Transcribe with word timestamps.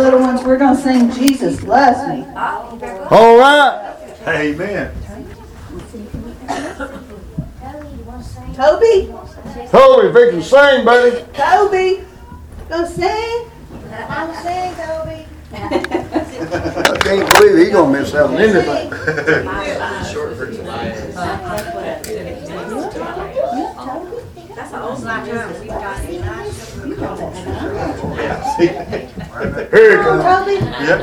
little 0.00 0.20
ones, 0.20 0.42
we're 0.42 0.56
gonna 0.56 0.80
sing 0.80 1.10
Jesus 1.12 1.62
Loves 1.62 2.08
Me. 2.08 2.24
All 2.34 3.38
right. 3.38 3.96
Amen. 4.26 4.92
Toby, 8.54 9.12
Toby, 9.70 10.08
if 10.08 10.14
you 10.14 10.30
can 10.30 10.42
sing, 10.42 10.84
buddy. 10.84 11.24
Toby, 11.32 12.04
go 12.68 12.84
sing. 12.86 13.50
Go 13.90 14.34
sing, 14.42 14.74
Toby. 14.74 15.26
I 15.52 16.96
can't 17.00 17.32
believe 17.34 17.58
he's 17.58 17.70
gonna 17.70 17.98
miss 17.98 18.14
out 18.14 18.30
on 18.30 18.36
anything. 18.36 18.90
Short 20.12 20.34
version. 20.34 20.64
That's 24.54 24.70
the 24.72 24.82
old 24.82 25.02
time 25.02 25.24
we've 25.60 25.68
got 25.68 26.00
it. 28.60 29.10
Yeah, 29.30 29.54
see? 29.54 29.76
Here 29.76 29.90
he 29.90 29.96
Come 30.02 30.20
on, 30.20 30.22
comes. 30.22 30.58
Toby, 30.58 30.84
Yep. 30.84 31.00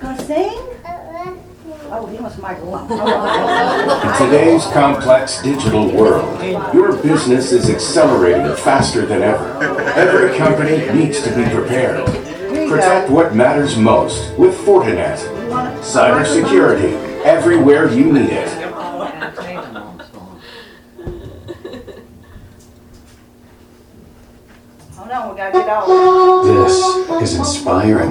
gonna 0.00 0.22
sing? 0.24 0.58
Oh, 1.90 2.06
he 2.06 2.18
wants 2.18 2.36
a. 2.38 2.40
In 4.02 4.26
today's 4.26 4.64
complex 4.66 5.42
digital 5.42 5.90
world, 5.90 6.42
your 6.74 6.96
business 6.96 7.52
is 7.52 7.70
accelerating 7.70 8.54
faster 8.56 9.06
than 9.06 9.22
ever. 9.22 9.62
Every 9.96 10.36
company 10.36 10.90
needs 10.92 11.22
to 11.22 11.34
be 11.34 11.44
prepared. 11.48 12.04
Protect 12.68 13.10
what 13.10 13.34
matters 13.34 13.76
most 13.78 14.36
with 14.38 14.54
Fortinet. 14.54 15.18
Cybersecurity 15.80 17.22
everywhere 17.24 17.88
you 17.90 18.12
need 18.12 18.30
it. 18.30 18.48
Hold 24.94 25.10
on, 25.10 25.10
we 25.10 25.10
gotta 25.10 25.10
get 25.10 25.12
all. 25.12 25.27
This 25.38 26.74
is 27.22 27.38
inspiring, 27.38 28.10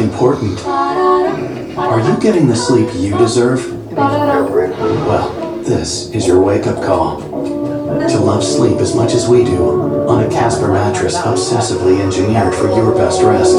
important. 0.00 0.58
Are 0.64 2.00
you 2.00 2.18
getting 2.18 2.48
the 2.48 2.56
sleep 2.56 2.88
you 2.94 3.14
deserve? 3.18 3.92
Well, 3.92 5.60
this 5.60 6.08
is 6.12 6.26
your 6.26 6.40
wake 6.40 6.66
up 6.66 6.82
call. 6.82 7.20
To 7.20 8.18
love 8.18 8.42
sleep 8.42 8.78
as 8.78 8.94
much 8.94 9.12
as 9.12 9.28
we 9.28 9.44
do 9.44 10.08
on 10.08 10.24
a 10.24 10.30
Casper 10.30 10.72
mattress 10.72 11.18
obsessively 11.18 12.00
engineered 12.00 12.54
for 12.54 12.68
your 12.68 12.94
best 12.94 13.20
rest. 13.20 13.52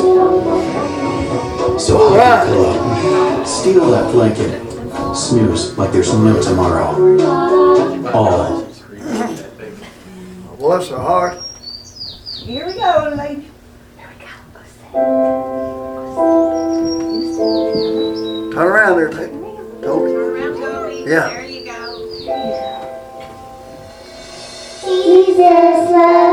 So 1.80 2.09
hug 2.09 2.17
your 2.17 2.56
pillow, 2.56 3.45
steal 3.45 3.92
that 3.92 4.11
blanket, 4.14 4.64
snooze 5.16 5.78
like 5.78 5.92
there's 5.92 6.11
no 6.11 6.42
tomorrow. 6.42 7.22
All 8.11 8.66
Bless 10.58 10.89
her 10.89 10.98
heart. 10.98 11.45
Here 12.46 12.68
we 12.68 12.74
go, 12.74 13.12
lady. 13.18 13.50
There 13.98 14.08
we 14.08 14.16
go. 14.24 14.30
Turn 18.54 18.68
around 18.68 18.98
there, 18.98 19.10
Toby. 19.10 19.32
Toby. 19.82 20.12
Around 20.14 20.54
Toby. 20.62 20.96
Yeah. 21.08 21.30
There 21.30 21.46
you 21.46 21.66
go. 21.66 21.73
Jesus 24.84 25.90
loves 25.90 26.25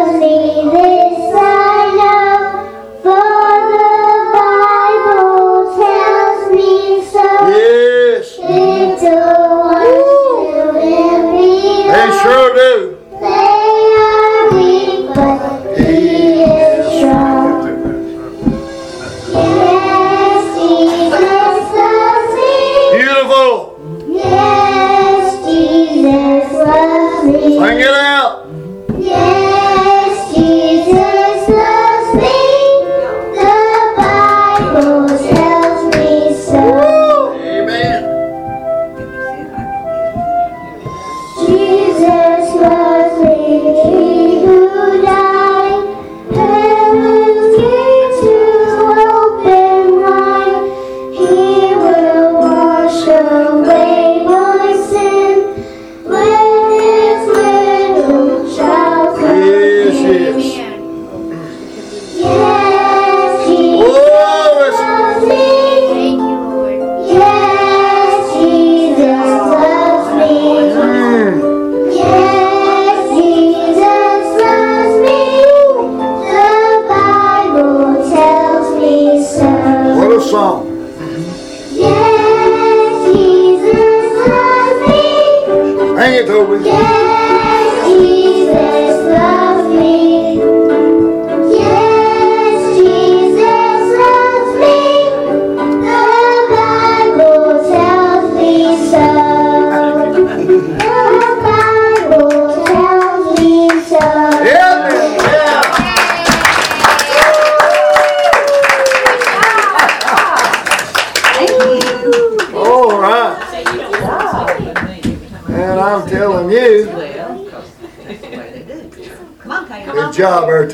the 120.22 120.68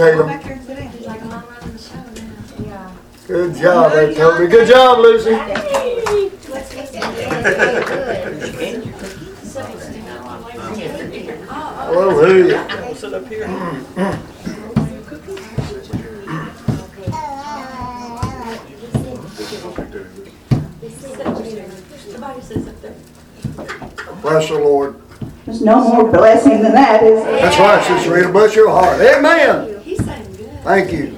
show 1.79 1.97
now. 2.67 2.93
Good 3.27 3.57
job 3.57 3.93
there, 3.93 4.13
Toby. 4.13 4.47
Good 4.47 4.69
job, 4.69 4.99
Lucy. 4.99 5.33
Hallelujah. 11.89 12.67
Bless 24.21 24.49
the 24.49 24.59
Lord. 24.59 25.01
There's 25.47 25.63
no 25.63 25.81
more 26.11 26.21
blessing 26.21 26.63
than 26.63 26.73
that, 26.73 27.03
is 27.03 27.23
there? 27.25 27.41
That's 27.41 27.59
right, 27.59 27.85
Sister 27.85 28.15
Rita. 28.15 28.29
Bless 28.31 28.55
your 28.55 28.71
heart. 28.71 29.01
Amen. 29.01 29.81
He 29.83 29.97
sang 29.97 30.25
good. 30.33 30.61
Thank 30.63 30.93
you. 30.93 31.17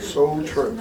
So 0.00 0.42
true. 0.44 0.78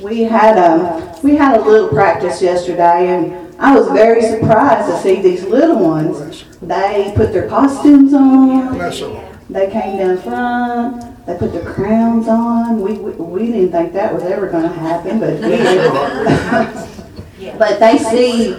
We 0.00 0.22
had 0.22 0.56
a, 0.56 1.18
we 1.22 1.36
had 1.36 1.58
a 1.58 1.62
little 1.62 1.88
practice 1.88 2.40
yesterday 2.40 3.08
and 3.08 3.54
I 3.58 3.78
was 3.78 3.88
very 3.88 4.22
surprised 4.22 4.90
to 4.90 4.98
see 5.02 5.20
these 5.20 5.44
little 5.44 5.78
ones. 5.78 6.44
They 6.62 7.12
put 7.14 7.32
their 7.32 7.48
costumes 7.48 8.14
on, 8.14 8.74
Bless 8.74 9.00
the 9.00 9.28
they 9.50 9.70
came 9.70 9.98
down 9.98 10.16
front, 10.18 11.26
they 11.26 11.36
put 11.36 11.52
their 11.52 11.70
crowns 11.74 12.28
on. 12.28 12.80
We, 12.80 12.94
we, 12.94 13.10
we 13.12 13.46
didn't 13.46 13.72
think 13.72 13.92
that 13.92 14.14
was 14.14 14.22
ever 14.22 14.48
gonna 14.48 14.68
happen, 14.68 15.20
but 15.20 15.34
we 15.34 15.40
did. 15.40 16.86
But 17.58 17.80
they 17.80 17.96
see 17.96 18.52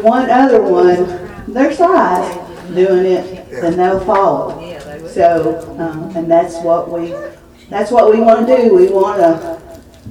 one 0.00 0.30
other 0.30 0.62
one 0.62 1.27
their 1.58 1.74
size 1.74 2.34
doing 2.74 3.06
it, 3.06 3.50
then 3.50 3.76
they'll 3.76 4.00
follow. 4.00 4.58
So, 5.08 5.76
um, 5.78 6.14
and 6.16 6.30
that's 6.30 6.56
what 6.58 6.90
we, 6.90 7.14
that's 7.68 7.90
what 7.90 8.10
we 8.12 8.20
want 8.20 8.46
to 8.46 8.56
do. 8.56 8.74
We 8.74 8.88
want 8.88 9.18
to 9.18 9.60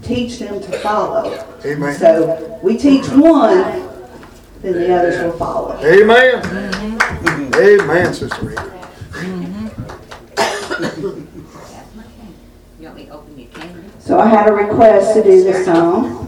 teach 0.02 0.40
them 0.40 0.62
to 0.62 0.80
follow. 0.80 1.46
Amen. 1.66 1.96
So 1.96 2.60
we 2.62 2.78
teach 2.78 3.08
one, 3.10 3.88
then 4.62 4.74
the 4.74 4.94
others 4.94 5.24
will 5.24 5.38
follow. 5.38 5.80
Amen. 5.84 6.44
Amen, 7.56 8.14
Sister 8.14 8.46
Rita. 8.46 8.74
You? 9.24 9.72
So 14.00 14.20
I 14.20 14.28
had 14.28 14.48
a 14.48 14.54
request 14.54 15.16
to 15.16 15.24
do 15.24 15.44
this 15.44 15.66
song. 15.66 16.28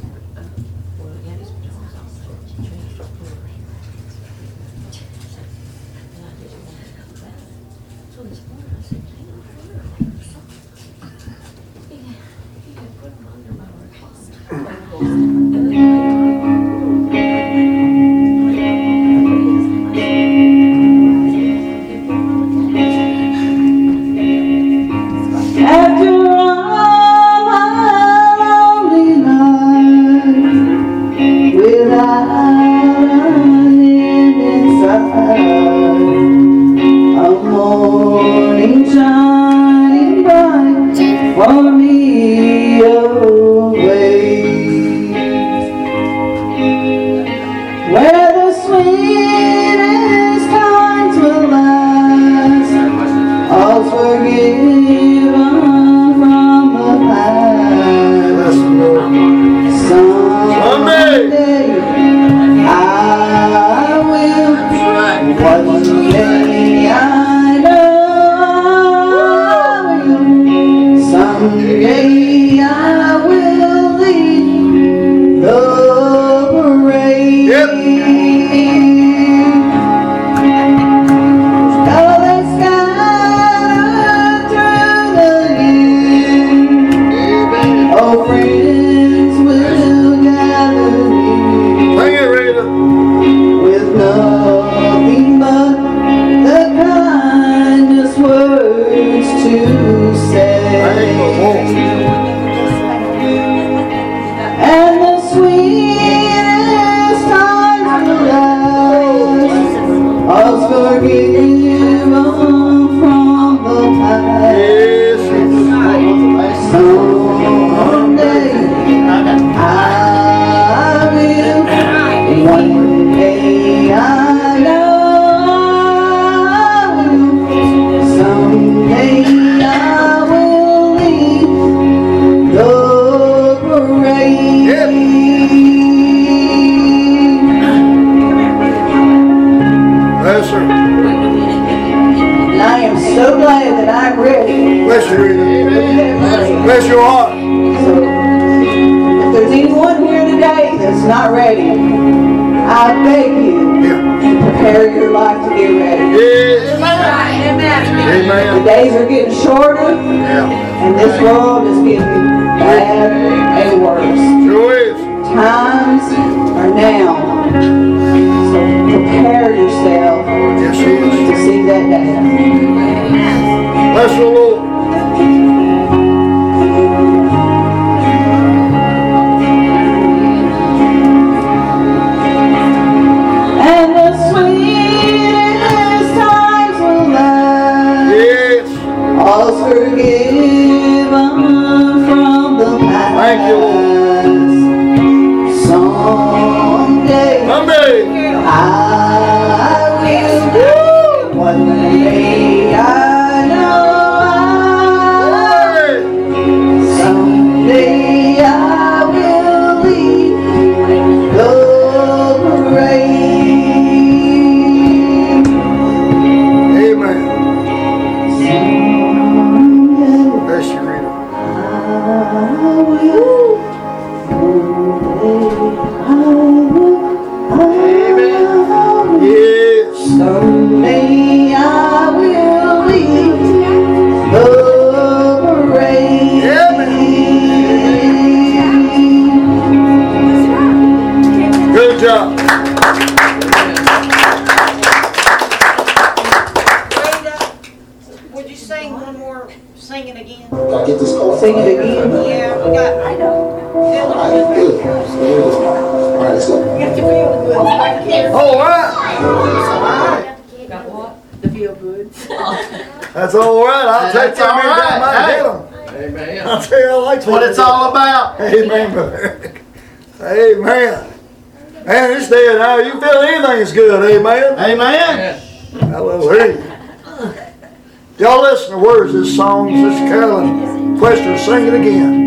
songs. 279.41 279.73
This 279.73 279.95
is 279.95 279.99
Carolyn 280.01 280.99
Quester. 280.99 281.35
Sing 281.35 281.65
it 281.65 281.73
again. 281.73 282.20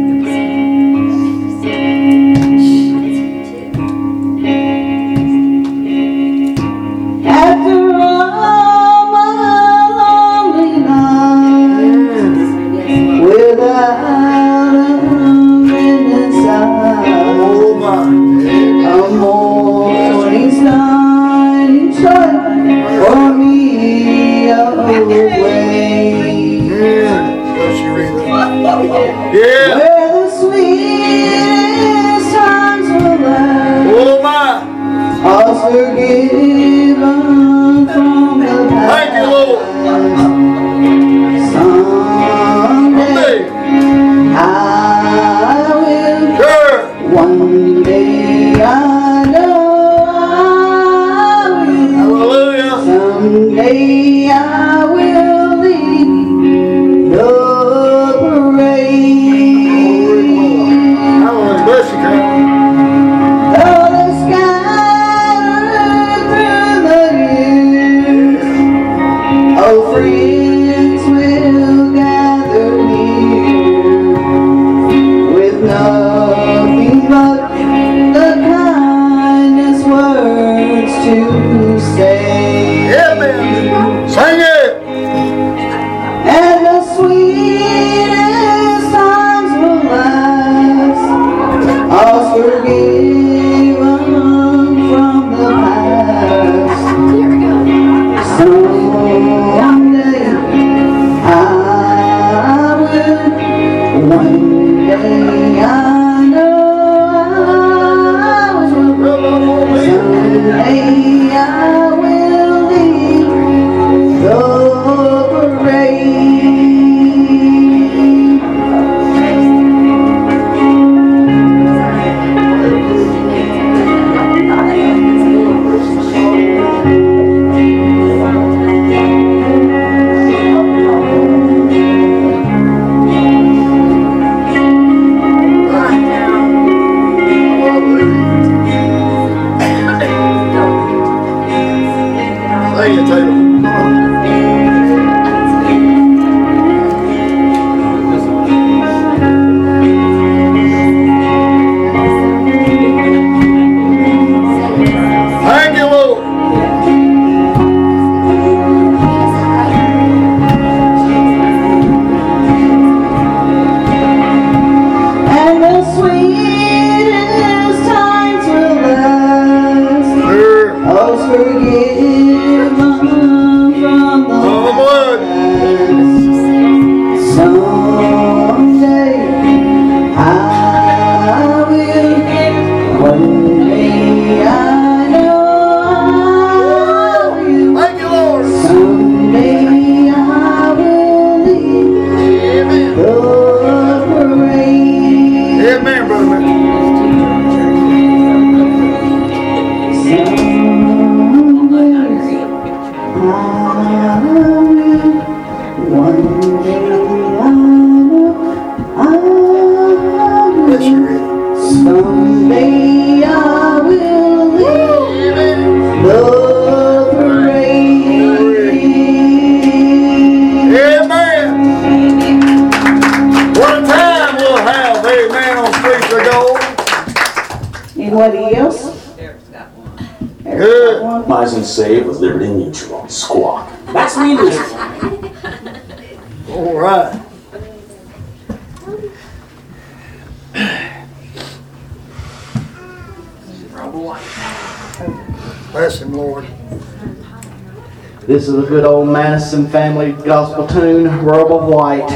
This 248.26 248.49
is 248.49 248.54
a 248.54 248.62
good 248.66 248.85
old 248.87 249.09
Madison 249.09 249.69
family 249.69 250.12
gospel 250.12 250.66
tune, 250.66 251.23
Robe 251.23 251.52
of 251.52 251.69
White. 251.69 252.11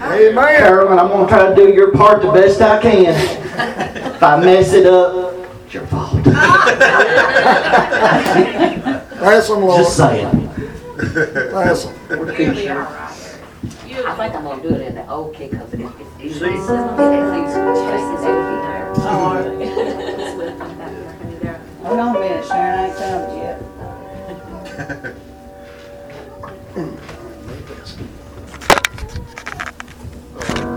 Amen. 0.00 0.58
Carolyn, 0.58 1.00
I'm 1.00 1.08
going 1.08 1.26
to 1.26 1.32
try 1.34 1.48
to 1.48 1.54
do 1.54 1.74
your 1.74 1.90
part 1.90 2.22
the 2.22 2.30
best 2.30 2.62
I 2.62 2.80
can. 2.80 3.06
if 3.06 4.22
I 4.22 4.38
mess 4.38 4.72
it 4.72 4.86
up, 4.86 5.34
it's 5.64 5.74
your 5.74 5.84
fault. 5.88 6.22
That's 9.22 9.48
them, 9.48 9.62
Lord. 9.62 9.78
Just 9.78 9.96
saying. 9.96 10.48
That's 10.96 11.86
them. 11.86 11.94
We're 12.08 12.24
really 12.36 12.68
all 12.68 12.78
right. 12.78 13.08
I 13.94 14.14
think 14.16 14.34
I'm 14.34 14.44
gonna 14.44 14.62
do 14.62 14.68
it 14.68 14.80
in 14.80 14.94
the 14.94 15.08
old 15.10 15.34
key 15.34 15.48
because 15.48 15.72
it, 15.74 15.80
it's 15.80 16.20
easier. 16.20 16.50
It's 16.52 16.64
easier. 16.64 16.82
Hold 21.82 21.98
on 21.98 22.16
a 22.16 22.20
minute, 22.20 22.44
Sharon. 22.46 22.78
I 22.78 22.86
ain't 22.86 22.96
done 22.98 23.36
yet. 23.36 25.16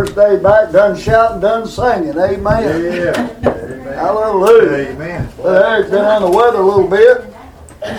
First 0.00 0.14
day 0.14 0.38
back, 0.38 0.72
done 0.72 0.98
shouting, 0.98 1.42
done 1.42 1.66
singing. 1.68 2.16
Amen. 2.16 2.84
Yeah. 2.84 3.94
Hallelujah. 3.96 4.92
Amen. 4.92 5.28
Well, 5.36 5.62
Eric's 5.62 5.90
been 5.90 6.02
on 6.02 6.22
the 6.22 6.30
weather 6.30 6.56
a 6.56 6.62
little 6.62 6.88
bit. 6.88 7.18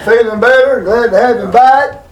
Feeling 0.03 0.39
better. 0.39 0.81
Glad 0.81 1.11
to 1.11 1.19
have 1.19 1.37
him 1.37 1.51
back. 1.51 2.03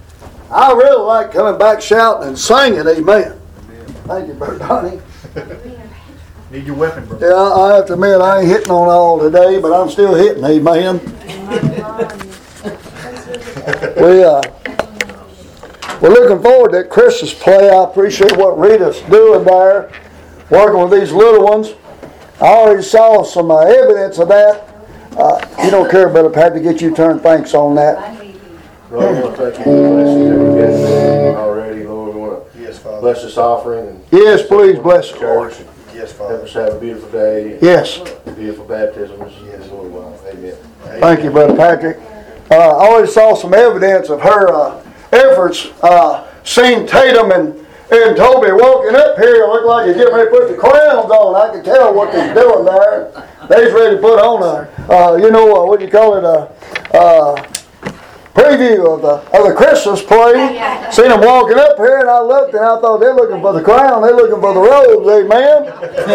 I 0.52 0.74
really 0.74 1.02
like 1.02 1.32
coming 1.32 1.58
back 1.58 1.82
shouting 1.82 2.28
and 2.28 2.38
singing. 2.38 2.82
Amen. 2.82 3.00
Amen. 3.00 3.86
Thank 4.06 4.28
you, 4.28 4.36
Brother 4.36 4.60
Donnie. 4.60 5.02
Need 6.52 6.68
your 6.68 6.76
weapon, 6.76 7.08
brother. 7.08 7.28
Yeah, 7.28 7.34
I 7.34 7.72
I 7.72 7.76
have 7.78 7.88
to 7.88 7.94
admit, 7.94 8.22
I 8.22 8.42
ain't 8.42 8.48
hitting 8.48 8.70
on 8.70 8.90
all 8.90 9.20
today, 9.20 9.60
but 9.60 9.74
I'm 9.74 9.90
still 9.90 10.14
hitting, 10.14 10.44
amen. 10.44 11.00
We, 13.98 14.24
uh, 14.24 14.42
we're 16.02 16.10
looking 16.10 16.42
forward 16.42 16.72
to 16.72 16.78
that 16.78 16.90
Christmas 16.90 17.34
play. 17.34 17.70
I 17.70 17.84
appreciate 17.84 18.36
what 18.38 18.58
Rita's 18.58 19.00
doing 19.04 19.44
there, 19.44 19.92
working 20.50 20.82
with 20.82 21.00
these 21.00 21.12
little 21.12 21.44
ones. 21.44 21.74
I 22.42 22.46
already 22.48 22.84
saw 22.84 23.24
some 23.24 23.52
uh, 23.52 23.60
evidence 23.62 24.18
of 24.18 24.30
that. 24.30 24.66
Uh, 25.18 25.46
you 25.64 25.70
don't 25.72 25.90
care, 25.92 26.08
Brother 26.10 26.30
Pat, 26.30 26.54
to 26.54 26.60
get 26.62 26.82
you 26.82 26.96
turned 26.96 27.22
thanks 27.22 27.54
on 27.54 27.76
that. 27.76 28.18
Lord, 28.92 29.16
we 29.18 29.22
want 29.24 29.36
to 29.36 29.52
thank 29.52 29.58
you 29.58 29.64
for 29.64 29.70
the 29.76 29.90
blessings 29.90 30.30
that 30.30 30.38
we've 30.40 30.58
gotten 30.58 31.36
already. 31.36 31.84
Lord, 31.84 32.16
we 32.16 32.22
want 32.22 32.54
to 32.54 32.60
Yes, 32.62 32.80
Father. 32.80 33.02
bless 33.02 33.24
this 33.24 33.38
offering 33.38 33.88
and 33.90 34.04
Yes, 34.12 34.44
please, 34.48 34.80
bless 34.80 35.12
the 35.12 35.20
Lord. 35.20 35.52
church. 35.52 35.60
and 35.62 35.70
Yes, 35.94 36.18
Help 36.18 36.30
Father. 36.32 36.44
us 36.44 36.54
have 36.54 36.74
a 36.76 36.80
beautiful 36.80 37.10
day. 37.10 37.60
Yes. 37.62 38.00
Beautiful 38.38 38.66
baptisms. 38.66 39.34
Yes, 39.46 39.70
Lord. 39.70 39.92
Amen. 40.32 40.56
Thank 41.02 41.24
you, 41.24 41.32
Brother 41.32 41.56
Patrick. 41.56 42.00
Uh, 42.50 42.56
I 42.56 42.88
already 42.88 43.12
saw 43.12 43.36
some 43.36 43.54
evidence 43.54 44.10
of 44.10 44.22
her 44.22 44.48
uh, 44.54 44.82
efforts. 45.12 45.68
Uh, 45.82 46.28
seen 46.44 46.88
Tatum 46.88 47.32
and, 47.32 47.54
and 47.92 48.18
Toby 48.18 48.52
walking 48.52 48.96
up 48.96 49.18
here. 49.18 49.44
It 49.44 49.50
looked 49.50 49.68
like 49.68 49.86
they're 49.86 49.96
getting 49.96 50.14
ready 50.14 50.30
to 50.30 50.36
put 50.36 50.48
the 50.50 50.58
crowns 50.58 51.12
on. 51.12 51.36
I 51.36 51.54
could 51.54 51.66
tell 51.66 51.94
what 51.94 52.12
they're 52.12 52.34
doing 52.34 52.66
there. 52.66 53.12
They's 53.50 53.74
ready 53.74 53.96
to 53.96 54.02
put 54.02 54.20
on 54.20 54.44
a, 54.44 54.94
uh, 54.94 55.16
you 55.16 55.32
know, 55.32 55.64
uh, 55.64 55.66
what 55.66 55.80
do 55.80 55.86
you 55.86 55.92
call 55.92 56.18
it, 56.18 56.24
a 56.24 56.98
uh, 56.98 57.54
preview 58.40 58.88
of 58.96 59.02
the, 59.02 59.20
of 59.38 59.48
the 59.48 59.54
Christmas 59.54 60.02
play. 60.02 60.56
Seen 60.92 61.10
them 61.10 61.22
walking 61.22 61.58
up 61.60 61.78
here, 61.78 62.00
and 62.00 62.10
I 62.10 62.22
looked 62.22 62.54
and 62.54 62.64
I 62.64 62.80
thought 62.80 63.00
they're 63.00 63.14
looking 63.14 63.42
for 63.42 63.54
the 63.54 63.62
crown. 63.62 64.02
They're 64.02 64.16
looking 64.16 64.40
for 64.40 64.54
the 64.54 64.62
robes, 64.62 65.08
amen. 65.08 65.66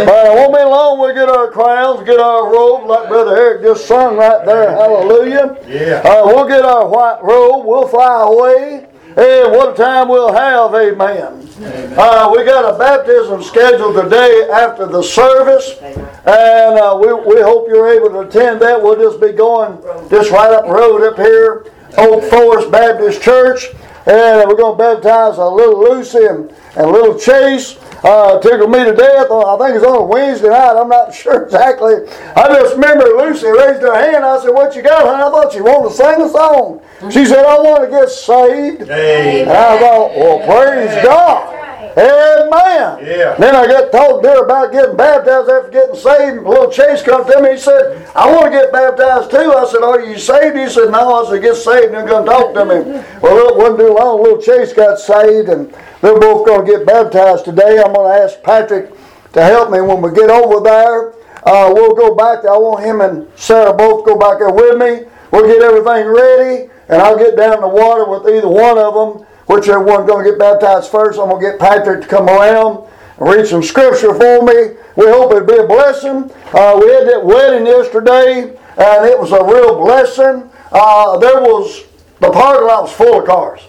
But 0.06 0.26
it 0.26 0.34
won't 0.34 0.54
be 0.54 0.64
long. 0.64 1.00
We 1.00 1.14
get 1.14 1.28
our 1.28 1.50
crowns, 1.50 2.06
get 2.06 2.18
our 2.18 2.50
robe, 2.50 2.88
like 2.88 3.08
Brother 3.08 3.36
Eric 3.36 3.62
just 3.62 3.86
sung 3.86 4.16
right 4.16 4.44
there. 4.46 4.70
Hallelujah. 4.70 5.58
Yeah. 5.68 6.02
Uh, 6.04 6.26
we'll 6.26 6.48
get 6.48 6.64
our 6.64 6.88
white 6.88 7.20
robe. 7.22 7.66
We'll 7.66 7.88
fly 7.88 8.22
away. 8.26 8.86
And 9.16 9.52
what 9.52 9.74
a 9.74 9.76
time 9.76 10.08
we'll 10.08 10.32
have, 10.32 10.74
amen. 10.74 11.48
Uh, 11.96 12.32
we 12.34 12.44
got 12.44 12.74
a 12.74 12.76
baptism 12.76 13.44
scheduled 13.44 13.94
today 13.94 14.48
after 14.52 14.86
the 14.86 15.02
service, 15.02 15.78
and 15.80 16.78
uh, 16.80 16.98
we, 17.00 17.12
we 17.12 17.40
hope 17.40 17.68
you're 17.68 17.88
able 17.88 18.10
to 18.10 18.20
attend 18.28 18.60
that. 18.60 18.82
We'll 18.82 18.96
just 18.96 19.20
be 19.20 19.30
going 19.30 19.80
just 20.10 20.32
right 20.32 20.52
up 20.52 20.66
the 20.66 20.72
road 20.72 21.04
up 21.04 21.16
here, 21.16 21.70
Oak 21.96 22.24
Forest 22.24 22.70
Baptist 22.70 23.22
Church, 23.22 23.70
and 24.06 24.48
we're 24.48 24.56
going 24.56 24.76
to 24.76 24.78
baptize 24.78 25.38
a 25.38 25.46
little 25.46 25.80
Lucy 25.80 26.24
and, 26.26 26.52
and 26.76 26.90
little 26.90 27.18
Chase. 27.18 27.78
Uh, 28.04 28.38
tickled 28.40 28.70
me 28.70 28.84
to 28.84 28.94
death. 28.94 29.30
I 29.30 29.56
think 29.56 29.76
it's 29.76 29.84
on 29.84 29.96
a 29.96 30.04
Wednesday 30.04 30.50
night. 30.50 30.76
I'm 30.78 30.90
not 30.90 31.14
sure 31.14 31.42
exactly. 31.44 31.94
I 32.36 32.48
just 32.48 32.74
remember 32.74 33.04
Lucy 33.04 33.46
raised 33.46 33.80
her 33.80 33.94
hand. 33.94 34.26
I 34.26 34.38
said, 34.42 34.50
"What 34.50 34.76
you 34.76 34.82
got, 34.82 35.06
honey?" 35.06 35.22
I 35.22 35.30
thought 35.30 35.52
she 35.54 35.62
wanted 35.62 35.88
to 35.88 35.94
sing 35.94 36.20
a 36.20 36.28
song. 36.28 36.82
She 37.10 37.24
said, 37.24 37.46
"I 37.46 37.56
want 37.60 37.84
to 37.84 37.90
get 37.90 38.10
saved." 38.10 38.88
Hey. 38.88 39.42
And 39.42 39.50
I 39.50 39.78
thought, 39.78 40.10
well, 40.16 40.38
praise 40.46 41.02
God. 41.02 41.53
Amen. 41.96 43.06
Yeah. 43.06 43.36
Then 43.38 43.54
I 43.54 43.66
got 43.66 43.92
told 43.92 44.22
to 44.24 44.28
her 44.28 44.44
about 44.44 44.72
getting 44.72 44.96
baptized 44.96 45.48
after 45.48 45.70
getting 45.70 45.94
saved. 45.94 46.38
And 46.38 46.46
Little 46.46 46.70
Chase 46.70 47.02
come 47.02 47.24
to 47.30 47.40
me. 47.40 47.52
He 47.52 47.58
said, 47.58 48.10
I 48.16 48.30
want 48.30 48.46
to 48.46 48.50
get 48.50 48.72
baptized 48.72 49.30
too. 49.30 49.52
I 49.52 49.66
said, 49.70 49.82
Are 49.82 50.00
you 50.00 50.18
saved? 50.18 50.56
He 50.56 50.68
said, 50.68 50.90
No. 50.90 51.24
I 51.24 51.30
said, 51.30 51.42
Get 51.42 51.54
saved 51.54 51.94
and 51.94 52.08
come 52.08 52.26
talk 52.26 52.52
to 52.54 52.64
me. 52.64 52.82
Well, 53.22 53.48
it 53.48 53.56
wasn't 53.56 53.78
too 53.78 53.94
long. 53.94 54.22
Little 54.22 54.42
Chase 54.42 54.72
got 54.72 54.98
saved 54.98 55.48
and 55.48 55.72
they're 56.02 56.18
both 56.18 56.46
going 56.46 56.66
to 56.66 56.72
get 56.72 56.86
baptized 56.86 57.44
today. 57.44 57.78
I'm 57.78 57.94
going 57.94 58.10
to 58.10 58.22
ask 58.24 58.42
Patrick 58.42 58.90
to 59.32 59.42
help 59.42 59.70
me 59.70 59.80
when 59.80 60.02
we 60.02 60.12
get 60.12 60.30
over 60.30 60.62
there. 60.62 61.14
Uh, 61.46 61.70
we'll 61.72 61.94
go 61.94 62.14
back. 62.14 62.42
there. 62.42 62.52
I 62.52 62.58
want 62.58 62.84
him 62.84 63.02
and 63.02 63.28
Sarah 63.36 63.72
both 63.72 64.04
go 64.04 64.18
back 64.18 64.38
there 64.38 64.50
with 64.52 64.78
me. 64.78 65.08
We'll 65.30 65.46
get 65.46 65.62
everything 65.62 66.06
ready 66.08 66.70
and 66.88 67.00
I'll 67.00 67.18
get 67.18 67.36
down 67.36 67.54
in 67.54 67.60
the 67.60 67.68
water 67.68 68.08
with 68.08 68.26
either 68.34 68.48
one 68.48 68.78
of 68.78 68.94
them. 68.94 69.26
Whichever 69.46 69.80
one's 69.80 70.08
going 70.08 70.24
to 70.24 70.30
get 70.30 70.38
baptized 70.38 70.90
first, 70.90 71.18
I'm 71.18 71.28
going 71.28 71.42
to 71.42 71.50
get 71.50 71.60
Patrick 71.60 72.02
to 72.02 72.08
come 72.08 72.28
around 72.28 72.88
and 73.18 73.28
read 73.28 73.46
some 73.46 73.62
scripture 73.62 74.14
for 74.14 74.42
me. 74.42 74.76
We 74.96 75.06
hope 75.06 75.32
it'll 75.32 75.46
be 75.46 75.56
a 75.56 75.66
blessing. 75.66 76.30
Uh, 76.52 76.78
we 76.80 76.90
had 76.90 77.06
that 77.08 77.20
wedding 77.22 77.66
yesterday, 77.66 78.56
and 78.76 79.06
it 79.06 79.18
was 79.18 79.32
a 79.32 79.44
real 79.44 79.78
blessing. 79.78 80.50
Uh, 80.72 81.18
there 81.18 81.40
was, 81.40 81.84
the 82.20 82.30
parking 82.30 82.66
lot 82.66 82.84
was 82.84 82.92
full 82.92 83.20
of 83.20 83.26
cars. 83.26 83.60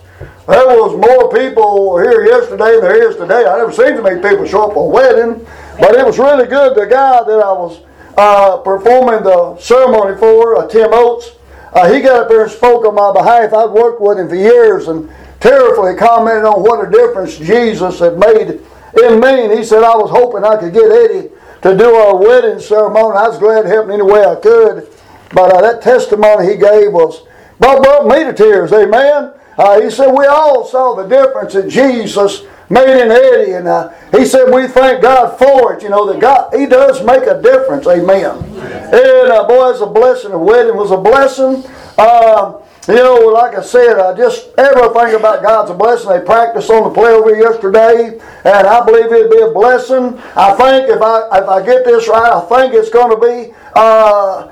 There 0.47 0.67
was 0.67 0.95
more 0.95 1.33
people 1.33 1.97
here 1.97 2.23
yesterday 2.25 2.73
than 2.73 2.81
there 2.81 3.09
is 3.09 3.17
today. 3.17 3.45
I 3.45 3.57
never 3.57 3.71
seen 3.71 3.97
so 3.97 4.03
many 4.03 4.21
people 4.21 4.45
show 4.45 4.67
up 4.67 4.73
for 4.75 4.87
a 4.87 4.93
wedding, 4.93 5.45
but 5.79 5.95
it 5.95 6.05
was 6.05 6.19
really 6.19 6.47
good. 6.47 6.75
The 6.75 6.85
guy 6.85 7.23
that 7.23 7.39
I 7.43 7.51
was 7.51 7.81
uh, 8.15 8.57
performing 8.57 9.23
the 9.23 9.57
ceremony 9.57 10.17
for, 10.17 10.57
uh, 10.57 10.67
Tim 10.67 10.89
Oates, 10.93 11.31
uh, 11.73 11.91
he 11.91 11.99
got 11.99 12.23
up 12.23 12.29
there 12.29 12.43
and 12.43 12.51
spoke 12.51 12.85
on 12.85 12.95
my 12.95 13.11
behalf. 13.11 13.53
I'd 13.53 13.71
worked 13.71 13.99
with 13.99 14.19
him 14.19 14.29
for 14.29 14.35
years 14.35 14.87
and 14.87 15.09
tearfully 15.39 15.95
commented 15.95 16.45
on 16.45 16.63
what 16.63 16.87
a 16.87 16.91
difference 16.91 17.37
Jesus 17.37 17.99
had 17.99 18.17
made 18.17 18.59
in 19.03 19.19
me. 19.19 19.45
And 19.45 19.53
he 19.53 19.63
said, 19.63 19.83
I 19.83 19.95
was 19.95 20.09
hoping 20.09 20.43
I 20.43 20.57
could 20.57 20.73
get 20.73 20.91
Eddie 20.91 21.29
to 21.61 21.77
do 21.77 21.95
our 21.95 22.17
wedding 22.17 22.59
ceremony. 22.59 23.17
I 23.17 23.27
was 23.27 23.39
glad 23.39 23.63
to 23.63 23.69
help 23.69 23.85
in 23.85 23.93
any 23.93 24.03
way 24.03 24.23
I 24.23 24.35
could. 24.35 24.87
But 25.33 25.53
uh, 25.53 25.61
that 25.61 25.81
testimony 25.81 26.47
he 26.51 26.57
gave 26.57 26.93
was 26.93 27.23
brought, 27.59 27.83
brought 27.83 28.07
me 28.07 28.23
to 28.23 28.33
tears. 28.33 28.71
Amen. 28.71 29.33
Uh, 29.57 29.81
he 29.81 29.89
said, 29.89 30.11
We 30.11 30.25
all 30.25 30.65
saw 30.65 30.95
the 30.95 31.07
difference 31.07 31.53
that 31.53 31.69
Jesus 31.69 32.43
made 32.69 33.01
in 33.01 33.11
Eddie. 33.11 33.53
And 33.53 33.67
uh, 33.67 33.93
he 34.11 34.25
said, 34.25 34.53
We 34.53 34.67
thank 34.67 35.01
God 35.01 35.37
for 35.37 35.73
it. 35.73 35.83
You 35.83 35.89
know, 35.89 36.11
that 36.11 36.19
God, 36.19 36.53
He 36.53 36.65
does 36.65 37.03
make 37.03 37.23
a 37.23 37.41
difference. 37.41 37.87
Amen. 37.87 38.37
And 38.55 39.31
uh, 39.31 39.47
boy, 39.47 39.71
it's 39.71 39.81
a 39.81 39.85
blessing. 39.85 40.31
The 40.31 40.37
wedding 40.37 40.75
was 40.75 40.91
a 40.91 40.97
blessing. 40.97 41.63
Uh, 41.97 42.59
you 42.87 42.95
know, 42.95 43.15
like 43.33 43.55
I 43.55 43.61
said, 43.61 43.97
I 43.99 44.15
just 44.15 44.49
everything 44.57 45.15
about 45.15 45.41
God's 45.41 45.71
a 45.71 45.73
blessing. 45.73 46.09
They 46.09 46.21
practiced 46.21 46.69
on 46.69 46.83
the 46.83 46.89
play 46.89 47.11
over 47.11 47.35
yesterday, 47.35 48.19
and 48.43 48.67
I 48.67 48.85
believe 48.85 49.11
it'd 49.11 49.31
be 49.31 49.41
a 49.41 49.51
blessing. 49.51 50.19
I 50.35 50.53
think 50.53 50.89
if 50.89 51.01
I 51.01 51.39
if 51.39 51.49
I 51.49 51.65
get 51.65 51.85
this 51.85 52.07
right, 52.07 52.31
I 52.31 52.41
think 52.41 52.73
it's 52.73 52.89
going 52.89 53.09
to 53.09 53.25
be 53.25 53.55
uh, 53.75 54.51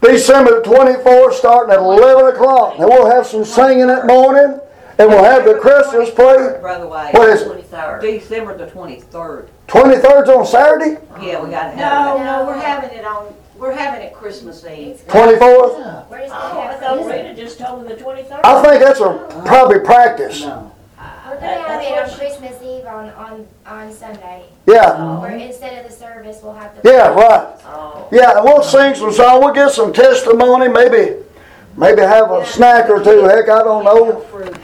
December 0.00 0.60
the 0.60 0.62
twenty 0.62 1.02
fourth, 1.02 1.34
starting 1.34 1.72
at 1.72 1.80
eleven 1.80 2.34
o'clock. 2.34 2.78
And 2.78 2.88
we'll 2.88 3.10
have 3.10 3.26
some 3.26 3.44
singing 3.44 3.86
that 3.88 4.06
morning, 4.06 4.60
and 4.98 5.08
we'll 5.08 5.24
have 5.24 5.44
the 5.44 5.54
Christmas 5.54 6.10
play. 6.10 6.58
Brother 6.60 6.86
White. 6.86 7.14
What 7.14 7.28
is 7.28 7.42
it? 7.42 7.46
Twenty-third. 7.46 8.02
December 8.02 8.56
the 8.56 8.66
twenty-third. 8.70 9.48
Twenty 9.66 9.96
third's 9.96 10.28
on 10.28 10.44
Saturday. 10.46 10.98
Yeah, 11.20 11.42
we 11.42 11.50
gotta 11.50 11.70
have 11.70 11.76
No, 11.76 12.16
it. 12.16 12.24
No, 12.24 12.44
no, 12.44 12.46
we're 12.46 12.60
having 12.60 12.90
it 12.96 13.04
on, 13.04 13.34
we're 13.62 13.72
having 13.72 14.02
it 14.02 14.12
Christmas 14.12 14.64
Eve. 14.66 15.02
Twenty 15.08 15.38
fourth. 15.38 15.78
We're 16.10 16.18
just 16.18 16.34
Oh, 16.34 16.60
I 16.60 16.74
thought 16.74 16.96
Christmas. 16.98 17.06
Rita 17.28 17.34
just 17.34 17.58
told 17.58 17.82
me 17.82 17.88
the 17.94 18.00
twenty-third. 18.00 18.40
I 18.44 18.62
think 18.62 18.82
that's 18.82 19.00
a 19.00 19.42
probably 19.46 19.78
practice. 19.78 20.42
We're 20.42 20.50
gonna 21.40 21.62
have 21.62 21.80
it 21.82 22.10
on 22.12 22.18
Christmas 22.18 22.60
Eve 22.62 22.84
on, 22.84 23.08
on, 23.10 23.46
on 23.66 23.92
Sunday. 23.92 24.44
Yeah, 24.66 25.18
Where 25.18 25.30
instead 25.30 25.82
of 25.84 25.90
the 25.90 25.96
service, 25.96 26.40
we'll 26.42 26.52
have 26.52 26.80
the. 26.82 26.90
yeah, 26.90 27.08
right. 27.08 27.56
Oh, 27.64 28.06
Yeah, 28.12 28.36
and 28.36 28.44
we'll 28.44 28.62
sing 28.62 28.94
some 28.94 29.12
song. 29.12 29.40
We'll 29.40 29.54
get 29.54 29.70
some 29.70 29.92
testimony. 29.92 30.68
Maybe, 30.68 31.16
maybe 31.76 32.02
have 32.02 32.30
a 32.30 32.44
snack 32.44 32.90
or 32.90 33.02
two. 33.02 33.22
Heck, 33.22 33.48
I 33.48 33.62
don't 33.62 33.84
know. 33.84 34.20
Fruit. 34.30 34.56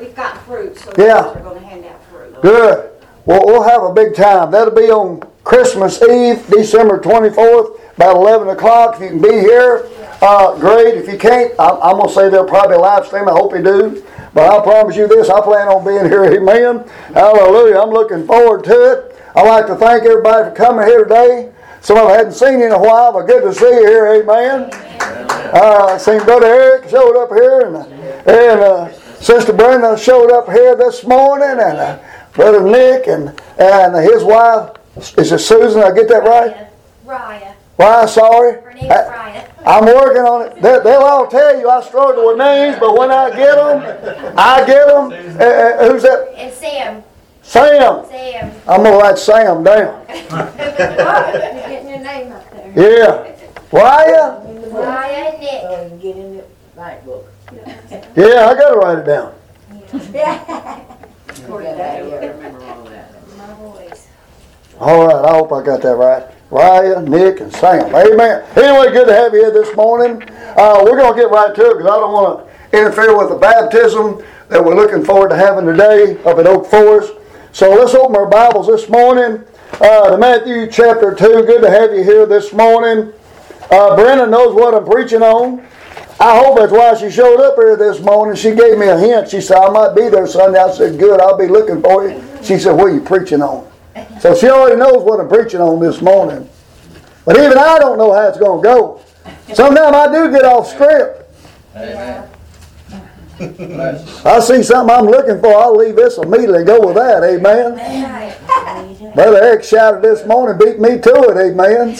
We've 0.00 0.14
got 0.16 0.36
fruit, 0.44 0.76
so 0.78 0.92
Yeah. 0.98 1.28
we're 1.28 1.40
gonna 1.42 1.60
hand 1.60 1.84
out 1.84 2.02
fruit. 2.10 2.42
Good. 2.42 2.90
Well, 3.24 3.42
we'll 3.46 3.62
have 3.62 3.82
a 3.84 3.92
big 3.92 4.14
time. 4.16 4.50
That'll 4.50 4.74
be 4.74 4.90
on 4.90 5.22
Christmas 5.44 6.02
Eve, 6.02 6.44
December 6.48 6.98
24th, 6.98 7.78
about 7.96 8.16
11 8.16 8.48
o'clock. 8.48 8.96
If 8.96 9.02
you 9.02 9.08
can 9.08 9.22
be 9.22 9.40
here, 9.40 9.88
uh, 10.22 10.58
great. 10.58 10.94
If 10.96 11.08
you 11.08 11.18
can't, 11.18 11.52
I'm, 11.58 11.80
I'm 11.82 11.96
going 11.96 12.08
to 12.08 12.14
say 12.14 12.28
they'll 12.28 12.46
probably 12.46 12.76
live 12.76 13.06
stream. 13.06 13.28
I 13.28 13.32
hope 13.32 13.52
you 13.54 13.62
do. 13.62 14.04
But 14.32 14.50
I 14.50 14.62
promise 14.62 14.96
you 14.96 15.06
this, 15.06 15.30
I 15.30 15.40
plan 15.40 15.68
on 15.68 15.84
being 15.84 16.06
here. 16.10 16.24
Amen. 16.40 16.86
Hallelujah. 17.14 17.78
I'm 17.80 17.90
looking 17.90 18.26
forward 18.26 18.64
to 18.64 18.92
it. 18.92 19.20
I'd 19.36 19.46
like 19.46 19.66
to 19.66 19.76
thank 19.76 20.04
everybody 20.04 20.50
for 20.50 20.56
coming 20.56 20.86
here 20.86 21.04
today. 21.04 21.52
Some 21.80 21.98
of 21.98 22.06
I 22.06 22.16
hadn't 22.16 22.32
seen 22.32 22.60
you 22.60 22.66
in 22.66 22.72
a 22.72 22.78
while, 22.78 23.12
but 23.12 23.26
good 23.26 23.42
to 23.42 23.52
see 23.52 23.66
you 23.66 23.86
here. 23.86 24.06
Amen. 24.06 24.70
Uh, 25.52 25.90
I 25.90 25.98
seen 25.98 26.24
Brother 26.24 26.46
Eric 26.46 26.88
showed 26.88 27.16
up 27.22 27.28
here, 27.28 27.60
and, 27.60 27.76
and 28.26 28.60
uh, 28.60 28.92
Sister 29.20 29.52
Brenda 29.52 29.98
showed 29.98 30.32
up 30.32 30.46
here 30.50 30.74
this 30.76 31.04
morning, 31.04 31.50
and 31.50 31.60
uh, 31.60 31.98
Brother 32.32 32.62
Nick 32.62 33.06
and 33.06 33.38
and 33.58 33.94
his 33.96 34.24
wife. 34.24 34.76
Is 35.18 35.32
it 35.32 35.38
Susan? 35.40 35.82
I 35.82 35.92
get 35.92 36.08
that 36.08 36.22
right? 36.24 36.68
Raya. 37.04 37.54
Why? 37.76 38.06
Sorry. 38.06 38.60
Her 38.62 38.72
name's 38.72 38.92
I, 38.92 39.48
I'm 39.66 39.84
working 39.86 40.22
on 40.22 40.46
it. 40.46 40.54
They, 40.62 40.78
they'll 40.84 41.02
all 41.02 41.26
tell 41.26 41.58
you 41.58 41.68
I 41.68 41.82
struggle 41.82 42.28
with 42.28 42.38
names, 42.38 42.76
but 42.78 42.96
when 42.96 43.10
I 43.10 43.30
get 43.30 43.56
them, 43.56 44.34
I 44.36 44.64
get 44.64 44.86
them. 44.86 45.12
Uh, 45.40 45.44
uh, 45.44 45.90
who's 45.90 46.02
that? 46.02 46.32
And 46.36 46.52
Sam. 46.52 47.02
Sam. 47.42 48.06
Sam. 48.06 48.52
I'm 48.68 48.82
gonna 48.84 48.96
write 48.96 49.18
Sam 49.18 49.64
down. 49.64 50.06
You're 50.08 50.18
getting 51.68 51.88
your 51.88 51.98
name 51.98 52.32
up 52.32 52.50
there. 52.50 52.72
Yeah. 52.76 53.34
Raya. 53.70 54.70
Raya 54.70 55.32
and 55.32 55.40
Nick. 55.40 55.62
and 55.64 56.00
get 56.00 56.16
in 56.16 56.36
the 56.36 56.44
night 56.76 57.04
book. 57.04 57.26
Yeah, 58.16 58.48
I 58.48 58.54
gotta 58.54 58.76
write 58.78 58.98
it 58.98 59.06
down. 59.06 59.34
I 59.72 60.84
remember 61.48 62.64
all 62.64 62.84
that. 62.84 63.36
My 63.36 63.54
boys. 63.54 64.08
All 64.78 65.06
right, 65.06 65.24
I 65.24 65.36
hope 65.36 65.52
I 65.52 65.62
got 65.62 65.82
that 65.82 65.96
right. 65.96 66.24
Raya, 66.54 67.04
Nick, 67.04 67.40
and 67.40 67.52
Sam. 67.52 67.92
Amen. 67.92 68.44
Anyway, 68.54 68.92
good 68.92 69.08
to 69.08 69.12
have 69.12 69.34
you 69.34 69.40
here 69.40 69.50
this 69.50 69.74
morning. 69.74 70.22
Uh, 70.56 70.82
we're 70.84 70.96
going 70.96 71.12
to 71.12 71.20
get 71.20 71.28
right 71.28 71.52
to 71.52 71.70
it 71.70 71.78
because 71.78 71.90
I 71.90 71.98
don't 71.98 72.12
want 72.12 72.46
to 72.46 72.78
interfere 72.78 73.18
with 73.18 73.30
the 73.30 73.34
baptism 73.34 74.22
that 74.50 74.64
we're 74.64 74.76
looking 74.76 75.04
forward 75.04 75.30
to 75.30 75.36
having 75.36 75.66
today 75.66 76.16
up 76.22 76.38
at 76.38 76.46
Oak 76.46 76.66
Forest. 76.66 77.14
So 77.50 77.70
let's 77.74 77.92
open 77.96 78.14
our 78.14 78.28
Bibles 78.28 78.68
this 78.68 78.88
morning 78.88 79.42
uh, 79.80 80.10
to 80.10 80.16
Matthew 80.16 80.70
chapter 80.70 81.12
2. 81.12 81.26
Good 81.42 81.62
to 81.62 81.70
have 81.70 81.92
you 81.92 82.04
here 82.04 82.24
this 82.24 82.52
morning. 82.52 83.12
Uh, 83.72 83.96
Brenda 83.96 84.28
knows 84.28 84.54
what 84.54 84.74
I'm 84.74 84.84
preaching 84.84 85.22
on. 85.22 85.66
I 86.20 86.38
hope 86.38 86.56
that's 86.56 86.70
why 86.70 86.94
she 86.94 87.10
showed 87.10 87.40
up 87.40 87.56
here 87.56 87.74
this 87.74 87.98
morning. 87.98 88.36
She 88.36 88.54
gave 88.54 88.78
me 88.78 88.86
a 88.86 88.96
hint. 88.96 89.28
She 89.28 89.40
said, 89.40 89.56
I 89.56 89.70
might 89.70 89.96
be 89.96 90.08
there 90.08 90.28
Sunday. 90.28 90.60
I 90.60 90.70
said, 90.70 91.00
Good, 91.00 91.20
I'll 91.20 91.36
be 91.36 91.48
looking 91.48 91.82
for 91.82 92.08
you. 92.08 92.22
She 92.44 92.60
said, 92.60 92.76
What 92.76 92.92
are 92.92 92.94
you 92.94 93.00
preaching 93.00 93.42
on? 93.42 93.73
So 94.20 94.34
she 94.34 94.48
already 94.48 94.76
knows 94.76 95.02
what 95.02 95.20
I'm 95.20 95.28
preaching 95.28 95.60
on 95.60 95.80
this 95.80 96.00
morning. 96.00 96.48
But 97.24 97.36
even 97.36 97.58
I 97.58 97.78
don't 97.78 97.98
know 97.98 98.12
how 98.12 98.28
it's 98.28 98.38
going 98.38 98.62
to 98.62 98.68
go. 98.68 99.00
Sometimes 99.54 99.94
I 99.96 100.12
do 100.12 100.30
get 100.30 100.44
off 100.44 100.68
script. 100.68 101.22
I 103.40 104.40
see 104.40 104.62
something 104.62 104.94
I'm 104.94 105.06
looking 105.06 105.40
for, 105.40 105.54
I'll 105.54 105.76
leave 105.76 105.96
this 105.96 106.18
immediately 106.18 106.58
and 106.58 106.66
go 106.66 106.86
with 106.86 106.96
that. 106.96 107.24
Amen. 107.24 107.74
Brother 109.14 109.42
Eric 109.42 109.64
shouted 109.64 110.02
this 110.02 110.26
morning, 110.26 110.58
beat 110.58 110.80
me 110.80 111.00
to 111.00 111.14
it, 111.30 111.36
amen. 111.36 111.96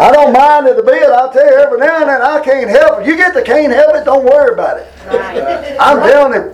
I 0.00 0.10
don't 0.12 0.32
mind 0.32 0.66
it 0.66 0.78
a 0.78 0.82
bit. 0.82 1.04
I'll 1.04 1.32
tell 1.32 1.44
you 1.44 1.56
every 1.56 1.78
now 1.78 2.00
and 2.00 2.08
then 2.08 2.22
I 2.22 2.40
can't 2.44 2.68
help 2.70 3.00
it. 3.00 3.06
You 3.06 3.16
get 3.16 3.34
the 3.34 3.42
can't 3.42 3.72
help 3.72 3.94
it, 3.94 4.04
don't 4.04 4.24
worry 4.24 4.52
about 4.52 4.78
it. 4.78 4.86
I'm 5.80 5.98
telling 6.08 6.34
you, 6.34 6.50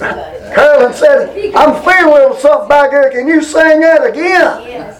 Carolyn 0.54 0.94
said, 0.94 1.54
I'm 1.54 1.82
feeling 1.82 2.38
something 2.40 2.68
back 2.68 2.90
here. 2.90 3.10
Can 3.10 3.26
you 3.26 3.42
sing 3.42 3.80
that 3.80 4.04
again? 4.04 4.62
Yes. 4.66 4.98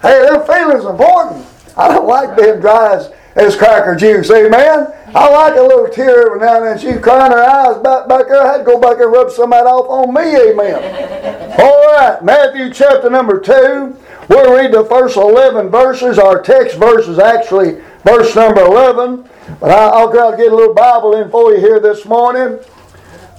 Hey, 0.00 0.22
them 0.22 0.46
feelings 0.46 0.84
are 0.84 0.92
important. 0.92 1.46
I 1.76 1.88
don't 1.88 2.06
like 2.06 2.36
being 2.36 2.60
dry 2.60 2.96
as, 2.96 3.12
as 3.34 3.56
cracker 3.56 3.94
juice, 3.94 4.30
amen. 4.30 4.92
I 5.14 5.28
like 5.28 5.56
a 5.56 5.62
little 5.62 5.88
tear 5.88 6.26
every 6.26 6.40
now 6.40 6.56
and 6.56 6.64
then. 6.64 6.78
She's 6.78 7.02
crying 7.02 7.32
her 7.32 7.44
eyes 7.44 7.76
back 7.82 8.08
back 8.08 8.28
there. 8.28 8.42
I 8.42 8.52
had 8.52 8.58
to 8.58 8.64
go 8.64 8.80
back 8.80 8.98
and 8.98 9.12
rub 9.12 9.30
some 9.30 9.52
of 9.52 9.58
that 9.58 9.66
off 9.66 9.88
on 9.88 10.14
me, 10.14 10.22
amen. 10.50 11.54
All 11.60 11.92
right, 11.92 12.24
Matthew 12.24 12.72
chapter 12.72 13.10
number 13.10 13.38
2. 13.38 13.96
We'll 14.28 14.56
read 14.56 14.72
the 14.72 14.84
first 14.84 15.16
11 15.16 15.68
verses. 15.68 16.18
Our 16.18 16.40
text 16.40 16.78
verse 16.78 17.08
is 17.08 17.18
actually 17.18 17.82
verse 18.04 18.34
number 18.34 18.62
11. 18.64 19.28
But 19.60 19.70
I, 19.70 19.88
I'll 19.88 20.10
try 20.10 20.30
to 20.30 20.36
get 20.36 20.50
a 20.50 20.56
little 20.56 20.74
Bible 20.74 21.16
in 21.16 21.30
for 21.30 21.52
you 21.52 21.60
here 21.60 21.80
this 21.80 22.06
morning. 22.06 22.58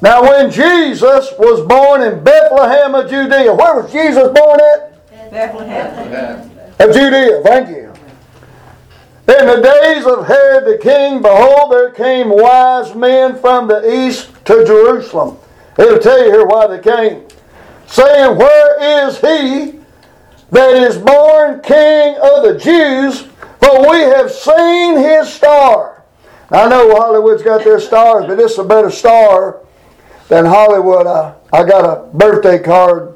Now, 0.03 0.21
when 0.21 0.51
Jesus 0.51 1.31
was 1.39 1.65
born 1.65 2.01
in 2.01 2.23
Bethlehem 2.23 2.93
of 2.93 3.09
Judea, 3.09 3.53
where 3.53 3.81
was 3.81 3.91
Jesus 3.91 4.27
born 4.27 4.59
at? 4.59 5.31
Bethlehem. 5.31 6.51
Of 6.79 6.93
Judea, 6.93 7.41
thank 7.43 7.69
you. 7.69 7.82
In 9.25 9.45
the 9.47 9.61
days 9.61 10.05
of 10.05 10.27
Herod 10.27 10.65
the 10.65 10.77
king, 10.81 11.21
behold, 11.21 11.71
there 11.71 11.91
came 11.91 12.29
wise 12.29 12.93
men 12.93 13.39
from 13.39 13.67
the 13.67 14.05
east 14.05 14.29
to 14.45 14.65
Jerusalem. 14.65 15.37
It'll 15.77 15.99
tell 15.99 16.25
you 16.25 16.31
here 16.31 16.45
why 16.45 16.67
they 16.67 16.79
came. 16.79 17.25
Saying, 17.87 18.37
Where 18.37 19.07
is 19.07 19.15
he 19.19 19.79
that 20.51 20.75
is 20.75 20.97
born 20.97 21.61
king 21.61 22.17
of 22.17 22.43
the 22.43 22.59
Jews? 22.61 23.21
For 23.61 23.89
we 23.89 24.01
have 24.01 24.29
seen 24.29 24.97
his 24.97 25.31
star. 25.31 26.03
I 26.51 26.67
know 26.67 26.93
Hollywood's 26.93 27.43
got 27.43 27.63
their 27.63 27.79
stars, 27.79 28.25
but 28.27 28.35
this 28.35 28.51
is 28.51 28.59
a 28.59 28.63
better 28.65 28.91
star 28.91 29.61
than 30.27 30.45
Hollywood. 30.45 31.07
I, 31.07 31.33
I 31.53 31.63
got 31.63 31.85
a 31.85 32.15
birthday 32.15 32.59
card 32.59 33.15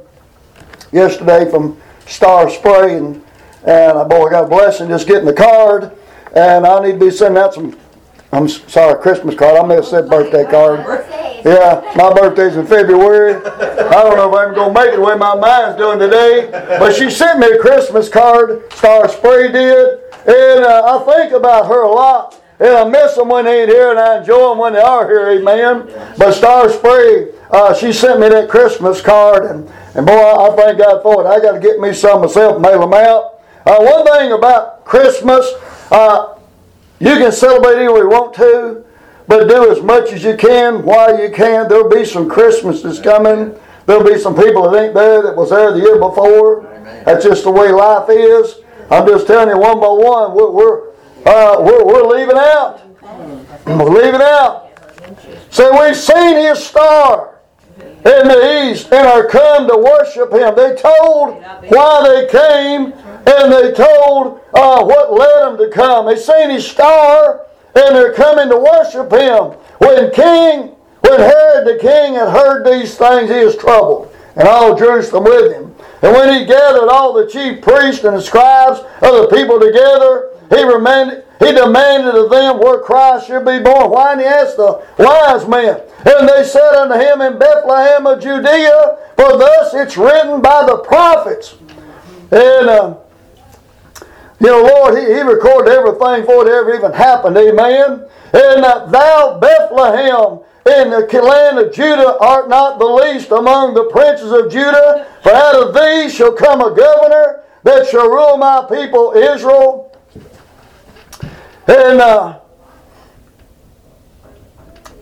yesterday 0.93 1.49
from 1.51 1.79
Star 2.05 2.49
Spray, 2.49 2.95
and, 2.95 3.21
and 3.67 3.97
uh, 3.97 4.05
boy, 4.05 4.27
I 4.27 4.31
got 4.31 4.45
a 4.45 4.47
blessing 4.47 4.87
just 4.87 5.07
getting 5.07 5.25
the 5.25 5.33
card. 5.33 5.91
And 6.33 6.65
I 6.65 6.79
need 6.79 6.93
to 6.93 6.99
be 6.99 7.11
sending 7.11 7.41
out 7.41 7.53
some, 7.53 7.77
I'm 8.31 8.47
sorry, 8.47 9.01
Christmas 9.01 9.35
card. 9.35 9.57
I 9.57 9.65
may 9.65 9.75
have 9.75 9.85
said 9.85 10.09
birthday 10.09 10.45
card. 10.45 10.79
Yeah, 11.43 11.81
my 11.95 12.13
birthday's 12.13 12.55
in 12.55 12.65
February. 12.65 13.35
I 13.35 14.03
don't 14.03 14.17
know 14.17 14.29
if 14.29 14.35
I'm 14.35 14.55
gonna 14.55 14.73
make 14.73 14.93
it 14.93 14.97
the 14.97 15.01
way 15.01 15.15
my 15.15 15.35
mind's 15.35 15.77
doing 15.77 15.99
today. 15.99 16.49
But 16.79 16.95
she 16.95 17.09
sent 17.09 17.39
me 17.39 17.47
a 17.47 17.59
Christmas 17.59 18.09
card, 18.09 18.71
Star 18.73 19.07
Spray 19.09 19.51
did, 19.51 19.99
and 20.27 20.65
uh, 20.65 20.99
I 20.99 21.15
think 21.17 21.33
about 21.33 21.67
her 21.67 21.83
a 21.83 21.91
lot. 21.91 22.41
And 22.59 22.69
I 22.69 22.83
miss 22.85 23.15
them 23.15 23.29
when 23.29 23.45
they 23.45 23.61
ain't 23.61 23.69
here, 23.69 23.91
and 23.91 23.99
I 23.99 24.19
enjoy 24.19 24.49
them 24.49 24.57
when 24.57 24.73
they 24.73 24.79
are 24.79 25.07
here, 25.07 25.29
amen. 25.29 25.93
But 26.17 26.31
Star 26.31 26.69
Spray, 26.69 27.31
uh, 27.51 27.73
she 27.75 27.93
sent 27.93 28.19
me 28.19 28.29
that 28.29 28.49
Christmas 28.49 28.99
card, 28.99 29.45
and, 29.45 29.71
and 29.93 30.05
boy, 30.05 30.13
I, 30.13 30.47
I 30.47 30.55
thank 30.55 30.79
God 30.79 31.03
for 31.03 31.23
it. 31.23 31.27
I 31.27 31.39
got 31.39 31.53
to 31.53 31.59
get 31.59 31.79
me 31.79 31.93
some 31.93 32.21
myself 32.21 32.55
and 32.55 32.61
mail 32.63 32.79
them 32.79 32.93
out. 32.93 33.36
Uh, 33.67 33.79
one 33.81 34.05
thing 34.05 34.31
about 34.31 34.85
Christmas, 34.85 35.45
uh, 35.91 36.37
you 36.99 37.15
can 37.17 37.33
celebrate 37.33 37.75
any 37.75 37.91
way 37.91 37.99
you 37.99 38.09
want 38.09 38.33
to, 38.35 38.85
but 39.27 39.49
do 39.49 39.69
as 39.69 39.81
much 39.81 40.13
as 40.13 40.23
you 40.23 40.37
can 40.37 40.83
while 40.83 41.21
you 41.21 41.29
can. 41.29 41.67
There'll 41.67 41.89
be 41.89 42.05
some 42.05 42.29
Christmases 42.29 43.01
coming. 43.01 43.53
There'll 43.85 44.05
be 44.05 44.17
some 44.17 44.37
people 44.37 44.71
that 44.71 44.81
ain't 44.81 44.93
there 44.93 45.21
that 45.21 45.35
was 45.35 45.49
there 45.49 45.73
the 45.73 45.79
year 45.79 45.99
before. 45.99 46.61
That's 47.03 47.25
just 47.25 47.43
the 47.43 47.51
way 47.51 47.69
life 47.73 48.09
is. 48.09 48.55
I'm 48.89 49.05
just 49.05 49.27
telling 49.27 49.49
you 49.49 49.57
one 49.57 49.81
by 49.81 49.87
one, 49.87 50.33
we're, 50.33 50.49
we're, 50.49 50.89
uh, 51.25 51.57
we're, 51.59 51.85
we're 51.85 52.07
leaving 52.07 52.37
out. 52.37 52.79
We're 53.65 53.89
leaving 53.89 54.21
out. 54.21 54.69
So 55.49 55.85
we've 55.85 55.93
seen 55.97 56.37
his 56.37 56.65
star 56.65 57.41
in 57.81 58.29
the 58.29 58.69
east 58.69 58.93
and 58.93 59.05
are 59.05 59.27
come 59.27 59.67
to 59.67 59.77
worship 59.77 60.31
him. 60.31 60.55
They 60.55 60.73
told 60.81 61.43
why 61.67 62.07
they 62.07 62.27
came 62.31 62.93
and 63.27 63.51
they 63.51 63.73
told 63.73 64.39
uh, 64.53 64.83
what 64.83 65.13
led 65.13 65.41
them 65.43 65.57
to 65.57 65.69
come. 65.69 66.05
They 66.05 66.15
seen 66.15 66.49
his 66.49 66.65
star, 66.65 67.45
and 67.75 67.95
they're 67.95 68.13
coming 68.13 68.49
to 68.49 68.57
worship 68.57 69.11
him. 69.11 69.57
When 69.79 70.11
King, 70.11 70.75
when 71.01 71.19
Herod 71.19 71.67
the 71.67 71.77
king 71.79 72.15
had 72.15 72.29
heard 72.29 72.65
these 72.65 72.97
things, 72.97 73.29
he 73.29 73.43
was 73.43 73.57
troubled, 73.57 74.13
and 74.35 74.47
all 74.47 74.75
Jerusalem 74.75 75.25
with 75.25 75.51
him. 75.51 75.75
And 76.01 76.13
when 76.13 76.33
he 76.33 76.45
gathered 76.45 76.89
all 76.89 77.13
the 77.13 77.27
chief 77.27 77.61
priests 77.61 78.05
and 78.05 78.15
the 78.15 78.21
scribes 78.21 78.79
of 78.79 79.11
the 79.21 79.27
people 79.35 79.59
together, 79.59 80.31
he 80.49 80.63
remanded, 80.63 81.25
he 81.39 81.51
demanded 81.51 82.15
of 82.15 82.29
them 82.29 82.59
where 82.59 82.79
Christ 82.79 83.27
should 83.27 83.45
be 83.45 83.59
born. 83.59 83.91
Why? 83.91 84.13
And 84.13 84.21
he 84.21 84.27
asked 84.27 84.57
the 84.57 84.85
wise 84.97 85.47
men. 85.47 85.81
And 86.05 86.29
they 86.29 86.43
said 86.43 86.75
unto 86.75 86.95
him 86.95 87.21
in 87.21 87.37
Bethlehem 87.37 88.07
of 88.07 88.21
Judea, 88.21 88.97
for 89.17 89.37
thus 89.37 89.73
it's 89.73 89.97
written 89.97 90.41
by 90.41 90.65
the 90.65 90.77
prophets. 90.77 91.55
And, 92.31 92.69
uh, 92.69 92.95
you 94.39 94.47
know, 94.47 94.61
Lord, 94.61 94.97
he, 94.97 95.05
he 95.05 95.21
recorded 95.21 95.71
everything 95.71 96.21
before 96.21 96.47
it 96.47 96.51
ever 96.51 96.75
even 96.75 96.93
happened. 96.93 97.37
Amen. 97.37 98.05
And 98.33 98.63
thou, 98.63 99.39
Bethlehem, 99.39 100.39
in 100.67 100.89
the 100.91 101.21
land 101.21 101.59
of 101.59 101.73
Judah, 101.73 102.17
art 102.19 102.49
not 102.49 102.77
the 102.77 102.85
least 102.85 103.31
among 103.31 103.73
the 103.73 103.85
princes 103.85 104.31
of 104.31 104.51
Judah, 104.51 105.07
for 105.23 105.31
out 105.31 105.55
of 105.55 105.73
thee 105.73 106.09
shall 106.09 106.33
come 106.33 106.61
a 106.61 106.75
governor 106.75 107.43
that 107.63 107.87
shall 107.87 108.09
rule 108.09 108.37
my 108.37 108.65
people 108.69 109.13
Israel. 109.13 109.97
And 111.67 111.99
uh, 111.99 112.39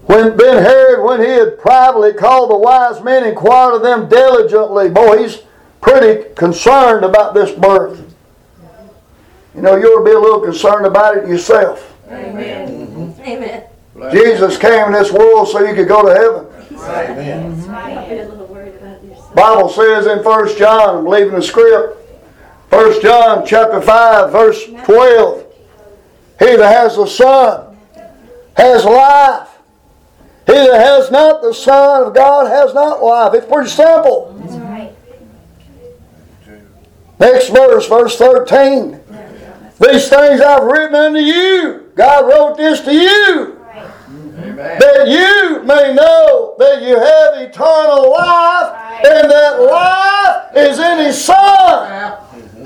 when 0.05 0.37
Ben 0.37 0.63
Herod, 0.63 1.03
when 1.03 1.19
he 1.19 1.27
had 1.27 1.57
privately 1.59 2.13
called 2.13 2.51
the 2.51 2.57
wise 2.57 3.03
men, 3.03 3.23
inquired 3.23 3.75
of 3.75 3.81
them 3.81 4.07
diligently. 4.07 4.89
Boy, 4.89 5.23
he's 5.23 5.41
pretty 5.81 6.33
concerned 6.35 7.03
about 7.03 7.33
this 7.33 7.51
birth. 7.51 8.04
You 9.55 9.61
know, 9.61 9.75
you 9.75 9.85
ought 9.85 9.99
to 9.99 10.05
be 10.05 10.15
a 10.15 10.19
little 10.19 10.41
concerned 10.41 10.85
about 10.85 11.17
it 11.17 11.27
yourself. 11.27 11.95
Amen. 12.09 13.15
Amen. 13.25 13.63
Jesus 14.11 14.57
came 14.57 14.87
in 14.87 14.91
this 14.91 15.11
world 15.11 15.47
so 15.47 15.65
you 15.65 15.73
could 15.73 15.87
go 15.87 16.05
to 16.05 16.13
heaven. 16.13 16.45
Amen. 16.83 17.55
Be 18.09 18.17
a 18.19 18.27
little 18.27 18.45
worried 18.47 18.75
about 18.75 19.03
yourself. 19.03 19.33
Bible 19.33 19.69
says 19.69 20.07
in 20.07 20.23
1 20.23 20.57
John, 20.57 20.97
I'm 20.97 21.05
leaving 21.05 21.35
the 21.35 21.41
script. 21.41 21.97
1 22.69 23.01
John 23.01 23.45
chapter 23.45 23.81
5, 23.81 24.31
verse 24.31 24.65
12. 24.65 25.45
He 26.39 26.55
that 26.57 26.75
has 26.75 26.97
the 26.97 27.07
Son 27.07 27.77
has 28.57 28.83
life. 28.83 29.49
He 30.45 30.53
that 30.53 30.81
has 30.85 31.09
not 31.11 31.41
the 31.41 31.53
Son 31.53 32.07
of 32.07 32.13
God 32.13 32.47
has 32.47 32.73
not 32.73 33.01
life. 33.01 33.33
It's 33.33 33.45
pretty 33.45 33.69
simple. 33.69 34.35
That's 34.39 34.55
right. 34.55 34.91
Next 37.19 37.49
verse, 37.49 37.87
verse 37.87 38.17
13. 38.17 38.99
These 39.79 40.07
things 40.07 40.39
I've 40.39 40.63
written 40.63 40.95
unto 40.95 41.19
you. 41.19 41.91
God 41.95 42.27
wrote 42.27 42.57
this 42.57 42.81
to 42.81 42.93
you. 42.93 43.59
Amen. 44.37 44.55
That 44.55 45.07
you 45.07 45.63
may 45.63 45.93
know 45.93 46.55
that 46.57 46.81
you 46.81 46.97
have 46.97 47.41
eternal 47.41 48.11
life 48.11 49.05
and 49.05 49.29
that 49.29 49.61
life 49.61 50.55
is 50.55 50.79
in 50.79 50.99
His 50.99 51.23
Son. 51.23 52.17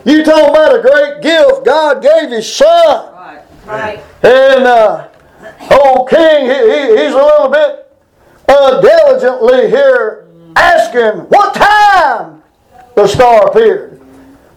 You 0.05 0.23
talking 0.23 0.49
about 0.51 0.77
a 0.77 0.81
great 0.81 1.21
gift 1.21 1.65
God 1.65 2.01
gave 2.01 2.29
His 2.29 2.51
Son. 2.51 3.13
Right. 3.65 4.03
And 4.23 4.65
uh, 4.65 5.07
old 5.71 6.09
King, 6.09 6.45
he, 6.45 6.55
he, 6.55 6.97
he's 6.97 7.13
a 7.13 7.23
little 7.23 7.49
bit 7.49 7.91
uh, 8.47 8.81
diligently 8.81 9.69
here 9.69 10.27
asking 10.55 11.21
what 11.29 11.55
time 11.55 12.43
the 12.95 13.07
star 13.07 13.47
appeared. 13.47 13.88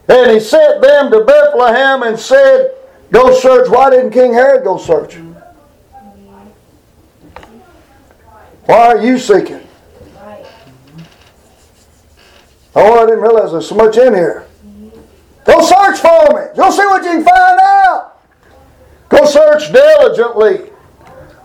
And 0.07 0.31
he 0.31 0.39
sent 0.39 0.81
them 0.81 1.11
to 1.11 1.23
Bethlehem 1.23 2.03
and 2.03 2.19
said, 2.19 2.71
Go 3.11 3.33
search. 3.33 3.69
Why 3.69 3.89
didn't 3.89 4.11
King 4.11 4.33
Herod 4.33 4.63
go 4.63 4.77
search? 4.77 5.17
Why 8.65 8.87
are 8.87 9.03
you 9.03 9.19
seeking? 9.19 9.61
Oh, 12.75 13.03
I 13.03 13.05
didn't 13.05 13.21
realize 13.21 13.51
there's 13.51 13.69
so 13.69 13.75
much 13.75 13.97
in 13.97 14.13
here. 14.13 14.47
Go 15.45 15.61
search 15.61 15.99
for 15.99 16.33
me. 16.33 16.47
Go 16.55 16.71
see 16.71 16.85
what 16.85 17.03
you 17.03 17.11
can 17.11 17.23
find 17.23 17.59
out. 17.61 18.19
Go 19.09 19.25
search 19.25 19.71
diligently 19.71 20.71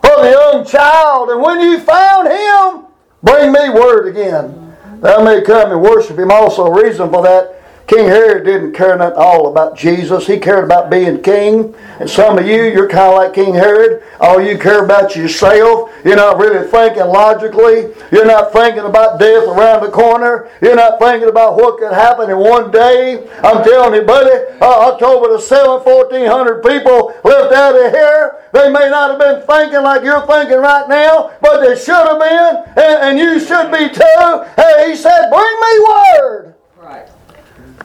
for 0.01 0.23
the 0.23 0.31
young 0.31 0.65
child, 0.65 1.29
and 1.29 1.41
when 1.41 1.59
you 1.59 1.79
found 1.79 2.27
him, 2.27 2.87
bring 3.21 3.51
me 3.51 3.69
word 3.69 4.07
again. 4.07 4.75
That 5.01 5.19
I 5.19 5.23
may 5.23 5.41
come 5.43 5.71
and 5.71 5.81
worship 5.81 6.17
him. 6.17 6.31
Also, 6.31 6.67
reason 6.71 7.11
for 7.11 7.21
that, 7.21 7.58
King 7.89 8.05
Herod 8.05 8.45
didn't 8.45 8.73
care 8.73 9.01
at 9.01 9.13
all 9.13 9.47
about 9.47 9.75
Jesus. 9.75 10.27
He 10.27 10.37
cared 10.37 10.63
about 10.63 10.91
being 10.91 11.23
king. 11.23 11.73
And 11.99 12.07
some 12.07 12.37
of 12.37 12.45
you, 12.45 12.65
you're 12.65 12.87
kind 12.87 13.09
of 13.09 13.15
like 13.15 13.33
King 13.33 13.55
Herod. 13.55 14.03
All 14.19 14.39
you 14.39 14.59
care 14.59 14.85
about 14.85 15.15
yourself. 15.15 15.89
You're 16.05 16.15
not 16.15 16.37
really 16.37 16.67
thinking 16.67 17.07
logically. 17.07 17.89
You're 18.11 18.27
not 18.27 18.53
thinking 18.53 18.85
about 18.85 19.19
death 19.19 19.47
around 19.47 19.81
the 19.81 19.89
corner. 19.89 20.51
You're 20.61 20.75
not 20.75 20.99
thinking 20.99 21.29
about 21.29 21.55
what 21.55 21.79
could 21.79 21.91
happen 21.91 22.29
in 22.29 22.37
one 22.37 22.69
day. 22.69 23.27
I'm 23.43 23.63
telling 23.63 23.99
you, 23.99 24.05
buddy, 24.05 24.37
uh, 24.61 24.91
October 24.93 25.29
the 25.29 25.39
7th, 25.39 25.83
1,400 25.83 26.61
people 26.61 27.15
left 27.23 27.51
out 27.51 27.73
of 27.73 27.91
here. 27.91 28.37
They 28.53 28.71
may 28.71 28.87
not 28.91 29.09
have 29.09 29.19
been 29.19 29.47
thinking 29.47 29.81
like 29.81 30.03
you're 30.03 30.27
thinking 30.27 30.59
right 30.59 30.87
now, 30.87 31.31
but 31.41 31.61
they 31.61 31.75
should 31.75 31.95
have 31.95 32.19
been, 32.19 32.83
and, 32.85 33.17
and 33.17 33.17
you 33.17 33.39
should 33.39 33.71
be 33.71 33.89
too. 33.89 34.45
Hey, 34.55 34.91
he 34.91 34.95
said, 34.95 35.31
Bring 35.31 35.41
me 35.41 35.85
word. 35.89 36.55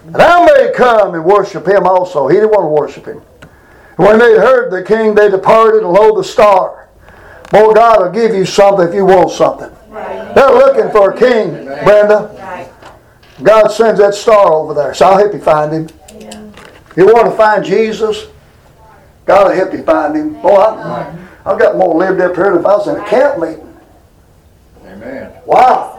And 0.05 0.17
I 0.17 0.45
may 0.45 0.73
come 0.75 1.15
and 1.15 1.25
worship 1.25 1.67
him 1.67 1.87
also. 1.87 2.29
He 2.29 2.37
didn't 2.37 2.51
want 2.51 2.65
to 2.65 2.69
worship 2.69 3.07
him. 3.07 3.23
When 3.97 4.19
they 4.19 4.37
heard 4.37 4.71
the 4.71 4.83
king, 4.83 5.15
they 5.15 5.31
departed, 5.31 5.83
and 5.83 5.93
lo, 5.93 6.17
the 6.17 6.25
star. 6.25 6.89
Boy, 7.51 7.73
God 7.73 8.01
will 8.01 8.11
give 8.11 8.35
you 8.35 8.45
something 8.45 8.89
if 8.89 8.95
you 8.95 9.05
want 9.05 9.31
something. 9.31 9.71
They're 10.35 10.51
looking 10.51 10.91
for 10.91 11.13
a 11.13 11.19
king, 11.19 11.65
Brenda. 11.85 12.71
God 13.43 13.69
sends 13.69 14.01
that 14.01 14.15
star 14.15 14.53
over 14.53 14.75
there, 14.75 14.95
so 14.95 15.07
I'll 15.07 15.19
help 15.19 15.33
you 15.33 15.41
find 15.41 15.73
him. 15.73 15.89
You 16.97 17.07
want 17.07 17.31
to 17.31 17.37
find 17.37 17.65
Jesus? 17.65 18.27
God 19.27 19.49
will 19.49 19.57
help 19.57 19.73
you 19.73 19.83
find 19.83 20.17
him. 20.17 20.35
Boy, 20.41 20.57
I, 20.57 21.15
I've 21.45 21.59
got 21.59 21.77
more 21.77 21.95
lived 21.95 22.21
up 22.21 22.35
here 22.37 22.51
than 22.51 22.61
if 22.61 22.67
I 22.67 22.77
was 22.77 22.89
in 22.89 22.97
a 22.97 23.09
camp 23.09 23.41
meeting. 23.41 23.75
Amen. 24.85 25.33
Wow. 25.47 25.94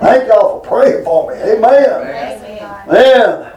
Thank 0.00 0.28
y'all 0.28 0.60
for 0.60 0.66
praying 0.66 1.04
for 1.04 1.30
me. 1.30 1.40
Amen. 1.40 2.24
Man, 2.86 3.52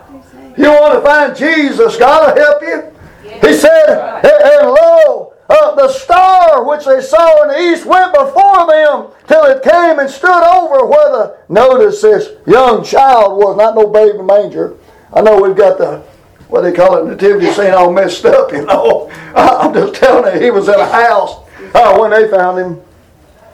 you 0.58 0.70
want 0.70 0.94
to 0.94 1.02
find 1.02 1.36
Jesus, 1.36 1.98
God 1.98 2.36
will 2.36 2.44
help 2.44 2.62
you. 2.62 3.30
He 3.48 3.54
said, 3.54 3.90
and, 3.90 4.26
and 4.26 4.68
lo, 4.70 5.34
uh, 5.50 5.76
the 5.76 5.90
star 5.90 6.68
which 6.68 6.86
they 6.86 7.02
saw 7.02 7.44
in 7.44 7.50
the 7.50 7.74
east 7.74 7.86
went 7.86 8.14
before 8.14 8.68
them 8.68 9.08
till 9.28 9.44
it 9.46 9.64
came 9.64 10.00
and 10.00 10.10
stood 10.10 10.44
over 10.44 10.86
where 10.86 11.12
the, 11.12 11.38
notice 11.50 12.02
this, 12.02 12.30
young 12.46 12.84
child 12.84 13.38
was, 13.38 13.58
not 13.58 13.76
no 13.76 13.88
baby 13.88 14.22
manger. 14.22 14.78
I 15.14 15.22
know 15.22 15.42
we've 15.42 15.56
got 15.56 15.78
the, 15.78 16.00
what 16.50 16.62
they 16.62 16.72
call 16.72 16.98
it, 16.98 17.10
nativity 17.10 17.52
scene 17.52 17.72
all 17.72 17.92
messed 17.92 18.26
up, 18.26 18.52
you 18.52 18.66
know. 18.66 19.10
I'm 19.36 19.74
just 19.74 19.96
telling 19.96 20.36
you, 20.36 20.42
he 20.42 20.52
was 20.52 20.68
in 20.68 20.76
a 20.76 20.86
house 20.86 21.48
uh, 21.74 21.98
when 21.98 22.12
they 22.12 22.30
found 22.30 22.60
him. 22.60 22.82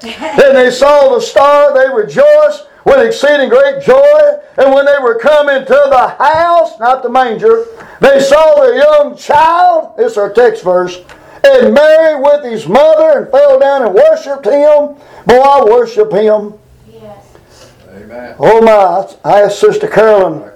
Then 0.38 0.56
they 0.56 0.70
saw 0.70 1.16
the 1.16 1.22
star, 1.22 1.74
they 1.74 1.94
rejoiced 1.94 2.68
with 2.86 3.06
exceeding 3.06 3.50
great 3.50 3.84
joy. 3.84 4.40
And 4.58 4.74
when 4.74 4.86
they 4.86 4.98
were 5.02 5.20
coming 5.20 5.66
to 5.66 5.88
the 5.90 6.16
house, 6.20 6.80
not 6.80 7.04
the 7.04 7.10
manger, 7.10 7.66
they 8.00 8.20
saw 8.20 8.66
the 8.66 8.76
young 8.76 9.18
child, 9.18 9.98
this 9.98 10.14
is 10.14 10.18
our 10.18 10.34
text 10.34 10.64
verse, 10.64 11.02
and 11.46 11.74
Mary 11.74 12.22
with 12.22 12.46
his 12.46 12.68
mother 12.68 13.20
and 13.20 13.32
fell 13.32 13.60
down 13.60 13.84
and 13.84 13.94
worshipped 13.94 14.46
him. 14.46 14.96
Boy, 15.26 15.42
I 15.42 15.64
worship 15.66 16.12
him. 16.12 16.54
Yes. 16.92 17.72
Amen. 17.90 18.36
Oh 18.40 18.62
my, 18.62 19.30
I 19.30 19.42
asked 19.42 19.60
Sister 19.60 19.88
Carolyn 19.88 20.54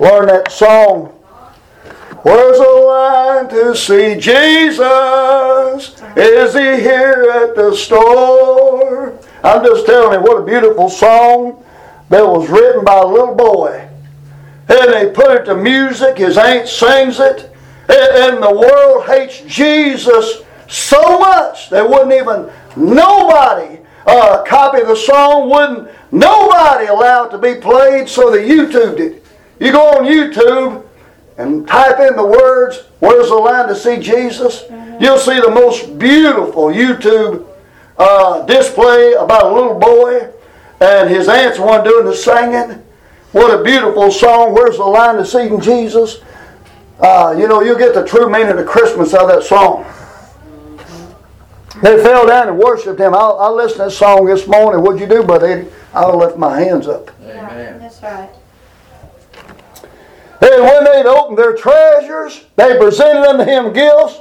learn 0.00 0.28
that 0.28 0.50
song. 0.50 1.08
Where's 2.22 2.58
the 2.58 2.64
line 2.64 3.48
to 3.50 3.76
see 3.76 4.18
Jesus? 4.18 6.02
Is 6.16 6.54
he 6.54 6.82
here 6.82 7.30
at 7.30 7.54
the 7.54 7.74
store? 7.76 9.19
I'm 9.42 9.64
just 9.64 9.86
telling 9.86 10.18
you 10.18 10.20
what 10.20 10.42
a 10.42 10.44
beautiful 10.44 10.90
song 10.90 11.64
that 12.10 12.26
was 12.26 12.48
written 12.50 12.84
by 12.84 12.98
a 12.98 13.06
little 13.06 13.34
boy. 13.34 13.88
And 14.68 14.92
they 14.92 15.10
put 15.10 15.30
it 15.32 15.44
to 15.46 15.54
music, 15.54 16.18
his 16.18 16.36
aunt 16.36 16.68
sings 16.68 17.18
it, 17.18 17.50
and, 17.88 18.42
the 18.42 18.54
world 18.54 19.06
hates 19.06 19.40
Jesus 19.42 20.42
so 20.68 21.18
much 21.18 21.70
they 21.70 21.82
wouldn't 21.82 22.12
even, 22.12 22.48
nobody 22.76 23.80
uh, 24.06 24.44
copy 24.44 24.82
the 24.82 24.94
song, 24.94 25.50
wouldn't 25.50 25.90
nobody 26.12 26.86
allow 26.86 27.24
it 27.24 27.30
to 27.30 27.38
be 27.38 27.54
played, 27.60 28.08
so 28.08 28.30
they 28.30 28.48
YouTubed 28.48 29.00
it. 29.00 29.24
You 29.58 29.72
go 29.72 29.88
on 29.88 30.04
YouTube 30.04 30.86
and 31.36 31.66
type 31.66 31.98
in 31.98 32.16
the 32.16 32.24
words, 32.24 32.84
where's 33.00 33.28
the 33.28 33.34
line 33.34 33.66
to 33.68 33.74
see 33.74 33.98
Jesus? 33.98 34.64
You'll 35.00 35.18
see 35.18 35.40
the 35.40 35.50
most 35.50 35.98
beautiful 35.98 36.66
YouTube 36.66 37.49
uh, 38.00 38.46
display 38.46 39.12
about 39.12 39.52
a 39.52 39.54
little 39.54 39.78
boy 39.78 40.32
and 40.80 41.10
his 41.10 41.28
aunt's 41.28 41.58
the 41.58 41.62
one 41.62 41.84
doing 41.84 42.06
the 42.06 42.14
singing. 42.14 42.82
What 43.32 43.60
a 43.60 43.62
beautiful 43.62 44.10
song. 44.10 44.54
Where's 44.54 44.78
the 44.78 44.84
line 44.84 45.16
to 45.16 45.26
seeing 45.26 45.60
Jesus? 45.60 46.18
Uh, 46.98 47.34
you 47.38 47.46
know, 47.46 47.60
you 47.62 47.78
get 47.78 47.94
the 47.94 48.04
true 48.04 48.28
meaning 48.30 48.58
of 48.58 48.66
Christmas 48.66 49.12
out 49.14 49.28
of 49.28 49.28
that 49.28 49.42
song. 49.44 49.84
They 51.82 52.02
fell 52.02 52.26
down 52.26 52.48
and 52.48 52.58
worshiped 52.58 52.98
him. 52.98 53.14
I, 53.14 53.18
I 53.18 53.48
listened 53.50 53.78
to 53.78 53.84
that 53.84 53.90
song 53.92 54.26
this 54.26 54.46
morning. 54.46 54.82
What'd 54.82 55.00
you 55.00 55.06
do, 55.06 55.22
buddy? 55.22 55.46
Eddie? 55.52 55.70
I 55.94 56.10
lift 56.10 56.36
my 56.36 56.58
hands 56.58 56.88
up. 56.88 57.10
Yeah, 57.22 57.78
That's 57.78 58.02
right. 58.02 58.30
And 60.42 60.62
when 60.62 60.84
they'd 60.84 61.06
opened 61.06 61.38
their 61.38 61.54
treasures, 61.54 62.44
they 62.56 62.78
presented 62.78 63.22
unto 63.28 63.44
him 63.44 63.72
gifts, 63.72 64.20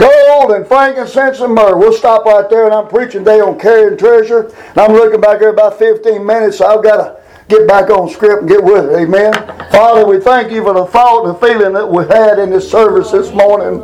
gold 0.00 0.52
and 0.52 0.66
frankincense 0.66 1.40
and 1.40 1.54
myrrh. 1.54 1.76
We'll 1.76 1.92
stop 1.92 2.24
right 2.24 2.48
there, 2.48 2.64
and 2.64 2.74
I'm 2.74 2.88
preaching 2.88 3.20
today 3.20 3.40
on 3.40 3.58
carrying 3.58 3.98
treasure. 3.98 4.46
And 4.46 4.78
I'm 4.78 4.92
looking 4.92 5.20
back 5.20 5.40
there 5.40 5.50
about 5.50 5.78
15 5.78 6.24
minutes, 6.24 6.58
so 6.58 6.66
I've 6.66 6.82
got 6.82 6.96
to 6.96 7.20
get 7.48 7.68
back 7.68 7.90
on 7.90 8.08
script 8.08 8.40
and 8.40 8.48
get 8.48 8.62
with 8.62 8.90
it. 8.90 8.96
Amen. 8.96 9.32
Father, 9.70 10.06
we 10.06 10.20
thank 10.20 10.50
you 10.50 10.62
for 10.62 10.72
the 10.72 10.86
thought 10.86 11.26
and 11.26 11.34
the 11.34 11.38
feeling 11.38 11.74
that 11.74 11.86
we 11.86 12.04
had 12.06 12.38
in 12.38 12.50
this 12.50 12.70
service 12.70 13.10
this 13.10 13.32
morning. 13.32 13.80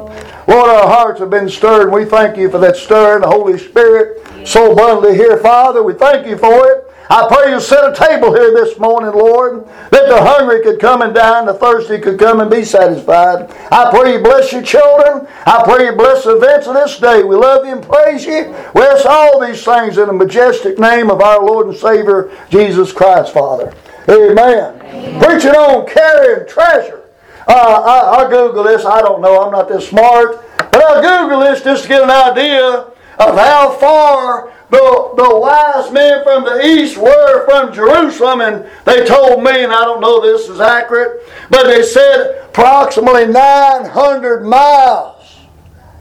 Lord, 0.48 0.70
our 0.70 0.86
hearts 0.88 1.20
have 1.20 1.30
been 1.30 1.48
stirred, 1.48 1.88
and 1.88 1.92
we 1.92 2.04
thank 2.04 2.36
you 2.36 2.48
for 2.50 2.58
that 2.58 2.76
stirring 2.76 3.22
the 3.22 3.28
Holy 3.28 3.58
Spirit 3.58 4.22
so 4.46 4.72
abundantly 4.72 5.16
here, 5.16 5.38
Father. 5.38 5.82
We 5.82 5.92
thank 5.92 6.26
you 6.26 6.38
for 6.38 6.66
it. 6.70 6.85
I 7.08 7.28
pray 7.28 7.52
you 7.52 7.60
set 7.60 7.88
a 7.88 7.94
table 7.94 8.34
here 8.34 8.52
this 8.52 8.78
morning, 8.78 9.12
Lord, 9.12 9.64
that 9.90 10.08
the 10.08 10.20
hungry 10.20 10.62
could 10.62 10.80
come 10.80 11.02
and 11.02 11.14
dine, 11.14 11.46
the 11.46 11.54
thirsty 11.54 11.98
could 11.98 12.18
come 12.18 12.40
and 12.40 12.50
be 12.50 12.64
satisfied. 12.64 13.50
I 13.70 13.90
pray 13.90 14.14
you 14.14 14.18
bless 14.20 14.52
your 14.52 14.62
children. 14.62 15.28
I 15.46 15.62
pray 15.64 15.86
you 15.86 15.92
bless 15.92 16.24
the 16.24 16.36
events 16.36 16.66
of 16.66 16.74
this 16.74 16.98
day. 16.98 17.22
We 17.22 17.36
love 17.36 17.64
you 17.64 17.72
and 17.72 17.84
praise 17.84 18.24
you. 18.24 18.54
We 18.74 18.82
ask 18.82 19.06
all 19.06 19.40
these 19.40 19.64
things 19.64 19.98
in 19.98 20.06
the 20.08 20.12
majestic 20.12 20.78
name 20.78 21.10
of 21.10 21.20
our 21.20 21.44
Lord 21.44 21.68
and 21.68 21.76
Savior, 21.76 22.30
Jesus 22.50 22.92
Christ, 22.92 23.32
Father. 23.32 23.72
Amen. 24.08 25.20
Preaching 25.22 25.50
on 25.50 25.86
carrying 25.86 26.48
treasure. 26.48 27.04
Uh, 27.48 27.52
I, 27.52 28.18
I'll 28.18 28.28
Google 28.28 28.64
this. 28.64 28.84
I 28.84 29.00
don't 29.00 29.20
know. 29.20 29.42
I'm 29.42 29.52
not 29.52 29.68
this 29.68 29.88
smart. 29.88 30.44
But 30.56 30.82
I'll 30.82 31.02
Google 31.02 31.40
this 31.40 31.62
just 31.62 31.84
to 31.84 31.88
get 31.88 32.02
an 32.02 32.10
idea 32.10 32.90
of 33.18 33.38
how 33.38 33.76
far 33.78 34.52
the, 34.76 35.12
the 35.16 35.38
wise 35.38 35.90
men 35.90 36.22
from 36.22 36.44
the 36.44 36.64
east 36.66 36.98
were 36.98 37.46
from 37.46 37.72
Jerusalem, 37.72 38.40
and 38.42 38.66
they 38.84 39.06
told 39.06 39.42
me, 39.42 39.64
and 39.64 39.72
I 39.72 39.84
don't 39.84 40.00
know 40.00 40.22
if 40.22 40.38
this 40.38 40.48
is 40.48 40.60
accurate, 40.60 41.22
but 41.48 41.64
they 41.64 41.82
said 41.82 42.44
approximately 42.48 43.26
900 43.26 44.44
miles. 44.44 45.38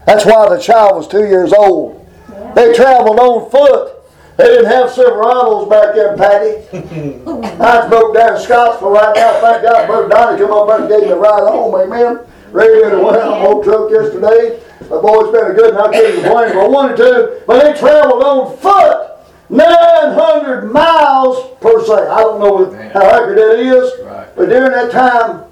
That's 0.06 0.26
why 0.26 0.48
the 0.48 0.60
child 0.60 0.96
was 0.96 1.08
two 1.08 1.26
years 1.26 1.52
old. 1.52 2.06
They 2.54 2.72
traveled 2.74 3.18
on 3.18 3.50
foot. 3.50 3.94
They 4.36 4.44
didn't 4.44 4.66
have 4.66 4.90
Silverados 4.90 5.70
back 5.70 5.94
then, 5.94 6.18
Patty. 6.18 6.68
I 7.60 7.88
broke 7.88 8.14
down 8.14 8.38
Scottsville 8.38 8.90
right 8.90 9.16
now. 9.16 9.40
Thank 9.40 9.62
God 9.62 9.86
Brother 9.86 10.08
Donnie 10.08 10.38
come 10.38 10.50
over 10.50 10.76
and 10.76 10.88
gave 10.88 11.02
me 11.02 11.08
a 11.08 11.16
ride 11.16 11.48
home, 11.48 11.74
amen. 11.74 12.20
Radiator 12.52 13.02
went 13.02 13.16
out 13.16 13.32
on 13.32 13.46
old 13.46 13.64
truck 13.64 13.90
yesterday. 13.90 14.60
My 14.90 15.00
boy's 15.00 15.32
been 15.32 15.50
a 15.50 15.54
good 15.54 15.70
and 15.74 15.78
I 15.78 15.90
couldn't 15.92 16.22
complain 16.22 16.50
if 16.50 16.56
I 16.56 16.68
wanted 16.68 16.96
to. 16.98 17.42
But 17.46 17.62
they 17.62 17.78
traveled 17.78 18.22
on 18.22 18.56
foot 18.58 19.06
900 19.50 20.72
miles 20.72 21.56
per 21.60 21.84
se. 21.84 22.08
I 22.08 22.20
don't 22.20 22.40
know 22.40 22.72
how 22.90 23.02
accurate 23.02 23.36
that 23.36 23.58
is. 23.58 23.92
But 24.36 24.48
during 24.48 24.72
that 24.72 24.92
time, 24.92 25.44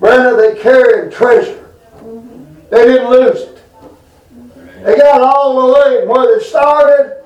Brenda, 0.00 0.36
they 0.36 0.60
carried 0.60 1.12
treasure. 1.12 1.70
They 2.70 2.84
didn't 2.84 3.10
lose 3.10 3.40
it. 3.40 3.62
They 4.84 4.96
got 4.96 5.22
all 5.22 5.66
the 5.66 5.72
way 5.72 6.00
from 6.00 6.08
where 6.08 6.38
they 6.38 6.44
started, 6.44 7.22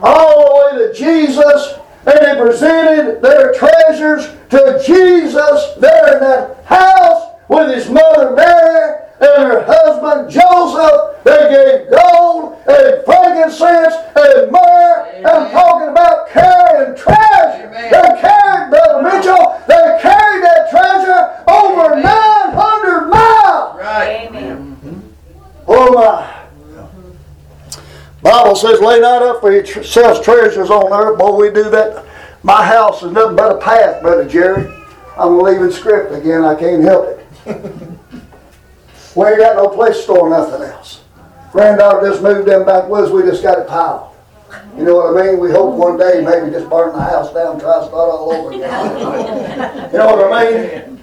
all 0.00 0.70
the 0.70 0.78
way 0.78 0.86
to 0.86 0.94
Jesus, 0.94 1.74
and 2.06 2.18
they 2.24 2.40
presented 2.40 3.20
their 3.20 3.52
treasures 3.54 4.26
to 4.50 4.80
Jesus 4.86 5.74
there 5.78 6.14
in 6.14 6.20
that 6.20 6.64
house 6.66 7.34
with 7.48 7.74
his 7.74 7.90
mother 7.90 8.36
Mary 8.36 9.09
and 9.20 9.42
her 9.52 9.64
husband 9.66 10.30
Joseph. 10.30 11.22
They 11.24 11.48
gave 11.52 11.90
gold 11.90 12.56
and 12.66 13.04
frankincense 13.04 13.94
and 14.16 14.50
myrrh. 14.50 15.22
I'm 15.26 15.50
talking 15.50 15.88
about 15.88 16.28
carrying 16.30 16.96
treasure. 16.96 17.68
They 17.70 18.20
carried, 18.20 18.70
Brother 18.70 19.02
Mitchell, 19.02 19.60
they 19.68 19.98
carried 20.00 20.42
that 20.44 20.70
treasure 20.70 21.44
over 21.48 22.00
900 22.00 23.08
miles. 23.08 23.78
Right. 23.78 24.26
Amen. 24.28 24.76
Mm-hmm. 24.82 25.00
Oh 25.68 25.92
my. 25.92 26.36
Bible 28.22 28.56
says, 28.56 28.80
lay 28.80 29.00
not 29.00 29.22
up 29.22 29.40
for 29.40 29.52
yourselves 29.52 30.20
treasures 30.20 30.70
on 30.70 30.92
earth. 30.92 31.18
Boy, 31.18 31.36
we 31.36 31.50
do 31.50 31.70
that. 31.70 32.04
My 32.42 32.64
house 32.64 33.02
is 33.02 33.12
nothing 33.12 33.36
but 33.36 33.56
a 33.56 33.58
path, 33.58 34.02
Brother 34.02 34.26
Jerry. 34.26 34.72
I'm 35.16 35.38
leaving 35.38 35.70
script 35.70 36.12
again. 36.12 36.44
I 36.44 36.54
can't 36.54 36.82
help 36.82 37.18
it. 37.46 37.90
we 39.16 39.26
ain't 39.26 39.38
got 39.38 39.56
no 39.56 39.68
place 39.68 39.96
to 39.96 40.02
store 40.02 40.30
nothing 40.30 40.62
else. 40.62 41.02
Granddaughter 41.52 42.08
just 42.08 42.22
moved 42.22 42.48
in 42.48 42.64
back 42.64 42.88
with 42.88 43.04
us. 43.04 43.10
We 43.10 43.22
just 43.22 43.42
got 43.42 43.58
it 43.58 43.66
piled. 43.66 44.14
You 44.76 44.84
know 44.84 44.96
what 44.96 45.16
I 45.16 45.26
mean? 45.26 45.40
We 45.40 45.50
hope 45.50 45.74
one 45.74 45.98
day 45.98 46.22
maybe 46.24 46.50
just 46.50 46.70
burn 46.70 46.92
the 46.92 47.02
house 47.02 47.32
down 47.32 47.58
try 47.60 47.80
to 47.80 47.86
start 47.86 47.94
all 47.94 48.32
over 48.32 48.48
again. 48.50 49.92
you 49.92 49.98
know 49.98 50.16
what 50.16 50.32
I 50.32 50.50
mean? 50.50 51.00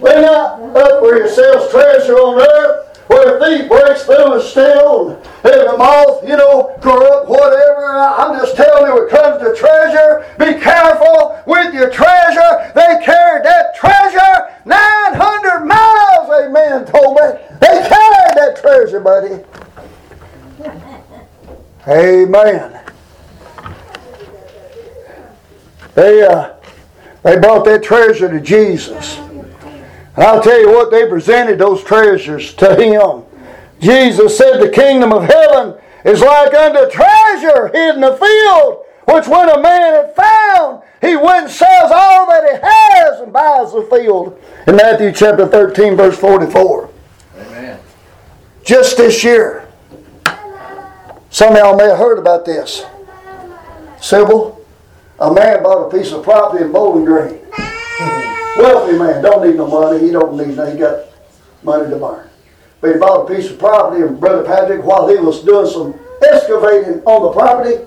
Lay 0.00 0.20
not 0.20 0.60
up 0.76 1.00
for 1.00 1.16
yourselves 1.16 1.70
treasure 1.70 2.14
on 2.14 2.40
earth 2.40 2.92
where 3.08 3.36
a 3.36 3.44
thief 3.44 3.68
breaks 3.68 4.04
through 4.04 4.32
and 4.34 4.42
steals, 4.42 5.12
and 5.44 5.68
the 5.68 5.76
moth, 5.76 6.22
you 6.22 6.36
know, 6.36 6.74
corrupt, 6.80 7.28
whatever. 7.28 7.98
I'm 7.98 8.38
just 8.40 8.56
telling 8.56 8.86
you, 8.86 8.94
when 8.94 9.04
it 9.04 9.10
comes 9.10 9.42
to 9.42 9.54
treasure, 9.54 10.24
be 10.38 10.58
careful 10.60 11.42
with 11.46 11.74
your 11.74 11.90
treasure. 11.90 12.72
They 12.74 13.04
carried 13.04 13.44
that 13.44 13.76
treasure 13.76 14.52
900 14.64 15.64
miles, 15.64 16.30
amen, 16.30 16.86
told 16.86 17.16
me. 17.16 17.22
They 17.60 17.88
carried 17.88 18.36
that 18.36 18.58
treasure, 18.60 19.00
buddy. 19.00 19.44
Amen. 21.86 22.80
They, 25.94 26.22
uh, 26.22 26.54
they 27.22 27.38
brought 27.38 27.64
that 27.64 27.82
treasure 27.82 28.28
to 28.28 28.40
Jesus. 28.40 29.18
And 29.18 30.24
I'll 30.24 30.42
tell 30.42 30.60
you 30.60 30.68
what, 30.68 30.90
they 30.90 31.08
presented 31.08 31.58
those 31.58 31.82
treasures 31.82 32.54
to 32.54 32.74
him. 32.76 33.24
Jesus 33.80 34.38
said, 34.38 34.58
The 34.58 34.70
kingdom 34.70 35.12
of 35.12 35.24
heaven 35.24 35.74
is 36.04 36.20
like 36.20 36.54
unto 36.54 36.90
treasure 36.90 37.68
hid 37.68 37.96
in 37.96 38.00
the 38.00 38.16
field, 38.16 38.84
which 39.08 39.26
when 39.26 39.48
a 39.48 39.60
man 39.60 39.94
had 39.94 40.14
found, 40.14 40.82
he 41.00 41.16
went 41.16 41.46
and 41.46 41.50
sells 41.50 41.90
all 41.92 42.26
that 42.26 42.44
he 42.48 42.58
has 42.62 43.20
and 43.20 43.32
buys 43.32 43.72
the 43.72 43.82
field. 43.90 44.40
In 44.68 44.76
Matthew 44.76 45.12
chapter 45.12 45.46
13, 45.48 45.96
verse 45.96 46.16
44. 46.16 46.90
Amen. 47.36 47.80
Just 48.64 48.96
this 48.96 49.24
year, 49.24 49.68
some 51.32 51.52
of 51.52 51.58
y'all 51.58 51.76
may 51.76 51.88
have 51.88 51.96
heard 51.96 52.18
about 52.18 52.44
this. 52.44 52.84
Sybil, 54.02 54.62
a 55.18 55.32
man 55.32 55.62
bought 55.62 55.88
a 55.88 55.98
piece 55.98 56.12
of 56.12 56.22
property 56.22 56.62
in 56.62 56.70
Bowling 56.70 57.06
Green. 57.06 57.40
Wealthy 58.58 58.98
man, 58.98 59.22
don't 59.22 59.46
need 59.46 59.56
no 59.56 59.66
money. 59.66 59.98
He 60.04 60.10
don't 60.10 60.36
need 60.36 60.54
no, 60.54 60.70
he 60.70 60.78
got 60.78 61.06
money 61.62 61.88
to 61.88 61.96
burn. 61.96 62.28
But 62.82 62.92
he 62.92 62.98
bought 62.98 63.30
a 63.30 63.34
piece 63.34 63.50
of 63.50 63.58
property, 63.58 64.02
and 64.02 64.20
Brother 64.20 64.44
Patrick, 64.44 64.84
while 64.84 65.08
he 65.08 65.16
was 65.16 65.42
doing 65.42 65.70
some 65.70 65.98
excavating 66.22 67.02
on 67.04 67.22
the 67.22 67.32
property, 67.32 67.82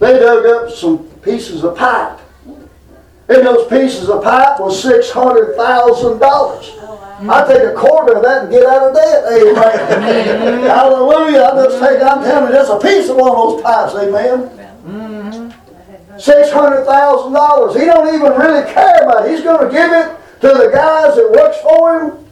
they 0.00 0.18
dug 0.18 0.44
up 0.46 0.72
some 0.72 1.04
pieces 1.22 1.62
of 1.62 1.76
pipe. 1.76 2.18
And 3.28 3.46
those 3.46 3.68
pieces 3.68 4.08
of 4.08 4.24
pipe 4.24 4.58
was 4.58 4.82
six 4.82 5.10
hundred 5.10 5.54
thousand 5.54 6.18
dollars. 6.18 6.72
I 7.20 7.46
take 7.46 7.62
a 7.62 7.74
quarter 7.74 8.16
of 8.16 8.22
that 8.22 8.44
and 8.44 8.52
get 8.52 8.64
out 8.64 8.88
of 8.88 8.94
debt. 8.94 9.24
Amen. 9.26 10.62
Hallelujah. 10.62 11.42
I 11.42 11.64
just 11.66 11.80
take, 11.82 12.00
I'm 12.00 12.22
telling 12.22 12.52
you, 12.52 12.54
just 12.54 12.70
a 12.70 12.78
piece 12.78 13.10
of 13.10 13.16
one 13.16 13.30
of 13.30 13.36
those 13.36 13.62
pipes. 13.62 13.94
Amen. 13.94 14.50
Mm-hmm. 14.86 16.18
Six 16.18 16.50
hundred 16.52 16.84
thousand 16.84 17.32
dollars. 17.32 17.74
He 17.74 17.86
don't 17.86 18.14
even 18.14 18.32
really 18.38 18.72
care 18.72 19.02
about 19.02 19.26
it. 19.26 19.32
He's 19.32 19.42
going 19.42 19.66
to 19.66 19.72
give 19.72 19.90
it 19.90 20.16
to 20.42 20.48
the 20.48 20.70
guys 20.72 21.16
that 21.16 21.30
works 21.34 21.58
for 21.58 21.98
him, 21.98 22.24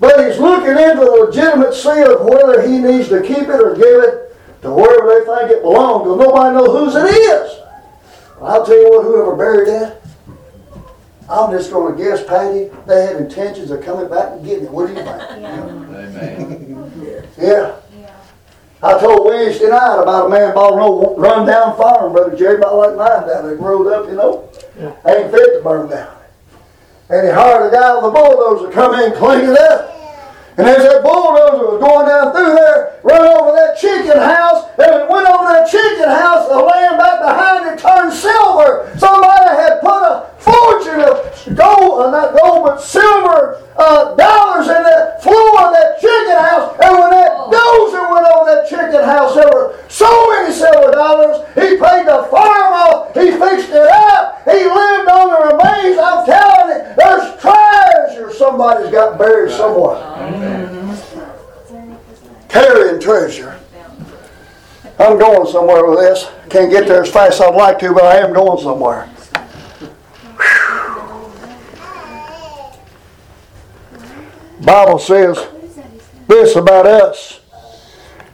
but 0.00 0.26
he's 0.26 0.38
looking 0.38 0.74
into 0.74 1.04
the 1.04 1.26
legitimacy 1.26 2.02
of 2.02 2.24
whether 2.26 2.66
he 2.66 2.78
needs 2.78 3.08
to 3.10 3.22
keep 3.22 3.46
it 3.46 3.60
or 3.62 3.76
give 3.76 4.02
it 4.02 4.36
to 4.62 4.72
wherever 4.72 5.06
they 5.06 5.24
think 5.24 5.50
it 5.52 5.62
belongs. 5.62 6.02
Because 6.02 6.18
nobody 6.18 6.54
knows 6.56 6.74
whose 6.74 6.96
it 6.96 7.06
is. 7.14 7.58
I'll 8.40 8.66
tell 8.66 8.76
you 8.76 8.90
what, 8.90 9.04
whoever 9.04 9.36
buried 9.36 9.68
that, 9.68 10.01
I'm 11.30 11.50
just 11.50 11.70
going 11.70 11.96
to 11.96 12.02
guess, 12.02 12.24
Patty, 12.24 12.70
they 12.86 13.06
had 13.06 13.16
intentions 13.16 13.70
of 13.70 13.82
coming 13.82 14.08
back 14.08 14.32
and 14.32 14.44
getting 14.44 14.64
it. 14.64 14.70
What 14.70 14.88
do 14.88 14.92
you 14.94 14.98
think? 14.98 15.08
Amen. 15.30 16.92
Yeah. 17.00 17.22
Yeah. 17.38 17.78
I 18.82 18.98
told 18.98 19.26
Wednesday 19.26 19.68
night 19.68 20.02
about 20.02 20.26
a 20.26 20.28
man 20.28 20.52
bought 20.54 20.72
an 20.72 20.80
old 20.80 21.20
run-down 21.20 21.76
farm, 21.76 22.12
Brother 22.12 22.36
Jerry, 22.36 22.56
about 22.56 22.76
like 22.76 22.96
mine 22.96 23.28
down 23.28 23.46
there, 23.46 23.54
rolled 23.54 23.86
up, 23.86 24.06
you 24.08 24.16
know. 24.16 24.50
Ain't 25.06 25.30
fit 25.30 25.58
to 25.58 25.60
burn 25.62 25.88
down. 25.88 26.16
And 27.08 27.26
he 27.26 27.32
hired 27.32 27.72
a 27.72 27.76
guy 27.76 27.94
with 27.94 28.04
a 28.06 28.10
bulldozer 28.10 28.66
to 28.66 28.72
come 28.72 28.94
in 28.94 29.12
and 29.12 29.14
clean 29.14 29.44
it 29.50 29.56
up. 29.56 30.01
And 30.58 30.68
as 30.68 30.84
that 30.84 31.00
bulldozer 31.00 31.64
was 31.64 31.80
going 31.80 32.06
down 32.12 32.28
through 32.36 32.52
there, 32.52 33.00
ran 33.02 33.24
over 33.24 33.56
that 33.56 33.72
chicken 33.80 34.20
house. 34.20 34.68
and 34.76 35.00
it 35.00 35.08
went 35.08 35.24
over 35.24 35.48
that 35.48 35.64
chicken 35.64 36.04
house, 36.04 36.44
the 36.48 36.60
land 36.60 37.00
back 37.00 37.24
behind 37.24 37.72
it 37.72 37.80
turned 37.80 38.12
silver. 38.12 38.92
Somebody 39.00 39.48
had 39.48 39.80
put 39.80 40.04
a 40.04 40.28
fortune 40.36 41.00
of 41.00 41.24
gold, 41.56 42.04
uh, 42.04 42.10
not 42.12 42.36
gold, 42.36 42.68
but 42.68 42.84
silver 42.84 43.64
uh, 43.80 44.12
dollars 44.16 44.68
in 44.68 44.82
the 44.84 45.16
floor 45.24 45.56
of 45.64 45.72
that 45.72 45.96
chicken 45.96 46.36
house. 46.36 46.76
And 46.84 47.00
when 47.00 47.10
that 47.16 47.32
oh. 47.32 47.48
dozer 47.48 48.04
went 48.12 48.28
over 48.28 48.44
that 48.52 48.68
chicken 48.68 49.00
house, 49.08 49.32
there 49.32 49.48
were 49.48 49.80
so 49.88 50.10
many 50.36 50.52
silver 50.52 50.92
dollars. 50.92 51.48
He 51.56 51.80
paid 51.80 52.04
the 52.04 52.28
farm 52.28 52.72
off. 52.76 53.16
He 53.16 53.32
fixed 53.32 53.72
it 53.72 53.88
up. 53.88 54.44
He 54.44 54.68
lived 54.68 55.08
on 55.08 55.32
the 55.32 55.40
remains. 55.56 55.96
I'm 55.96 56.28
telling 56.28 56.76
you, 56.76 56.92
there's 56.92 57.40
treasure 58.22 58.38
somebody's 58.38 58.90
got 58.90 59.18
buried 59.18 59.50
somewhere. 59.52 59.96
Mm-hmm. 59.96 60.88
Carrying 62.48 63.00
treasure. 63.00 63.58
I'm 64.98 65.18
going 65.18 65.50
somewhere 65.50 65.86
with 65.86 65.98
this. 65.98 66.30
Can't 66.50 66.70
get 66.70 66.86
there 66.86 67.02
as 67.02 67.10
fast 67.10 67.40
as 67.40 67.40
I'd 67.40 67.54
like 67.54 67.78
to, 67.80 67.92
but 67.92 68.04
I 68.04 68.18
am 68.18 68.32
going 68.32 68.62
somewhere. 68.62 69.08
Bible 74.60 75.00
says 75.00 75.48
this 76.28 76.54
about 76.54 76.86
us, 76.86 77.40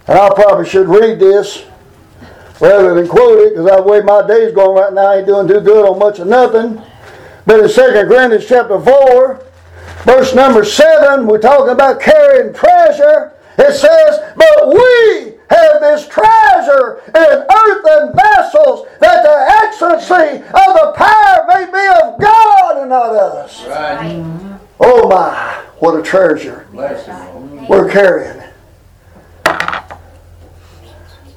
and 0.06 0.18
I 0.18 0.28
probably 0.34 0.68
should 0.68 0.86
read 0.88 1.18
this 1.18 1.64
rather 2.60 2.94
than 2.94 3.08
quote 3.08 3.38
it 3.38 3.54
because 3.54 3.64
the 3.64 3.82
way 3.82 4.02
my 4.02 4.26
day's 4.26 4.52
going 4.52 4.76
right 4.78 4.92
now, 4.92 5.06
I 5.06 5.18
ain't 5.18 5.26
doing 5.26 5.48
too 5.48 5.60
good 5.60 5.88
on 5.88 5.98
much 5.98 6.18
of 6.18 6.26
nothing. 6.26 6.82
But 7.46 7.60
in 7.60 7.68
2 7.70 7.74
Corinthians 8.06 8.46
chapter 8.46 8.78
4, 8.78 9.47
verse 10.08 10.34
number 10.34 10.64
7, 10.64 11.26
we're 11.26 11.38
talking 11.38 11.68
about 11.68 12.00
carrying 12.00 12.54
treasure. 12.54 13.34
It 13.58 13.74
says, 13.74 14.34
But 14.36 14.68
we 14.68 15.34
have 15.50 15.80
this 15.80 16.08
treasure 16.08 17.02
in 17.08 17.44
earthen 17.54 18.16
vessels, 18.16 18.86
that 19.00 19.22
the 19.22 19.36
excellency 19.66 20.38
of 20.38 20.74
the 20.80 20.92
power 20.96 21.44
may 21.48 21.66
be 21.66 21.86
of 22.02 22.18
God 22.18 22.78
and 22.78 22.88
not 22.88 23.14
us. 23.14 23.66
Right. 23.66 24.24
Oh 24.80 25.08
my, 25.08 25.62
what 25.78 25.98
a 25.98 26.02
treasure 26.02 26.66
we're 26.72 27.90
carrying. 27.90 28.42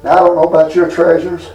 Now, 0.03 0.13
I 0.13 0.15
don't 0.15 0.35
know 0.35 0.43
about 0.43 0.73
your 0.75 0.89
treasures. 0.89 1.49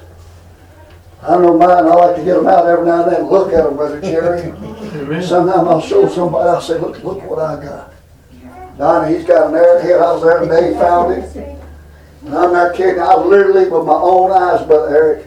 I 1.27 1.37
know 1.39 1.59
mine. 1.59 1.70
I 1.70 1.95
like 1.95 2.16
to 2.16 2.24
get 2.24 2.37
them 2.37 2.47
out 2.47 2.66
every 2.66 2.87
now 2.87 3.03
and 3.03 3.12
then 3.12 3.20
and 3.22 3.31
look 3.31 3.53
at 3.53 3.64
them, 3.64 3.77
Brother 3.77 4.01
Jerry. 4.01 4.53
Sometimes 5.22 5.68
I'll 5.68 5.81
show 5.81 6.09
somebody, 6.09 6.49
I'll 6.49 6.61
say, 6.61 6.79
look, 6.79 7.03
look 7.03 7.22
what 7.29 7.41
I 7.41 7.62
got. 7.62 7.93
Donnie, 8.79 9.16
he's 9.16 9.27
got 9.27 9.49
an 9.49 9.55
arrowhead. 9.55 10.01
I 10.01 10.12
was 10.12 10.22
there 10.22 10.47
the 10.47 10.47
day 10.47 10.72
he 10.72 10.79
found 10.79 11.12
it. 11.14 11.37
And 12.24 12.35
I'm 12.35 12.53
not 12.53 12.77
kidding. 12.77 13.01
I 13.01 13.16
literally, 13.16 13.68
with 13.68 13.87
my 13.87 13.95
own 13.95 14.31
eyes, 14.31 14.64
Brother 14.66 14.95
Eric, 14.95 15.27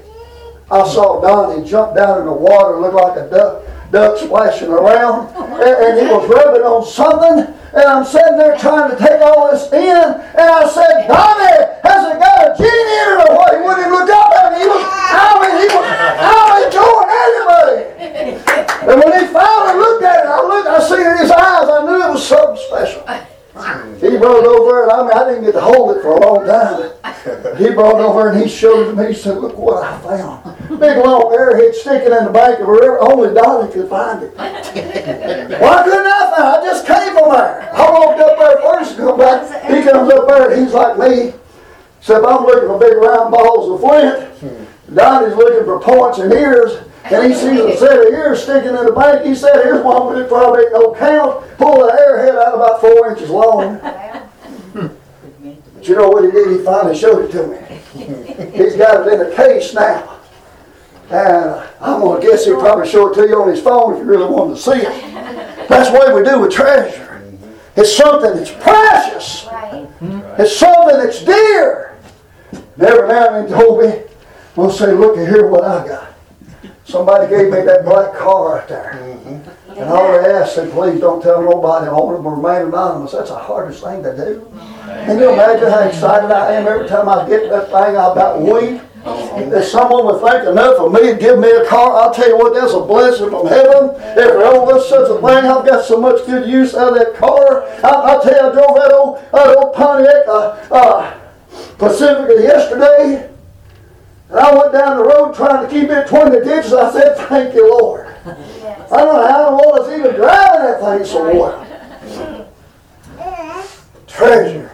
I 0.72 0.88
saw 0.88 1.20
Donnie 1.20 1.68
jump 1.68 1.95
down 1.95 2.20
in 2.20 2.26
the 2.28 2.34
water, 2.34 2.80
look 2.80 2.93
like 2.93 3.18
a 3.18 3.30
duck, 3.30 3.66
duck 3.91 4.18
splashing 4.20 4.70
around, 4.70 5.36
and, 5.36 5.64
and 5.64 6.00
he 6.00 6.14
was 6.14 6.30
rubbing 6.30 6.62
on 6.62 6.86
something. 6.86 7.54
And 7.74 7.84
I'm 7.84 8.06
sitting 8.06 8.38
there 8.38 8.58
trying 8.58 8.89
to 8.91 8.97
take 8.97 9.20
all 9.22 9.52
this 9.52 9.68
in, 9.74 9.82
and 9.84 10.47
I 10.50 10.70
said, 10.70 11.08
Donnie, 11.08 11.60
has 11.84 12.16
it 12.16 12.20
got 12.20 12.47
a 12.47 12.58
genie 12.58 12.70
in 12.72 13.20
it 13.20 13.30
or 13.30 13.36
what? 13.36 13.52
He 13.52 13.62
wouldn't 13.62 13.80
even 13.80 13.91
look 13.91 14.10
up 14.10 14.29
He 14.60 14.68
was, 14.68 14.84
he 14.84 15.68
was, 15.72 15.86
I 16.20 16.39
was 16.43 16.60
enjoying 16.68 17.10
everybody. 17.24 17.80
And 18.91 18.95
when 18.99 19.12
he 19.16 19.26
finally 19.32 19.76
looked 19.80 20.03
at 20.03 20.26
it, 20.26 20.28
I 20.28 20.39
looked, 20.43 20.68
I 20.68 20.80
seen 20.84 21.05
in 21.07 21.18
his 21.18 21.32
eyes, 21.32 21.70
I 21.70 21.86
knew 21.86 22.03
it 22.03 22.12
was 22.12 22.28
something 22.28 22.60
special. 22.68 23.03
He 23.99 24.18
brought 24.18 24.43
it 24.43 24.47
over, 24.47 24.84
and 24.84 24.91
I 24.91 25.01
mean, 25.03 25.12
I 25.12 25.24
didn't 25.28 25.43
get 25.43 25.51
to 25.53 25.62
hold 25.62 25.95
it 25.97 26.01
for 26.01 26.16
a 26.16 26.20
long 26.20 26.45
time. 26.45 26.91
He 27.57 27.70
brought 27.72 27.99
it 27.99 28.03
over 28.03 28.30
and 28.30 28.41
he 28.41 28.47
showed 28.49 28.88
it 28.88 28.91
to 28.91 28.95
me. 28.95 29.07
He 29.07 29.14
said, 29.14 29.38
Look 29.38 29.57
what 29.57 29.84
I 29.84 29.99
found. 30.01 30.57
Big 30.80 30.97
long 30.97 31.36
airhead 31.36 31.74
sticking 31.74 32.14
in 32.14 32.26
the 32.26 32.32
bank 32.32 32.60
of 32.60 32.70
a 32.70 32.72
river. 32.72 32.99
Only 33.01 33.34
Donnie 33.34 33.72
could 33.72 33.89
find 33.89 34.24
it. 34.24 34.34
Why 34.38 35.84
couldn't 35.84 36.07
I 36.07 36.32
find 36.32 36.64
it? 36.64 36.64
I 36.64 36.64
just 36.64 36.88
came 36.88 37.14
from 37.18 37.32
there. 37.32 37.70
I 37.74 37.91
walked 37.91 38.20
up 38.22 38.38
there 38.39 38.57
first 38.62 38.97
come 38.97 39.18
back. 39.18 39.66
He 39.70 39.84
comes 39.84 40.12
up 40.14 40.28
there 40.28 40.51
and 40.51 40.64
he's 40.64 40.74
like 40.74 40.97
me. 40.97 41.34
Except 42.00 42.26
I'm 42.26 42.45
looking 42.45 42.68
for 42.68 42.80
big 42.80 42.97
round 42.97 43.32
balls 43.32 43.70
of 43.70 43.80
flint. 43.82 44.28
Hmm. 44.39 44.95
Donnie's 44.95 45.36
looking 45.36 45.66
for 45.66 45.80
points 45.80 46.20
and 46.20 46.34
ears. 46.34 46.84
And 47.06 47.32
he 47.32 47.38
sees 47.38 47.60
a 47.60 47.78
set 47.78 48.00
of 48.00 48.14
ears 48.14 48.43
sticking 48.43 48.76
in 48.76 48.86
the 48.86 48.91
bank. 48.91 49.26
He 49.26 49.34
said, 49.34 49.64
Here's 49.64 49.84
one, 49.84 50.14
but 50.14 50.22
it 50.22 50.28
probably 50.28 50.64
ain't 50.64 50.74
no 50.74 50.93
count. 50.93 51.45
Pull 51.58 51.86
the 51.86 51.91
airhead 51.91 52.36
out 52.36 52.56
about 52.56 52.82
four 52.82 53.12
inches 53.12 53.30
long. 53.30 53.80
But 55.80 55.88
you 55.88 55.95
know 55.95 56.10
what 56.10 56.26
he 56.26 56.32
did? 56.32 56.60
He 56.60 56.66
finally 56.66 56.93
showed 56.93 57.24
it 57.24 57.32
to 57.32 57.47
me. 57.47 58.52
He's 58.52 58.76
got 58.76 59.08
it 59.08 59.14
in 59.14 59.32
a 59.32 59.34
case 59.34 59.74
now. 59.74 60.20
And 61.10 61.66
I'm 61.80 62.02
going 62.02 62.20
to 62.20 62.28
guess 62.28 62.43
he'll 62.43 62.60
probably 62.60 62.88
show 62.88 63.08
it 63.10 63.16
to 63.16 63.26
you 63.26 63.41
on 63.41 63.47
his 63.47 63.62
phone 63.62 63.93
if 63.93 64.00
you 64.00 64.04
really 64.04 64.30
want 64.30 64.58
to 64.58 64.62
see 64.62 64.74
it. 64.74 65.68
That's 65.70 65.89
the 65.89 65.97
way 65.97 66.14
we 66.14 66.30
do 66.30 66.41
with 66.41 66.52
treasure. 66.52 67.24
It's 67.78 67.95
something 67.95 68.36
that's 68.36 68.52
precious. 68.52 69.43
Hmm. 69.47 70.20
It's 70.38 70.58
something 70.58 70.97
that's 70.97 71.24
dear. 71.24 71.89
And 72.80 72.88
every 72.88 73.10
now 73.10 73.36
and 73.36 73.50
then 73.50 73.60
told 73.60 73.84
me, 73.84 74.04
we'll 74.56 74.72
say, 74.72 74.94
look 74.94 75.18
here 75.18 75.48
what 75.48 75.66
I 75.66 75.86
got. 75.86 76.14
Somebody 76.86 77.30
gave 77.30 77.52
me 77.52 77.60
that 77.62 77.84
black 77.84 78.16
car 78.16 78.56
right 78.56 78.68
there. 78.70 78.92
And 79.76 79.84
all 79.84 80.08
they 80.08 80.32
asked 80.32 80.56
said, 80.56 80.72
please 80.72 81.02
don't 81.02 81.22
tell 81.22 81.42
nobody 81.42 81.88
I 81.88 81.92
want 81.92 82.16
them 82.16 82.24
to 82.24 82.30
remain 82.30 82.68
anonymous. 82.68 83.12
That's 83.12 83.32
the 83.32 83.38
hardest 83.38 83.84
thing 83.84 84.02
to 84.04 84.16
do. 84.16 84.48
Can 84.86 85.20
you 85.20 85.34
imagine 85.34 85.70
how 85.70 85.82
excited 85.82 86.32
I 86.32 86.54
am 86.54 86.68
every 86.68 86.88
time 86.88 87.10
I 87.10 87.28
get 87.28 87.50
that 87.50 87.66
thing? 87.66 87.98
I 87.98 88.12
about 88.12 88.42
weep. 88.42 88.82
If 89.06 89.66
someone 89.66 90.06
would 90.06 90.22
think 90.22 90.48
enough 90.48 90.80
of 90.80 90.92
me 90.92 91.12
and 91.12 91.20
give 91.20 91.38
me 91.38 91.52
a 91.52 91.66
car, 91.68 92.00
I'll 92.00 92.14
tell 92.14 92.28
you 92.28 92.38
what, 92.38 92.54
that's 92.54 92.74
a 92.74 92.80
blessing 92.80 93.30
from 93.30 93.48
heaven. 93.48 93.92
If 93.96 94.16
there 94.16 94.42
ever 94.42 94.60
was 94.60 94.88
such 94.88 95.10
a 95.10 95.16
thing, 95.16 95.52
I've 95.52 95.66
got 95.66 95.86
so 95.86 96.00
much 96.00 96.26
good 96.26 96.50
use 96.50 96.76
out 96.76 96.94
of 96.94 97.00
that 97.00 97.16
car. 97.16 97.64
I, 97.84 97.90
I'll 97.90 98.22
tell 98.22 98.34
you, 98.34 98.50
I 98.50 98.54
drove 98.54 98.76
that 98.76 98.92
old, 98.94 99.20
that 99.32 99.58
old 99.58 99.74
Pontiac 99.76 100.28
uh, 100.28 100.68
uh, 100.72 101.09
Pacifica 101.90 102.42
yesterday. 102.42 103.30
And 104.30 104.40
I 104.40 104.56
went 104.56 104.74
down 104.74 104.98
the 104.98 105.04
road 105.04 105.36
trying 105.36 105.66
to 105.66 105.72
keep 105.72 105.90
it 105.90 106.04
between 106.06 106.32
the 106.32 106.44
ditches. 106.44 106.74
I 106.74 106.92
said, 106.92 107.18
thank 107.28 107.56
you, 107.56 107.70
Lord. 107.70 108.08
I 108.26 108.98
don't 108.98 109.16
know 109.16 109.28
how 109.28 109.48
in 109.48 109.58
the 109.58 109.64
world 109.64 109.76
I 109.76 109.80
was 109.80 110.00
even 110.00 110.16
driving 110.16 110.62
that 110.62 110.80
thing 110.82 111.06
so 111.06 111.36
well. 111.36 112.48
Treasure. 114.08 114.72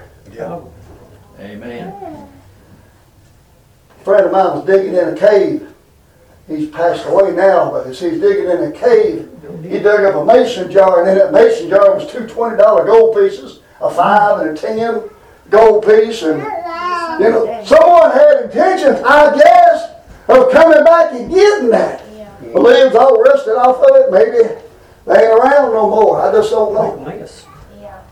Amen. 1.40 1.88
A 4.00 4.04
friend 4.04 4.26
of 4.26 4.32
mine 4.32 4.58
was 4.58 4.66
digging 4.66 4.96
in 4.96 5.10
a 5.10 5.16
cave. 5.16 5.72
He's 6.48 6.70
passed 6.70 7.08
away 7.08 7.32
now, 7.32 7.72
but 7.72 7.88
as 7.88 8.00
he's 8.00 8.20
digging 8.20 8.52
in 8.52 8.64
a 8.64 8.72
cave, 8.72 9.30
he 9.64 9.80
dug 9.80 10.04
up 10.04 10.16
a 10.16 10.26
mason 10.26 10.70
jar, 10.72 11.02
and 11.02 11.10
in 11.10 11.18
that 11.18 11.34
mason 11.34 11.70
jar 11.70 11.96
was 11.96 12.12
two 12.12 12.20
$20 12.20 12.86
gold 12.86 13.16
pieces, 13.16 13.62
a 13.82 13.90
five 13.90 14.42
and 14.42 14.58
a 14.58 14.62
ten 14.62 15.10
gold 15.50 15.86
piece. 15.86 16.22
And, 16.24 16.40
you 17.20 17.30
know, 17.30 17.64
someone 17.66 18.12
had 18.12 18.46
intentions, 18.46 19.00
I 19.06 19.36
guess, 19.36 19.92
of 20.28 20.52
coming 20.52 20.84
back 20.84 21.14
and 21.14 21.30
getting 21.30 21.70
that. 21.70 22.04
The 22.42 22.60
limbs 22.60 22.96
all 22.96 23.22
rusted 23.22 23.56
off 23.56 23.78
of 23.78 23.96
it, 23.96 24.12
maybe 24.12 24.48
they 25.06 25.14
ain't 25.14 25.40
around 25.40 25.74
no 25.74 25.90
more. 25.90 26.22
I 26.22 26.32
just 26.32 26.52
don't 26.52 26.74
know. 26.74 27.28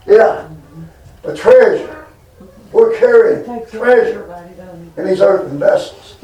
Yeah. 0.06 0.48
The 1.22 1.36
treasure. 1.36 2.06
We're 2.72 2.98
carrying 2.98 3.66
treasure 3.68 4.30
in 4.98 5.06
these 5.06 5.22
earthen 5.22 5.60
vessels. 5.60 6.18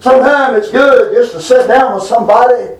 Sometimes 0.00 0.58
it's 0.58 0.70
good 0.70 1.14
just 1.14 1.32
to 1.32 1.40
sit 1.40 1.66
down 1.66 1.94
with 1.94 2.04
somebody 2.04 2.76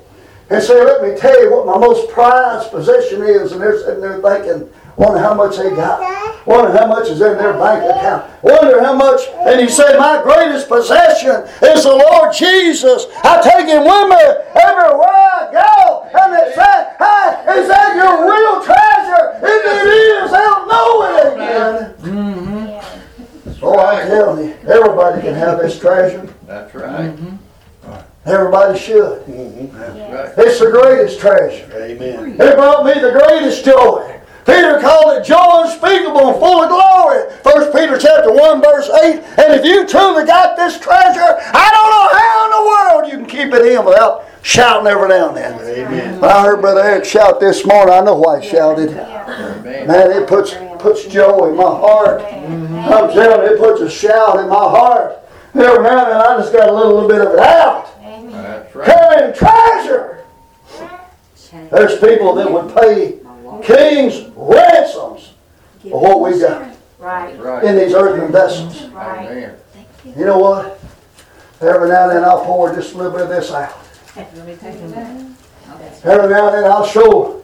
and 0.48 0.62
say, 0.62 0.84
let 0.84 1.02
me 1.02 1.18
tell 1.18 1.42
you 1.42 1.50
what 1.50 1.66
my 1.66 1.78
most 1.78 2.08
prized 2.10 2.70
possession 2.70 3.22
is. 3.22 3.52
And 3.52 3.60
they're 3.60 3.78
sitting 3.80 4.00
there 4.00 4.20
thinking, 4.20 4.70
wonder 4.96 5.18
how 5.18 5.34
much 5.34 5.56
they 5.56 5.70
got. 5.70 6.46
Wonder 6.46 6.70
how 6.78 6.86
much 6.86 7.08
is 7.08 7.20
in 7.20 7.36
their 7.38 7.54
bank 7.54 7.82
account. 7.82 8.30
Wonder 8.42 8.80
how 8.80 8.94
much. 8.94 9.20
And 9.46 9.60
he 9.60 9.68
said, 9.68 9.98
my 9.98 10.22
greatest 10.22 10.68
possession 10.68 11.42
is 11.62 11.82
the 11.82 11.90
Lord 11.90 12.32
Jesus. 12.32 13.06
I 13.24 13.42
take 13.42 13.66
him 13.66 13.82
with 13.82 14.08
me 14.08 14.22
everywhere 14.54 15.10
I 15.10 15.48
go. 15.50 16.06
And 16.14 16.32
they 16.32 16.54
say, 16.54 16.94
hey, 17.02 17.60
is 17.60 17.68
that 17.68 17.96
your 17.96 18.30
real 18.30 18.62
treasure? 18.62 19.40
If 19.42 19.64
it 19.66 19.88
is, 19.90 20.30
they'll 20.30 20.66
know 20.66 21.02
it 21.10 21.34
again. 21.34 21.94
Mm-hmm. 22.14 23.64
Oh, 23.64 23.78
I 23.80 24.04
tell 24.04 24.40
you, 24.40 24.54
everybody 24.68 25.22
can 25.22 25.34
have 25.34 25.58
this 25.58 25.80
treasure. 25.80 26.32
That's 26.46 26.72
right. 26.74 27.10
Mm-hmm. 27.10 27.36
Everybody 28.24 28.78
should. 28.78 29.24
That's 29.26 30.36
right. 30.36 30.46
It's 30.46 30.60
the 30.60 30.70
greatest 30.70 31.18
treasure. 31.20 31.70
Amen. 31.74 32.40
It 32.40 32.56
brought 32.56 32.84
me 32.84 32.94
the 32.94 33.12
greatest 33.12 33.64
joy. 33.64 34.15
Peter 34.46 34.78
called 34.80 35.18
it 35.18 35.26
joy 35.26 35.66
unspeakable 35.66 36.30
and 36.30 36.38
full 36.38 36.62
of 36.62 36.70
glory. 36.70 37.28
First 37.42 37.76
Peter 37.76 37.98
chapter 37.98 38.32
1, 38.32 38.62
verse 38.62 38.88
8. 38.88 39.18
And 39.42 39.52
if 39.58 39.64
you 39.64 39.86
truly 39.86 40.24
got 40.24 40.56
this 40.56 40.78
treasure, 40.78 41.36
I 41.52 41.66
don't 41.74 41.90
know 41.90 42.08
how 42.14 42.44
in 42.46 42.50
the 42.54 42.64
world 42.70 43.12
you 43.12 43.18
can 43.18 43.26
keep 43.26 43.52
it 43.52 43.66
in 43.66 43.84
without 43.84 44.24
shouting 44.42 44.86
every 44.86 45.08
now 45.08 45.28
and 45.28 45.36
then. 45.36 45.54
Amen. 45.60 46.20
When 46.20 46.30
I 46.30 46.42
heard 46.42 46.60
Brother 46.60 46.80
Eric 46.80 47.04
shout 47.04 47.40
this 47.40 47.66
morning, 47.66 47.92
I 47.92 48.00
know 48.00 48.14
why 48.14 48.40
he 48.40 48.48
shouted. 48.48 48.90
Amen. 48.90 49.88
Man, 49.88 50.12
it 50.12 50.28
puts 50.28 50.54
puts 50.78 51.06
joy 51.06 51.50
in 51.50 51.56
my 51.56 51.64
heart. 51.64 52.22
I'm 52.22 53.10
telling 53.12 53.46
you, 53.46 53.54
it 53.54 53.58
puts 53.58 53.80
a 53.80 53.90
shout 53.90 54.38
in 54.38 54.48
my 54.48 54.54
heart. 54.54 55.18
Every 55.54 55.82
now 55.82 56.04
and 56.04 56.12
then 56.12 56.20
I 56.20 56.36
just 56.38 56.52
got 56.52 56.68
a 56.68 56.72
little 56.72 57.08
bit 57.08 57.20
of 57.20 57.32
it 57.32 57.38
out. 57.40 57.90
That's 58.30 58.74
right. 58.74 58.86
Carrying 58.86 59.34
treasure. 59.34 60.24
There's 61.70 61.98
people 61.98 62.34
that 62.34 62.52
would 62.52 62.72
pay 62.76 63.18
kings 63.62 64.26
ransoms 64.36 65.32
for 65.82 66.00
what 66.00 66.20
we 66.20 66.38
got 66.40 66.74
Right, 66.98 67.38
right. 67.38 67.62
in 67.64 67.76
these 67.76 67.94
earthen 67.94 68.32
vessels. 68.32 68.82
right. 68.88 69.28
Amen. 69.30 69.54
You 70.16 70.24
know 70.24 70.38
what? 70.38 70.80
Every 71.60 71.88
now 71.88 72.08
and 72.08 72.16
then 72.18 72.24
I'll 72.24 72.44
pour 72.44 72.74
just 72.74 72.94
a 72.94 72.96
little 72.96 73.12
bit 73.12 73.20
of 73.22 73.28
this 73.28 73.52
out. 73.52 73.76
Every 74.16 74.56
now 76.30 76.46
and 76.48 76.54
then 76.54 76.64
I'll 76.70 76.86
show 76.86 77.42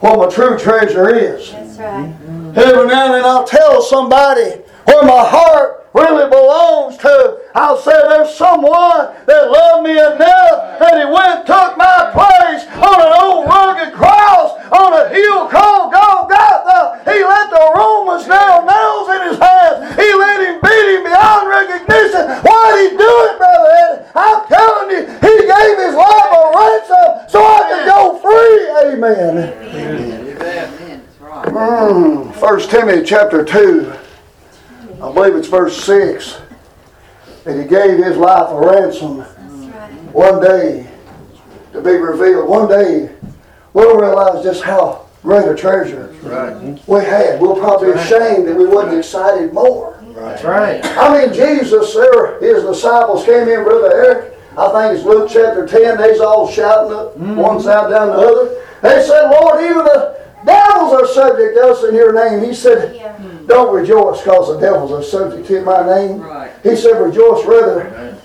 what 0.00 0.18
my 0.18 0.28
true 0.34 0.58
treasure 0.58 1.14
is. 1.14 1.52
That's 1.52 1.78
right. 1.78 2.12
Every 2.56 2.86
now 2.88 3.06
and 3.06 3.14
then 3.14 3.24
I'll 3.24 3.44
tell 3.46 3.80
somebody 3.82 4.60
where 4.84 5.02
my 5.04 5.24
heart 5.24 5.88
really 5.94 6.28
belongs 6.28 6.96
to. 6.98 7.38
I'll 7.56 7.80
say 7.80 7.96
there's 8.12 8.36
someone 8.36 9.16
that 9.24 9.48
loved 9.48 9.88
me 9.88 9.96
enough 9.96 10.76
that 10.76 10.92
he 10.92 11.08
went 11.08 11.40
and 11.40 11.46
took 11.48 11.72
my 11.80 12.12
place 12.12 12.68
on 12.68 13.00
an 13.00 13.12
old 13.16 13.48
rugged 13.48 13.96
cross 13.96 14.60
on 14.68 14.92
a 14.92 15.08
hill 15.08 15.48
called 15.48 15.88
Golgotha. 15.88 17.00
He 17.08 17.16
let 17.24 17.48
the 17.48 17.64
Romans 17.72 18.28
nail 18.28 18.60
nails 18.60 19.08
in 19.08 19.20
his 19.32 19.38
hands. 19.40 19.88
He 19.96 20.04
let 20.04 20.44
him 20.44 20.60
beat 20.60 21.00
him 21.00 21.08
beyond 21.08 21.48
recognition. 21.48 22.44
Why'd 22.44 22.76
he 22.76 22.88
do 22.92 23.12
it, 23.24 23.40
Brother 23.40 23.72
Eddie? 23.72 24.04
I'm 24.12 24.40
telling 24.52 24.88
you, 24.92 25.02
he 25.24 25.34
gave 25.48 25.74
his 25.80 25.96
life 25.96 26.32
a 26.36 26.44
ransom 26.52 27.08
so 27.32 27.40
I 27.40 27.60
could 27.72 27.88
go 27.88 28.20
free. 28.20 28.68
Amen. 28.84 29.32
Mm, 31.56 32.36
1 32.36 32.60
Timothy 32.68 33.00
chapter 33.00 33.40
2, 33.42 33.96
I 35.00 35.12
believe 35.12 35.36
it's 35.36 35.48
verse 35.48 35.82
6, 35.84 36.36
that 37.46 37.56
he 37.56 37.66
gave 37.66 38.04
his 38.04 38.16
life 38.16 38.50
a 38.50 38.60
ransom 38.60 39.20
right. 39.20 39.92
one 40.12 40.42
day 40.42 40.90
to 41.72 41.80
be 41.80 41.92
revealed. 41.92 42.48
One 42.48 42.68
day 42.68 43.14
we'll 43.72 43.96
realize 43.96 44.42
just 44.42 44.62
how 44.64 45.06
great 45.22 45.46
a 45.48 45.54
treasure 45.54 46.12
right. 46.24 46.88
we 46.88 47.00
had. 47.00 47.40
We'll 47.40 47.56
probably 47.56 47.92
be 47.92 47.98
ashamed 47.98 48.48
that 48.48 48.56
we 48.56 48.66
wasn't 48.66 48.98
excited 48.98 49.52
more. 49.52 50.02
That's 50.16 50.42
right. 50.42 50.84
I 50.84 51.26
mean, 51.26 51.32
Jesus, 51.32 51.94
there, 51.94 52.40
his 52.40 52.64
disciples 52.64 53.24
came 53.24 53.48
in, 53.48 53.62
Brother 53.62 53.92
Eric. 53.92 54.38
I 54.58 54.72
think 54.72 54.98
it's 54.98 55.06
Luke 55.06 55.30
chapter 55.30 55.66
10. 55.66 55.98
They's 55.98 56.20
all 56.20 56.50
shouting 56.50 56.96
up 56.96 57.14
mm-hmm. 57.14 57.36
one 57.36 57.60
side 57.60 57.90
down 57.90 58.08
the 58.08 58.14
other. 58.14 58.64
They 58.82 59.02
said, 59.06 59.30
Lord, 59.30 59.62
even 59.62 59.84
the 59.84 60.18
devils 60.44 60.92
are 60.94 61.06
subject 61.06 61.56
to 61.56 61.66
us 61.68 61.84
in 61.84 61.94
your 61.94 62.12
name. 62.12 62.42
He 62.42 62.54
said, 62.54 62.96
Don't 63.46 63.74
rejoice 63.74 64.20
because 64.22 64.48
the 64.48 64.60
devils 64.60 64.90
are 64.92 65.02
subject 65.02 65.46
to 65.48 65.62
my 65.62 65.86
name. 65.86 66.20
He 66.62 66.74
said, 66.76 67.00
Rejoice 67.00 67.44
rather 67.46 68.18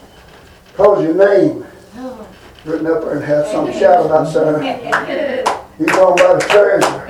because 0.72 1.04
your 1.04 1.14
name 1.14 1.66
oh. 1.98 2.28
written 2.66 2.88
up 2.88 3.02
there 3.02 3.18
and 3.18 3.24
have 3.24 3.46
some 3.48 3.72
shout 3.72 4.06
about 4.06 4.28
something. 4.34 4.64
You 5.80 5.86
talking 5.86 6.26
about 6.26 6.44
a 6.44 6.48
treasure. 6.48 7.10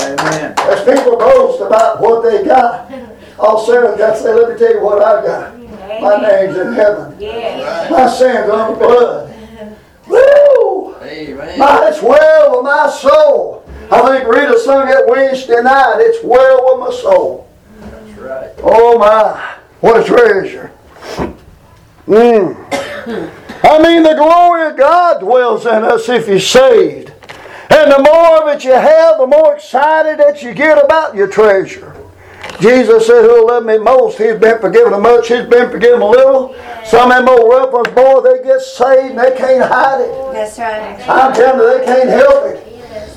Amen. 0.00 0.54
As 0.58 0.84
people 0.84 1.16
boast 1.16 1.60
about 1.60 2.00
what 2.00 2.22
they 2.22 2.44
got, 2.44 2.90
all 3.38 3.64
Sarah 3.64 3.96
got 3.96 4.16
to 4.16 4.22
say, 4.22 4.34
let 4.34 4.52
me 4.52 4.58
tell 4.58 4.74
you 4.74 4.82
what 4.82 5.02
I 5.02 5.24
got. 5.24 5.58
My 6.00 6.16
name's 6.20 6.56
in 6.56 6.72
heaven. 6.74 7.12
My 7.90 8.08
sins 8.08 8.50
on 8.50 8.72
the 8.72 8.78
blood. 8.78 9.34
Woo! 10.06 10.96
My, 11.56 11.88
it's 11.88 12.02
well 12.02 12.56
with 12.56 12.64
my 12.64 12.90
soul. 12.90 13.57
I 13.90 14.18
think 14.18 14.28
Rita 14.28 14.58
sung 14.58 14.86
that 14.86 15.06
Wednesday 15.06 15.62
night. 15.62 15.96
It's 16.00 16.22
well 16.22 16.78
with 16.78 16.88
my 16.88 17.00
soul. 17.00 17.48
That's 17.80 18.18
right. 18.18 18.50
Oh 18.62 18.98
my, 18.98 19.56
what 19.80 20.00
a 20.00 20.04
treasure. 20.04 20.72
Mm. 22.06 22.56
I 23.64 23.82
mean, 23.82 24.02
the 24.02 24.14
glory 24.14 24.70
of 24.70 24.76
God 24.76 25.20
dwells 25.20 25.66
in 25.66 25.84
us 25.84 26.08
if 26.08 26.28
you're 26.28 26.40
saved. 26.40 27.12
And 27.70 27.92
the 27.92 28.02
more 28.02 28.42
of 28.42 28.56
it 28.56 28.64
you 28.64 28.72
have, 28.72 29.18
the 29.18 29.26
more 29.26 29.54
excited 29.54 30.18
that 30.18 30.42
you 30.42 30.54
get 30.54 30.82
about 30.82 31.14
your 31.14 31.28
treasure. 31.28 31.94
Jesus 32.60 33.06
said, 33.06 33.22
Who'll 33.22 33.46
love 33.46 33.64
me 33.64 33.78
most? 33.78 34.18
He's 34.18 34.36
been 34.36 34.60
forgiven 34.60 34.92
a 34.92 34.98
much, 34.98 35.28
he's 35.28 35.46
been 35.46 35.70
forgiven 35.70 36.00
a 36.00 36.08
little. 36.08 36.56
Some 36.84 37.10
of 37.10 37.18
them 37.18 37.28
old 37.28 37.50
rough 37.50 37.72
ones, 37.72 37.88
boy, 37.88 38.20
they 38.20 38.42
get 38.42 38.60
saved 38.60 39.10
and 39.10 39.18
they 39.18 39.36
can't 39.36 39.64
hide 39.64 40.00
it. 40.00 40.32
That's 40.32 40.58
right. 40.58 41.08
I'm 41.08 41.32
telling 41.34 41.60
you, 41.60 41.78
they 41.78 41.84
can't 41.84 42.08
help 42.08 42.46
it. 42.46 42.67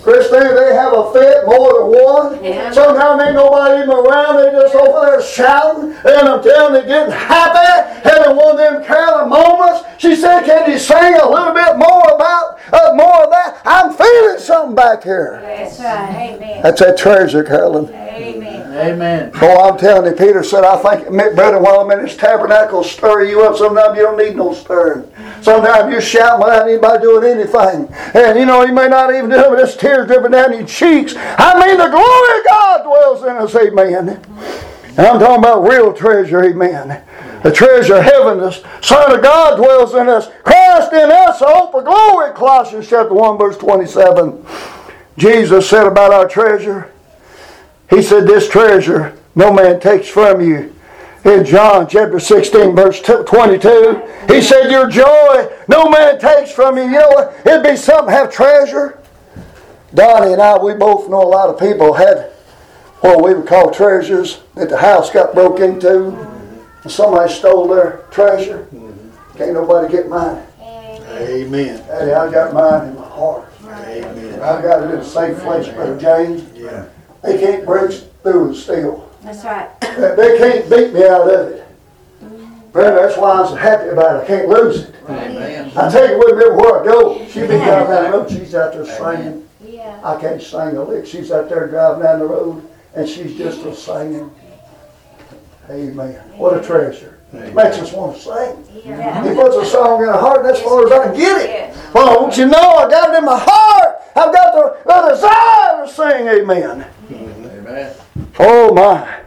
Christine, 0.02 0.56
they 0.56 0.74
have 0.74 0.94
a 0.94 1.12
fit 1.14 1.46
more 1.46 1.74
than 1.80 2.04
one. 2.04 2.44
Yeah. 2.44 2.72
Sometimes 2.72 3.22
ain't 3.24 3.36
nobody 3.36 3.84
even 3.84 3.92
around. 3.92 4.38
They 4.38 4.52
just 4.52 4.76
over 4.76 5.06
there 5.06 5.22
shouting. 5.22 5.94
And 5.94 6.28
I'm 6.28 6.42
telling 6.44 6.82
you, 6.82 6.88
getting 6.88 7.14
happy, 7.14 8.02
having 8.04 8.36
one 8.36 8.52
of 8.52 8.58
them 8.58 8.84
careless 8.84 9.30
moments. 9.30 9.82
She 9.98 10.16
said, 10.16 10.44
"Can 10.46 10.70
you 10.72 10.80
sing 10.80 11.16
a 11.16 11.30
little 11.30 11.54
bit 11.54 11.78
more 11.78 12.04
about 12.16 12.60
uh, 12.74 12.94
more 12.96 13.24
of 13.24 13.30
that?" 13.30 13.62
I'm 13.66 13.94
feeling 13.94 14.40
something 14.40 14.76
back 14.76 15.04
here. 15.04 15.40
That's 15.42 15.80
right. 15.80 16.34
Amen. 16.36 16.64
That's 16.64 16.80
that 16.82 16.98
treasure, 16.98 17.44
Carolyn. 17.44 17.94
Amen. 17.94 18.51
Amen. 18.72 19.32
Oh, 19.42 19.70
I'm 19.70 19.78
telling 19.78 20.10
you, 20.10 20.18
Peter 20.18 20.44
said, 20.44 20.64
I 20.64 20.78
think, 20.78 21.10
brother, 21.36 21.60
while 21.60 21.82
I'm 21.82 21.92
in 21.92 22.06
this 22.06 22.16
tabernacle, 22.16 22.84
stir 22.84 23.26
you 23.26 23.42
up. 23.44 23.58
Sometimes 23.58 23.98
you 23.98 24.04
don't 24.04 24.18
need 24.18 24.38
no 24.38 24.54
stirring. 24.54 25.12
Sometimes 25.42 25.92
you're 25.92 26.02
shouting 26.02 26.46
without 26.46 26.70
anybody 26.70 27.02
doing 27.02 27.32
anything. 27.32 27.94
And, 28.14 28.40
you 28.40 28.46
know, 28.46 28.64
you 28.64 28.74
may 28.74 28.88
not 28.88 29.14
even 29.14 29.30
do 29.30 29.36
it, 29.36 29.50
but 29.50 29.58
there's 29.58 29.76
tears 29.76 30.08
dripping 30.08 30.32
down 30.32 30.54
your 30.54 30.66
cheeks. 30.66 31.16
I 31.18 31.60
mean, 31.60 31.78
the 31.78 31.90
glory 31.90 32.40
of 32.40 32.46
God 32.46 32.84
dwells 32.84 33.24
in 33.24 33.36
us, 33.38 33.56
amen. 33.56 34.10
And 34.98 35.00
I'm 35.00 35.20
talking 35.20 35.40
about 35.40 35.68
real 35.68 35.92
treasure, 35.94 36.44
amen. 36.44 37.04
The 37.44 37.52
treasure 37.52 37.96
of 37.96 38.04
heaven, 38.04 38.38
the 38.38 38.52
Son 38.82 39.16
of 39.16 39.22
God 39.22 39.58
dwells 39.58 39.94
in 39.96 40.08
us. 40.08 40.30
Christ 40.44 40.94
in 40.94 41.12
us, 41.12 41.40
the 41.40 41.48
hope 41.48 41.74
of 41.74 41.86
glory, 41.86 42.32
Colossians 42.34 42.88
chapter 42.88 43.14
1, 43.14 43.38
verse 43.38 43.58
27. 43.58 44.46
Jesus 45.18 45.70
said 45.70 45.88
about 45.88 46.14
our 46.14 46.28
treasure, 46.28 46.92
he 47.92 48.02
said, 48.02 48.26
This 48.26 48.50
treasure 48.50 49.16
no 49.36 49.54
man 49.54 49.80
takes 49.80 50.08
from 50.08 50.42
you. 50.42 50.74
In 51.24 51.46
John 51.46 51.88
chapter 51.88 52.20
16, 52.20 52.76
verse 52.76 53.00
22, 53.00 54.02
he 54.28 54.42
said, 54.42 54.72
Your 54.72 54.90
joy 54.90 55.48
no 55.68 55.88
man 55.88 56.20
takes 56.20 56.52
from 56.52 56.78
you. 56.78 56.84
You 56.84 56.92
know 56.92 57.10
what? 57.10 57.46
It'd 57.46 57.64
be 57.64 57.76
something 57.76 58.08
to 58.08 58.12
have 58.12 58.32
treasure. 58.32 58.98
Donnie 59.94 60.34
and 60.34 60.42
I, 60.42 60.58
we 60.58 60.74
both 60.74 61.10
know 61.10 61.22
a 61.22 61.28
lot 61.28 61.50
of 61.50 61.60
people 61.60 61.94
had 61.94 62.32
what 63.02 63.24
we 63.24 63.34
would 63.34 63.48
call 63.48 63.72
treasures 63.72 64.42
that 64.56 64.70
the 64.70 64.78
house 64.78 65.12
got 65.12 65.34
broke 65.34 65.60
into. 65.60 66.08
And 66.84 66.92
somebody 66.92 67.32
stole 67.32 67.68
their 67.68 68.06
treasure. 68.10 68.68
Can't 69.38 69.54
nobody 69.54 69.92
get 69.92 70.10
mine. 70.10 70.44
Amen. 70.62 71.84
Hey, 71.84 72.14
I 72.14 72.32
got 72.32 72.54
mine 72.54 72.90
in 72.90 72.96
my 72.96 73.08
heart. 73.08 73.52
Amen. 73.64 74.36
I 74.42 74.62
got 74.62 74.84
it 74.84 74.94
in 74.94 75.00
a 75.00 75.04
safe 75.04 75.38
place, 75.40 75.68
Brother 75.68 76.00
James. 76.00 76.44
Yeah. 76.58 76.88
They 77.24 77.40
can't 77.40 77.66
break 77.66 77.92
through 78.24 78.48
and 78.48 78.56
steal. 78.56 79.12
That's 79.24 79.44
right. 79.44 79.70
They 79.82 80.38
can't 80.38 80.70
beat 80.70 80.94
me 80.94 81.06
out 81.06 81.30
of 81.30 81.50
it. 81.52 81.68
Brother, 82.72 83.08
that's 83.08 83.18
why 83.18 83.42
I'm 83.42 83.48
so 83.48 83.56
happy 83.56 83.90
about 83.90 84.16
it. 84.16 84.24
I 84.24 84.28
can't 84.28 84.48
lose 84.48 84.84
it. 84.84 84.96
Amen. 85.10 85.72
I 85.76 85.92
take 85.92 86.12
it 86.12 86.18
with 86.18 86.38
me 86.38 86.46
everywhere 86.46 86.82
I 86.82 86.86
go. 86.86 87.28
She 87.28 87.42
be 87.42 87.48
driving 87.48 87.92
down 87.92 88.12
the 88.12 88.18
road, 88.18 88.30
she's 88.30 88.56
out 88.56 88.74
there 88.74 88.86
singing. 88.86 89.48
Yeah. 89.64 90.00
I 90.04 90.20
can't 90.20 90.42
sing 90.42 90.78
a 90.78 90.84
lick. 90.84 91.06
She's 91.06 91.32
out 91.32 91.50
there 91.50 91.68
driving 91.68 92.04
down 92.04 92.20
the 92.20 92.26
road 92.26 92.68
and 92.96 93.08
she's 93.08 93.38
just 93.38 93.66
a 93.66 93.76
singing. 93.76 94.32
Amen. 95.70 96.16
What 96.38 96.58
a 96.58 96.66
treasure. 96.66 97.20
Makes 97.32 97.78
us 97.78 97.94
want 97.94 98.18
to 98.18 98.22
sing. 98.22 98.84
Yeah. 98.86 99.28
He 99.28 99.34
puts 99.34 99.56
a 99.56 99.66
song 99.66 100.04
in 100.04 100.10
our 100.10 100.20
heart, 100.20 100.40
and 100.40 100.50
that's 100.50 100.60
as 100.60 100.66
far 100.66 100.86
as 100.86 100.92
I 100.92 101.06
can 101.06 101.16
get 101.18 101.50
it. 101.50 101.78
Well, 101.94 102.20
don't 102.20 102.38
you 102.38 102.46
know, 102.46 102.58
I 102.58 102.90
got 102.90 103.14
it 103.14 103.18
in 103.20 103.24
my 103.26 103.40
heart. 103.40 104.01
I've 104.16 104.34
got 104.34 104.54
the, 104.54 104.78
the 104.86 105.10
desire 105.10 105.86
to 105.86 105.92
sing, 105.92 106.28
amen. 106.28 106.88
Amen. 107.12 107.96
Oh 108.40 108.74
my. 108.74 109.22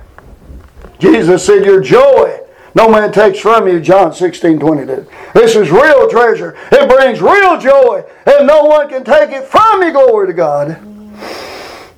Jesus 0.99 1.45
said, 1.45 1.65
Your 1.65 1.81
joy 1.81 2.45
no 2.75 2.89
man 2.89 3.13
takes 3.13 3.39
from 3.39 3.69
you, 3.69 3.81
John 3.81 4.13
16, 4.13 4.59
22. 4.59 5.07
This 5.33 5.55
is 5.55 5.71
real 5.71 6.09
treasure. 6.11 6.57
It 6.73 6.89
brings 6.89 7.21
real 7.21 7.59
joy, 7.61 8.05
and 8.27 8.47
no 8.47 8.65
one 8.65 8.89
can 8.89 9.05
take 9.05 9.31
it 9.31 9.45
from 9.45 9.83
you, 9.83 9.93
glory 9.93 10.27
to 10.27 10.33
God. 10.33 10.81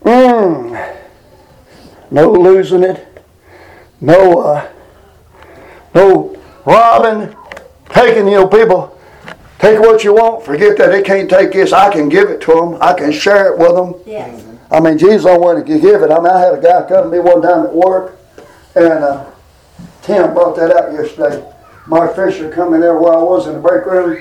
Mm. 0.03 0.97
No 2.11 2.30
losing 2.30 2.84
it. 2.84 3.24
No, 4.03 4.41
uh, 4.41 4.70
no 5.95 6.37
robbing, 6.66 7.34
taking, 7.89 8.28
you 8.28 8.34
know, 8.34 8.47
people. 8.47 8.96
Take 9.59 9.81
what 9.81 10.05
you 10.05 10.15
want. 10.15 10.45
Forget 10.45 10.77
that 10.79 10.91
they 10.91 11.03
can't 11.03 11.31
take 11.31 11.53
this. 11.53 11.73
I 11.73 11.91
can 11.91 12.09
give 12.09 12.29
it 12.29 12.41
to 12.43 12.53
them. 12.53 12.79
I 12.81 12.93
can 12.93 13.11
share 13.11 13.53
it 13.53 13.59
with 13.59 13.75
them. 13.75 13.95
Yes. 14.05 14.45
I 14.71 14.81
mean, 14.81 14.99
Jesus 14.99 15.25
don't 15.25 15.41
want 15.41 15.65
to 15.65 15.79
give 15.79 16.03
it. 16.03 16.11
I 16.11 16.19
mean, 16.19 16.27
I 16.27 16.41
had 16.41 16.55
a 16.55 16.61
guy 16.61 16.87
come 16.89 17.05
to 17.05 17.11
me 17.11 17.21
one 17.21 17.41
time 17.41 17.67
at 17.67 17.73
work, 17.75 18.19
and 18.75 19.05
uh, 19.05 19.31
Tim 20.03 20.35
brought 20.35 20.57
that 20.57 20.77
out 20.77 20.93
yesterday. 20.93 21.45
Mark 21.87 22.17
Fisher 22.17 22.51
come 22.51 22.75
in 22.75 22.81
there 22.81 22.99
where 22.99 23.15
I 23.15 23.23
was 23.23 23.47
in 23.47 23.55
the 23.55 23.61
break 23.61 23.87
room. 23.87 24.21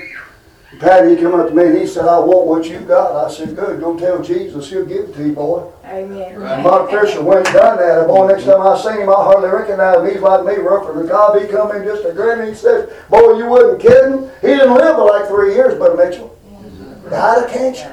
Patty, 0.78 1.16
he 1.16 1.22
come 1.22 1.40
up 1.40 1.48
to 1.48 1.54
me 1.54 1.64
and 1.64 1.78
he 1.78 1.86
said, 1.86 2.04
I 2.04 2.18
want 2.18 2.46
what 2.46 2.68
you 2.68 2.80
got. 2.80 3.24
I 3.24 3.32
said, 3.32 3.56
good, 3.56 3.80
go 3.80 3.98
tell 3.98 4.22
Jesus, 4.22 4.68
he'll 4.68 4.84
give 4.84 5.10
it 5.10 5.14
to 5.14 5.26
you, 5.26 5.32
boy. 5.32 5.72
Amen. 5.84 6.42
And 6.42 6.62
Mark 6.62 6.90
Fisher 6.90 7.22
went 7.22 7.46
and 7.46 7.56
done 7.56 7.78
that. 7.78 7.98
And 7.98 8.08
boy, 8.08 8.28
next 8.28 8.44
time 8.44 8.60
I 8.60 8.76
seen 8.76 9.00
him, 9.00 9.08
I 9.08 9.14
hardly 9.14 9.48
recognized 9.48 10.00
him. 10.00 10.10
He's 10.10 10.20
like 10.20 10.44
me, 10.44 10.62
rougher 10.62 10.92
than 10.92 11.06
the 11.06 11.12
cob. 11.12 11.40
He 11.40 11.46
come 11.48 11.74
in 11.74 11.84
just 11.84 12.04
a 12.04 12.12
grin. 12.12 12.46
He 12.46 12.54
said, 12.54 12.92
boy, 13.08 13.38
you 13.38 13.46
wasn't 13.46 13.80
kidding. 13.80 14.30
He 14.42 14.48
didn't 14.48 14.74
live 14.74 14.96
for 14.96 15.06
like 15.06 15.28
three 15.28 15.54
years, 15.54 15.78
Brother 15.78 15.96
Mitchell. 15.96 16.36
Died 17.08 17.44
of 17.44 17.50
cancer. 17.50 17.92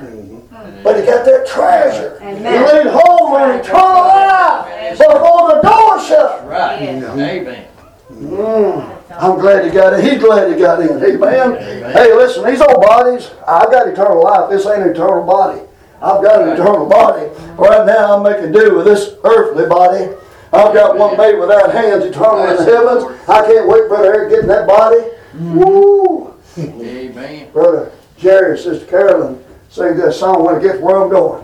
But 0.84 1.00
he 1.00 1.06
got 1.06 1.26
that 1.26 1.48
treasure. 1.48 2.20
He 2.20 2.28
Amen. 2.28 2.64
laid 2.64 2.88
hold 2.88 3.34
on 3.34 3.60
eternal 3.60 4.08
life 4.08 4.98
before 4.98 5.56
the 5.56 5.62
door 5.62 6.02
shut. 6.02 6.46
Right. 6.46 6.82
Yes. 6.82 7.04
Amen. 7.04 7.68
Mm, 8.12 9.03
I'm 9.18 9.40
glad 9.40 9.66
he 9.66 9.72
got 9.72 9.94
it. 9.94 10.04
He's 10.04 10.22
glad 10.22 10.52
he 10.52 10.58
got 10.58 10.82
in. 10.82 11.04
Amen. 11.04 11.56
Hey, 11.94 12.14
listen, 12.14 12.46
these 12.46 12.62
old 12.62 12.82
bodies, 12.82 13.30
I've 13.48 13.70
got 13.72 13.88
eternal 13.88 14.24
life. 14.24 14.50
This 14.50 14.66
ain't 14.66 14.84
an 14.84 14.90
eternal 14.90 15.26
body. 15.26 15.62
I've 16.02 16.22
got 16.22 16.42
an 16.42 16.50
eternal 16.50 16.88
body. 16.88 17.28
Right 17.58 17.86
now, 17.86 18.18
I'm 18.18 18.24
making 18.24 18.52
do 18.52 18.76
with 18.76 18.86
this 18.86 19.16
earthly 19.24 19.68
body. 19.68 20.14
I've 20.52 20.74
got 20.74 20.98
one 20.98 21.18
made 21.18 21.40
without 21.40 21.72
hands, 21.72 22.04
eternal 22.04 22.44
in 22.46 22.58
the 22.58 22.64
heavens. 22.64 23.04
I 23.28 23.46
can't 23.46 23.68
wait, 23.68 23.88
Brother 23.88 24.14
Eric, 24.14 24.30
getting 24.30 24.48
that 24.48 24.68
body. 24.68 25.02
Mm-hmm. 25.34 25.60
Woo! 25.60 26.36
Amen. 26.58 27.52
Brother 27.52 27.92
Jerry 28.18 28.52
and 28.52 28.60
Sister 28.60 28.86
Carolyn 28.86 29.44
sing 29.70 29.98
that 29.98 30.14
song 30.14 30.44
when 30.46 30.58
it 30.58 30.62
gets 30.62 30.80
where 30.80 31.02
I'm 31.02 31.10
going. 31.10 31.44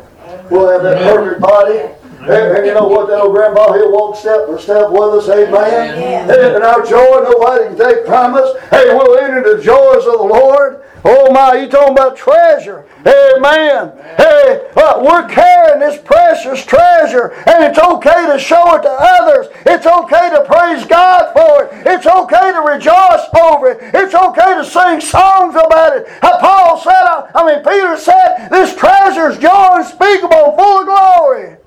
We'll 0.51 0.69
have 0.69 0.83
that 0.83 1.01
perfect 1.01 1.41
body. 1.41 1.89
And, 2.21 2.57
and 2.57 2.65
you 2.65 2.73
know 2.73 2.87
what, 2.87 3.07
that 3.07 3.21
old 3.21 3.33
grandpa, 3.33 3.73
he'll 3.73 3.91
walk 3.91 4.17
step 4.17 4.45
for 4.45 4.59
step 4.59 4.91
with 4.91 5.23
us, 5.23 5.29
amen. 5.29 6.29
And 6.29 6.63
our 6.63 6.85
joy, 6.85 7.23
nobody 7.23 7.65
can 7.65 7.77
take 7.77 8.05
from 8.05 8.35
us. 8.35 8.59
Hey, 8.69 8.93
we'll 8.93 9.17
enter 9.17 9.55
the 9.55 9.63
joys 9.63 10.05
of 10.05 10.19
the 10.19 10.27
Lord. 10.27 10.83
Oh 11.05 11.31
my, 11.31 11.53
you 11.55 11.69
talking 11.69 11.93
about 11.93 12.17
treasure. 12.17 12.85
Amen. 13.07 13.93
Hey, 14.17 14.67
uh, 14.75 15.01
we're 15.01 15.29
carrying 15.29 15.79
this 15.79 15.97
precious 16.03 16.65
treasure, 16.65 17.31
and 17.47 17.63
it's 17.63 17.79
okay 17.79 18.27
to 18.27 18.37
show 18.37 18.75
it 18.75 18.81
to 18.81 18.91
others. 18.91 19.47
It's 19.65 19.85
okay 19.85 20.29
to 20.29 20.43
praise 20.43 20.85
God 20.85 21.31
for 21.31 21.63
it. 21.63 21.87
It's 21.87 22.05
okay 22.05 22.51
to 22.51 22.59
rejoice 22.59 23.25
over 23.39 23.71
it. 23.71 23.79
It's 23.95 24.13
okay 24.13 24.55
to 24.55 24.65
sing 24.65 24.99
songs 24.99 25.55
about 25.55 25.95
it. 25.95 26.05
Uh, 26.21 26.37
Paul 26.39 26.77
said, 26.81 26.91
I, 26.91 27.31
I 27.33 27.45
mean, 27.47 27.63
Peter 27.63 27.95
said, 27.95 28.49
this 28.49 28.75
treasure 28.75 29.29
is 29.29 29.37
joy 29.37 29.79
unspeakable, 29.79 30.57
full 30.57 30.79
of 30.81 30.85
glory. 30.85 31.58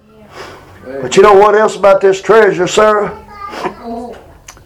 But 0.84 1.16
you 1.16 1.22
know 1.22 1.34
what 1.34 1.54
else 1.54 1.76
about 1.76 2.00
this 2.00 2.20
treasure, 2.20 2.66
Sarah? 2.66 3.18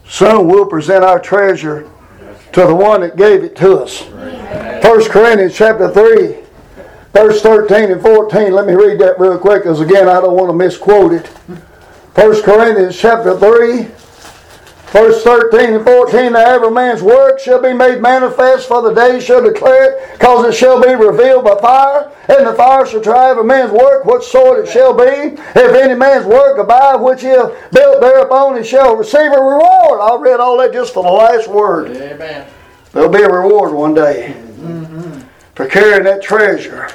Soon 0.09 0.47
we'll 0.47 0.67
present 0.67 1.05
our 1.05 1.21
treasure 1.21 1.91
to 2.53 2.67
the 2.67 2.75
one 2.75 3.03
that 3.03 3.17
gave 3.17 3.45
it 3.45 3.55
to 3.57 3.79
us. 3.79 4.03
1 4.03 5.11
Corinthians 5.11 5.55
chapter 5.55 5.91
3, 5.91 6.37
verse 7.13 7.43
13 7.43 7.91
and 7.93 8.01
14. 8.01 8.53
Let 8.53 8.67
me 8.67 8.73
read 8.75 8.99
that 9.01 9.19
real 9.19 9.39
quick 9.39 9.65
because 9.65 9.81
again 9.81 10.09
I 10.09 10.21
don't 10.21 10.37
want 10.37 10.49
to 10.49 10.55
misquote 10.55 11.13
it. 11.13 11.27
1 11.27 12.43
Corinthians 12.43 12.99
chapter 12.99 13.39
3, 13.39 13.89
Verse 14.93 15.23
13 15.25 15.75
and 15.75 15.85
14, 15.85 16.33
Now 16.33 16.55
every 16.55 16.71
man's 16.71 17.03
work 17.03 17.41
shall 17.41 17.61
be 17.61 17.73
made 17.73 18.01
manifest, 18.01 18.69
for 18.69 18.83
the 18.83 18.95
day 18.95 19.19
shall 19.19 19.43
declare 19.43 19.93
it, 19.93 20.13
because 20.13 20.47
it 20.47 20.57
shall 20.57 20.81
be 20.81 20.95
revealed 20.95 21.45
by 21.45 21.59
fire, 21.61 22.13
and 22.29 22.47
the 22.47 22.55
fire 22.55 22.87
shall 22.87 23.03
try 23.03 23.31
every 23.31 23.45
man's 23.45 23.73
work, 23.73 24.05
what 24.05 24.23
sort 24.23 24.65
it 24.65 24.71
shall 24.71 24.95
be. 24.95 25.03
If 25.05 25.75
any 25.75 25.95
man's 25.95 26.25
work 26.25 26.59
abide, 26.59 26.97
which 27.01 27.23
he 27.23 27.29
hath 27.29 27.53
built 27.73 28.01
thereupon, 28.01 28.57
he 28.59 28.65
shall 28.65 28.97
receive 28.97 29.33
a 29.33 29.41
reward. 29.41 30.01
I 30.01 30.17
read 30.21 30.39
all 30.39 30.57
that 30.59 30.73
just 30.73 30.95
for 30.95 31.03
the 31.03 31.11
last 31.11 31.49
word. 31.49 31.91
Amen. 31.97 32.47
There'll 32.93 33.11
be 33.11 33.23
a 33.23 33.29
reward 33.29 33.73
one 33.73 33.93
day 33.93 34.41
for 35.57 35.67
carrying 35.67 36.05
that 36.05 36.23
treasure, 36.23 36.89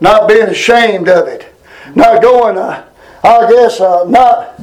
not 0.00 0.26
being 0.26 0.48
ashamed 0.48 1.08
of 1.08 1.28
it, 1.28 1.54
not 1.94 2.22
going, 2.22 2.56
uh, 2.56 2.86
I 3.22 3.50
guess, 3.50 3.80
uh, 3.80 4.04
not 4.04 4.58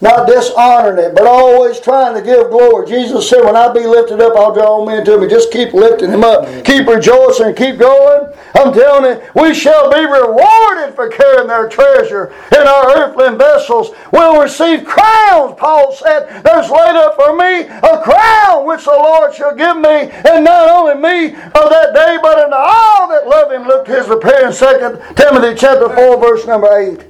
not 0.00 0.26
dishonoring 0.26 0.98
it, 0.98 1.14
but 1.14 1.26
always 1.26 1.80
trying 1.80 2.14
to 2.14 2.22
give 2.22 2.50
glory. 2.50 2.86
Jesus 2.86 3.28
said, 3.28 3.42
When 3.44 3.56
I 3.56 3.72
be 3.72 3.86
lifted 3.86 4.20
up, 4.20 4.36
I'll 4.36 4.52
draw 4.52 4.84
men 4.84 5.04
to 5.06 5.18
me. 5.18 5.26
Just 5.26 5.50
keep 5.50 5.72
lifting 5.72 6.10
him 6.10 6.22
up. 6.22 6.46
Keep 6.64 6.86
rejoicing. 6.86 7.54
Keep 7.54 7.78
going. 7.78 8.32
I'm 8.54 8.72
telling 8.72 9.04
you, 9.04 9.22
we 9.34 9.54
shall 9.54 9.90
be 9.90 10.00
rewarded 10.00 10.94
for 10.94 11.08
carrying 11.08 11.48
their 11.48 11.68
treasure 11.68 12.34
in 12.52 12.66
our 12.66 12.98
earthly 12.98 13.36
vessels. 13.36 13.90
We'll 14.12 14.40
receive 14.40 14.84
crowns, 14.84 15.54
Paul 15.58 15.92
said. 15.92 16.42
There's 16.42 16.70
laid 16.70 16.96
up 16.96 17.16
for 17.16 17.34
me 17.34 17.60
a 17.66 18.02
crown 18.02 18.66
which 18.66 18.84
the 18.84 18.90
Lord 18.90 19.34
shall 19.34 19.54
give 19.54 19.76
me, 19.76 20.10
and 20.28 20.44
not 20.44 20.68
only 20.68 20.94
me 20.94 21.34
of 21.34 21.70
that 21.70 21.94
day, 21.94 22.18
but 22.20 22.38
unto 22.38 22.56
all 22.56 23.08
that 23.08 23.26
love 23.26 23.50
him. 23.50 23.66
Look 23.66 23.86
to 23.86 23.94
his 23.94 24.10
appearance, 24.10 24.58
2 24.58 25.00
Timothy 25.16 25.54
chapter 25.58 25.88
4, 25.88 26.20
verse 26.20 26.46
number 26.46 26.76
8. 26.76 27.00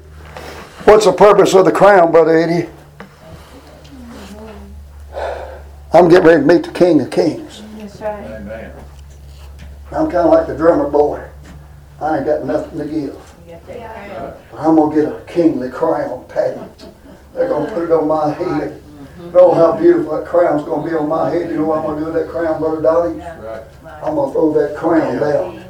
What's 0.87 1.05
the 1.05 1.12
purpose 1.12 1.53
of 1.55 1.64
the 1.64 1.72
crown, 1.72 2.12
Brother 2.12 2.37
Eddie? 2.39 2.68
I'm 5.97 6.11
getting 6.11 6.26
ready 6.26 6.42
to 6.42 6.47
meet 6.47 6.62
the 6.62 6.72
King 6.72 7.01
of 7.01 7.11
Kings. 7.11 7.62
Amen. 8.03 8.70
I'm 9.90 10.11
kind 10.11 10.16
of 10.16 10.30
like 10.30 10.47
the 10.47 10.55
drummer 10.55 10.90
boy. 10.90 11.26
I 12.03 12.18
ain't 12.18 12.26
got 12.26 12.44
nothing 12.44 12.78
to 12.80 12.84
give. 12.84 13.16
But 13.66 14.61
I'm 14.61 14.76
going 14.76 14.94
to 14.94 15.03
get 15.03 15.11
a 15.11 15.24
kingly 15.24 15.70
crown, 15.70 16.26
Patty. 16.28 16.61
They're 17.32 17.49
going 17.49 17.66
to 17.66 17.72
put 17.72 17.84
it 17.84 17.92
on 17.92 18.07
my 18.09 18.30
head. 18.30 18.82
Know 19.32 19.55
how 19.55 19.74
beautiful 19.78 20.18
that 20.18 20.26
crown's 20.26 20.64
going 20.64 20.84
to 20.84 20.90
be 20.90 20.94
on 20.94 21.09
my 21.09 21.30
head. 21.30 21.51
You 21.51 21.57
know 21.57 21.64
what 21.64 21.78
I'm 21.78 21.84
going 21.84 22.01
to 22.01 22.05
do 22.05 22.12
with 22.12 22.26
that 22.26 22.30
crown, 22.30 22.61
Brother 22.61 22.82
Dolly? 22.82 23.14
Right. 23.14 23.62
I'm 24.05 24.16
going 24.16 24.28
to 24.28 24.32
throw 24.34 24.53
that 24.53 24.76
crown 24.76 25.18
down. 25.18 25.64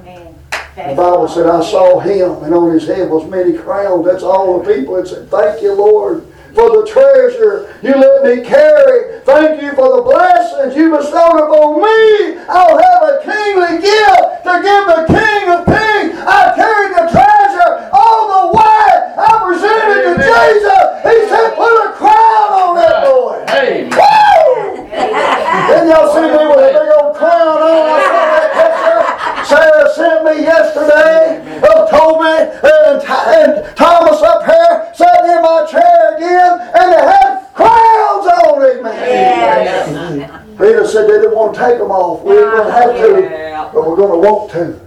The 0.74 0.94
Bible 0.96 1.28
said, 1.28 1.46
I 1.46 1.62
saw 1.62 2.00
him, 2.00 2.42
and 2.42 2.52
on 2.52 2.72
his 2.72 2.88
head 2.88 3.08
was 3.08 3.30
many 3.30 3.56
crowns. 3.56 4.04
That's 4.04 4.24
all 4.24 4.60
the 4.60 4.74
people. 4.74 4.96
It 4.96 5.06
said, 5.06 5.30
Thank 5.30 5.62
you, 5.62 5.72
Lord, 5.72 6.26
for 6.56 6.80
the 6.80 6.88
treasure 6.88 7.68
you 7.84 7.92
let 7.92 8.24
me 8.24 8.40
carry. 8.42 9.20
Thank 9.28 9.60
you 9.60 9.76
for 9.76 10.00
the 10.00 10.02
blessings 10.08 10.72
you 10.74 10.88
bestowed 10.88 11.36
upon 11.36 11.84
me. 11.84 12.40
I'll 12.48 12.80
have 12.80 13.02
a 13.12 13.20
kingly 13.20 13.84
gift 13.84 14.48
to 14.48 14.54
give 14.64 14.84
the 14.88 15.04
King 15.04 15.44
of 15.52 15.68
Kings. 15.68 16.16
I 16.16 16.56
carried 16.56 16.96
the 16.96 17.06
treasure 17.12 17.70
all 17.92 18.24
the 18.32 18.44
way. 18.56 18.88
I 19.20 19.30
presented 19.44 20.00
it 20.00 20.04
to 20.08 20.24
Jesus. 20.24 20.84
He 21.04 21.16
said, 21.28 21.52
Put 21.60 21.76
a 21.76 21.92
crown 21.92 22.48
on 22.56 22.72
that 22.80 23.04
boy. 23.04 23.44
Hey. 23.52 23.84
Woo! 23.92 24.88
Then 24.88 25.92
y'all 25.92 26.08
see 26.08 26.24
me 26.24 26.40
with 26.40 26.64
a 26.64 26.72
big 26.72 26.88
old 26.96 27.16
crown 27.20 27.60
on. 27.60 27.84
I 27.84 28.00
saw 28.00 28.24
that 28.32 28.48
picture. 28.56 29.26
Sarah 29.44 29.92
sent 29.92 30.24
me 30.24 30.42
yesterday 30.42 31.36
of 31.68 31.90
Toby 31.90 32.48
and, 32.64 33.04
and 33.04 33.76
Thomas 33.76 34.20
up 34.22 34.44
here 34.44 34.92
sitting 34.94 35.30
in 35.30 35.42
my 35.42 35.66
chair 35.70 36.16
again, 36.16 36.60
and 36.74 36.92
they 36.92 37.02
had 37.04 37.46
crowns 37.54 38.26
on 38.26 38.62
it, 38.64 38.82
man. 38.82 40.56
Peter 40.56 40.86
said 40.86 41.04
they 41.04 41.20
didn't 41.20 41.36
want 41.36 41.54
to 41.54 41.60
take 41.60 41.78
them 41.78 41.90
off. 41.90 42.22
We 42.24 42.32
ain't 42.32 42.50
going 42.50 42.66
to 42.66 42.72
have 42.72 42.96
to, 42.96 43.70
but 43.74 43.88
we're 43.88 43.96
going 43.96 44.20
to 44.20 44.28
want 44.28 44.50
to. 44.52 44.80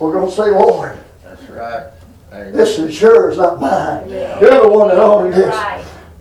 We're 0.00 0.12
going 0.12 0.28
to 0.28 0.31
say, 0.44 0.50
Lord, 0.50 0.98
That's 1.24 1.42
right. 1.50 1.86
Amen. 2.32 2.52
this 2.52 2.78
is 2.78 3.00
yours, 3.00 3.36
not 3.36 3.60
mine. 3.60 4.08
You're 4.08 4.62
the 4.62 4.68
one 4.68 4.88
that 4.88 4.98
owned 4.98 5.34
this. 5.34 5.54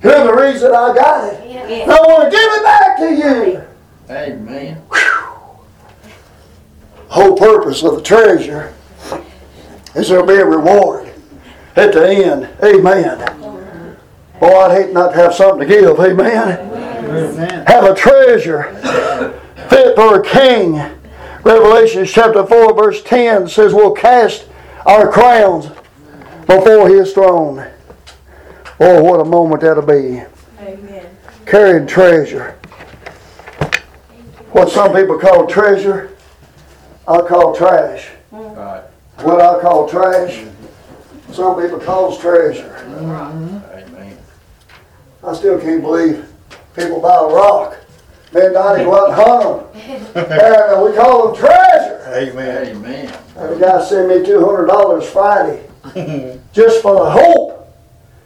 You're 0.03 0.25
the 0.25 0.33
reason 0.33 0.71
I 0.71 0.93
got 0.93 1.33
it. 1.33 1.39
And 1.41 1.91
I 1.91 2.01
want 2.01 2.25
to 2.25 2.29
give 2.29 2.51
it 2.51 2.63
back 2.63 2.97
to 2.97 3.15
you. 3.15 3.63
Amen. 4.09 4.81
whole 7.07 7.37
purpose 7.37 7.83
of 7.83 7.95
the 7.95 8.01
treasure 8.01 8.73
is 9.95 10.09
there'll 10.09 10.25
be 10.25 10.33
a 10.33 10.45
reward 10.45 11.13
at 11.75 11.93
the 11.93 12.09
end. 12.09 12.49
Amen. 12.63 13.97
Boy, 14.39 14.47
I'd 14.47 14.83
hate 14.83 14.93
not 14.93 15.11
to 15.11 15.15
have 15.17 15.33
something 15.33 15.67
to 15.67 15.73
give. 15.73 15.99
Amen. 15.99 17.65
Have 17.67 17.85
a 17.85 17.95
treasure 17.95 18.73
fit 19.69 19.95
for 19.95 20.19
a 20.19 20.23
king. 20.23 21.00
Revelation 21.43 22.05
chapter 22.05 22.45
4, 22.45 22.73
verse 22.75 23.01
10 23.03 23.47
says, 23.49 23.73
We'll 23.73 23.93
cast 23.93 24.45
our 24.85 25.11
crowns 25.11 25.67
before 26.45 26.87
his 26.87 27.13
throne. 27.13 27.67
Oh, 28.79 29.03
what 29.03 29.19
a 29.19 29.25
moment 29.25 29.61
that'll 29.61 29.81
be. 29.81 30.21
Amen. 30.59 31.17
Carrying 31.47 31.87
treasure. 31.87 32.59
What 34.51 34.69
some 34.69 34.93
people 34.93 35.17
call 35.17 35.47
treasure, 35.47 36.15
I 37.07 37.21
call 37.21 37.55
trash. 37.55 38.09
Right. 38.31 38.83
What 39.21 39.41
I 39.41 39.61
call 39.61 39.89
trash, 39.89 40.45
some 41.31 41.59
people 41.59 41.79
calls 41.79 42.19
treasure. 42.19 42.85
Mm-hmm. 42.87 43.93
Amen. 43.95 44.17
I 45.25 45.33
still 45.33 45.59
can't 45.59 45.81
believe 45.81 46.27
people 46.75 47.01
buy 47.01 47.15
a 47.15 47.33
rock. 47.33 47.77
Me 48.33 48.41
and 48.45 48.53
Donnie 48.53 48.83
go 48.85 48.95
out 48.95 49.09
and 49.09 49.15
hunt 49.15 49.73
them. 49.73 49.97
And 50.31 50.31
uh, 50.31 50.83
we 50.85 50.95
call 50.95 51.27
them 51.31 51.39
treasure. 51.39 52.03
Amen. 52.07 52.67
Amen. 52.67 53.19
And 53.35 53.55
the 53.55 53.59
guy 53.59 53.83
sent 53.83 54.07
me 54.09 54.25
two 54.25 54.43
hundred 54.45 54.67
dollars 54.67 55.09
Friday 55.09 55.67
just 56.53 56.81
for 56.81 57.03
the 57.03 57.11
hope 57.11 57.67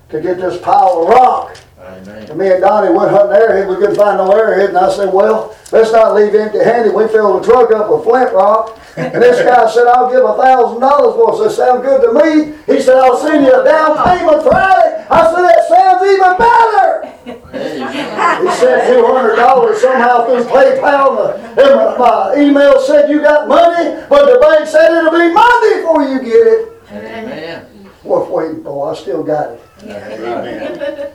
to 0.10 0.22
get 0.22 0.38
this 0.38 0.62
pile 0.62 1.02
of 1.04 1.10
rock. 1.10 1.58
Amen. 1.86 2.30
And 2.30 2.40
me 2.40 2.50
and 2.52 2.62
Donnie 2.62 2.92
went 2.92 3.12
hunting 3.12 3.38
arrowhead. 3.38 3.70
We 3.70 3.76
couldn't 3.76 3.96
find 3.96 4.18
no 4.18 4.32
arrowhead. 4.32 4.70
And 4.70 4.78
I 4.78 4.90
said, 4.92 5.14
well, 5.14 5.56
let's 5.72 5.92
not 5.92 6.16
leave 6.16 6.34
empty 6.34 6.58
handed. 6.64 6.94
We 6.96 7.08
filled 7.08 7.44
the 7.44 7.46
truck 7.46 7.72
up 7.72 7.92
with 7.92 8.04
flint 8.04 8.34
rock. 8.34 8.80
And 8.98 9.22
this 9.22 9.38
guy 9.46 9.70
said, 9.74 9.86
I'll 9.88 10.10
give 10.10 10.26
a 10.26 10.34
thousand 10.34 10.82
dollars 10.82 11.14
for 11.14 11.30
it. 11.30 11.46
I 11.46 11.48
said, 11.48 11.56
sound 11.56 11.84
good 11.84 12.02
to 12.02 12.12
me. 12.18 12.58
He 12.66 12.82
said, 12.82 12.98
I'll 12.98 13.18
send 13.18 13.46
you 13.46 13.54
a 13.54 13.64
down 13.64 14.02
payment 14.02 14.42
Friday. 14.42 15.06
I 15.10 15.22
said, 15.30 15.44
that 15.46 15.62
sounds 15.70 16.02
even 16.10 16.34
better. 16.42 17.16
He 17.26 18.52
said 18.58 18.94
two 18.94 19.06
hundred 19.06 19.36
dollars 19.36 19.82
somehow 19.82 20.26
through 20.26 20.44
PayPal. 20.44 21.38
And 21.58 21.76
my, 21.76 21.98
my 21.98 22.36
email 22.36 22.80
said 22.82 23.10
you 23.10 23.22
got 23.22 23.48
money, 23.48 24.04
but 24.10 24.26
the 24.32 24.40
bank 24.40 24.68
said 24.68 24.92
it'll 24.92 25.12
be 25.12 25.34
Monday 25.34 25.82
before 25.82 26.04
you 26.04 26.20
get 26.20 26.48
it. 26.48 26.82
Amen. 26.92 27.90
Worth 28.04 28.30
waiting 28.30 28.64
for. 28.64 28.92
I 28.92 28.96
still 28.96 29.24
got 29.24 29.52
it. 29.52 29.62
Right. 29.86 31.14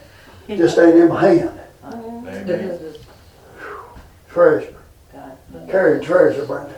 Just 0.56 0.78
ain't 0.78 0.96
in 0.96 1.08
my 1.08 1.20
hand. 1.20 1.60
Amen. 1.84 2.94
Treasure. 4.28 4.74
Carrying 5.68 6.02
treasure, 6.02 6.44
Brenda. 6.44 6.74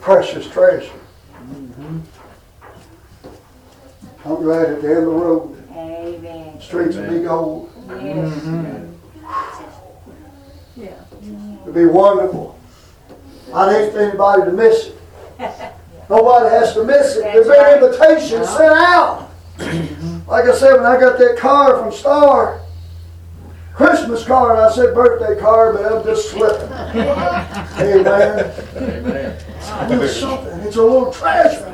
Precious 0.00 0.50
treasure. 0.50 0.92
I'm 4.24 4.36
glad 4.36 4.70
at 4.70 4.82
the 4.82 4.88
end 4.88 4.98
of 4.98 5.04
the 5.04 5.10
road, 5.10 5.68
Amen. 5.72 6.60
streets 6.60 6.96
will 6.96 7.10
be 7.10 7.24
gold. 7.24 7.72
Yes. 7.88 8.32
Mm-hmm. 8.32 8.92
It'd 11.62 11.74
be 11.74 11.86
wonderful. 11.86 12.58
I'd 13.52 13.72
hate 13.76 13.92
for 13.92 14.00
anybody 14.00 14.42
to 14.44 14.52
miss 14.52 14.86
it. 14.88 14.96
Nobody 16.10 16.48
has 16.54 16.72
to 16.74 16.84
miss 16.84 17.16
it. 17.16 17.22
There's 17.22 17.48
been 17.48 17.82
invitations 17.82 18.48
sent 18.48 18.72
out. 18.72 19.30
Like 20.26 20.44
I 20.44 20.54
said, 20.54 20.76
when 20.76 20.86
I 20.86 20.98
got 20.98 21.18
that 21.18 21.36
card 21.38 21.80
from 21.80 21.92
Star, 21.92 22.60
Christmas 23.74 24.24
card, 24.24 24.58
I 24.58 24.70
said 24.72 24.94
birthday 24.94 25.40
card, 25.40 25.76
but 25.76 25.92
I'm 25.92 26.04
just 26.04 26.30
slipping. 26.30 26.70
Amen. 26.72 28.52
Amen. 28.76 29.36
It's 30.02 30.16
something. 30.16 30.60
It's 30.60 30.76
a 30.76 30.82
little 30.82 31.12
treasure. 31.12 31.68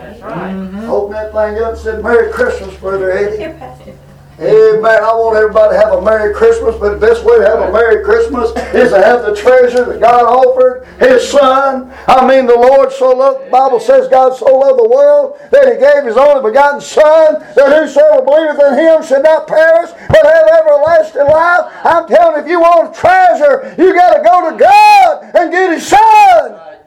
Open 0.88 1.12
that 1.12 1.32
thing 1.32 1.62
up 1.62 1.72
and 1.72 1.78
said, 1.78 2.03
Merry 2.03 2.32
Christmas, 2.32 2.74
Brother 2.76 3.11
Eddie. 3.11 3.94
Amen. 4.41 5.03
I 5.03 5.12
want 5.18 5.36
everybody 5.36 5.74
to 5.74 5.80
have 5.82 5.95
a 5.95 6.01
Merry 6.01 6.32
Christmas, 6.32 6.76
but 6.76 6.95
the 6.95 7.01
best 7.05 7.24
way 7.24 7.39
to 7.39 7.45
have 7.45 7.59
a 7.59 7.72
Merry 7.72 8.05
Christmas 8.05 8.51
is 8.72 8.93
to 8.93 9.03
have 9.03 9.26
the 9.26 9.34
treasure 9.34 9.84
that 9.84 9.99
God 9.99 10.22
offered 10.22 10.86
His 11.01 11.28
Son. 11.28 11.93
I 12.07 12.24
mean, 12.24 12.47
the 12.47 12.55
Lord 12.55 12.93
so 12.93 13.11
loved, 13.11 13.47
the 13.47 13.51
Bible 13.51 13.80
says 13.80 14.07
God 14.07 14.36
so 14.36 14.47
loved 14.47 14.78
the 14.78 14.89
world 14.89 15.41
that 15.51 15.66
He 15.66 15.80
gave 15.80 16.05
His 16.05 16.16
only 16.16 16.49
begotten 16.49 16.80
Son, 16.80 17.43
that 17.57 17.82
whosoever 17.82 18.22
believeth 18.22 18.62
in 18.62 18.78
Him 18.78 19.03
should 19.03 19.24
not 19.24 19.49
perish, 19.49 19.91
but 20.07 20.22
have 20.22 20.47
everlasting 20.55 21.26
life. 21.26 21.72
I'm 21.82 22.07
telling 22.07 22.36
you, 22.36 22.43
if 22.43 22.49
you 22.49 22.61
want 22.61 22.95
treasure, 22.95 23.74
you 23.76 23.93
got 23.93 24.18
to 24.18 24.22
go 24.22 24.53
to 24.53 24.57
God 24.57 25.34
and 25.34 25.51
get 25.51 25.72
His 25.72 25.84
Son. 25.84 25.99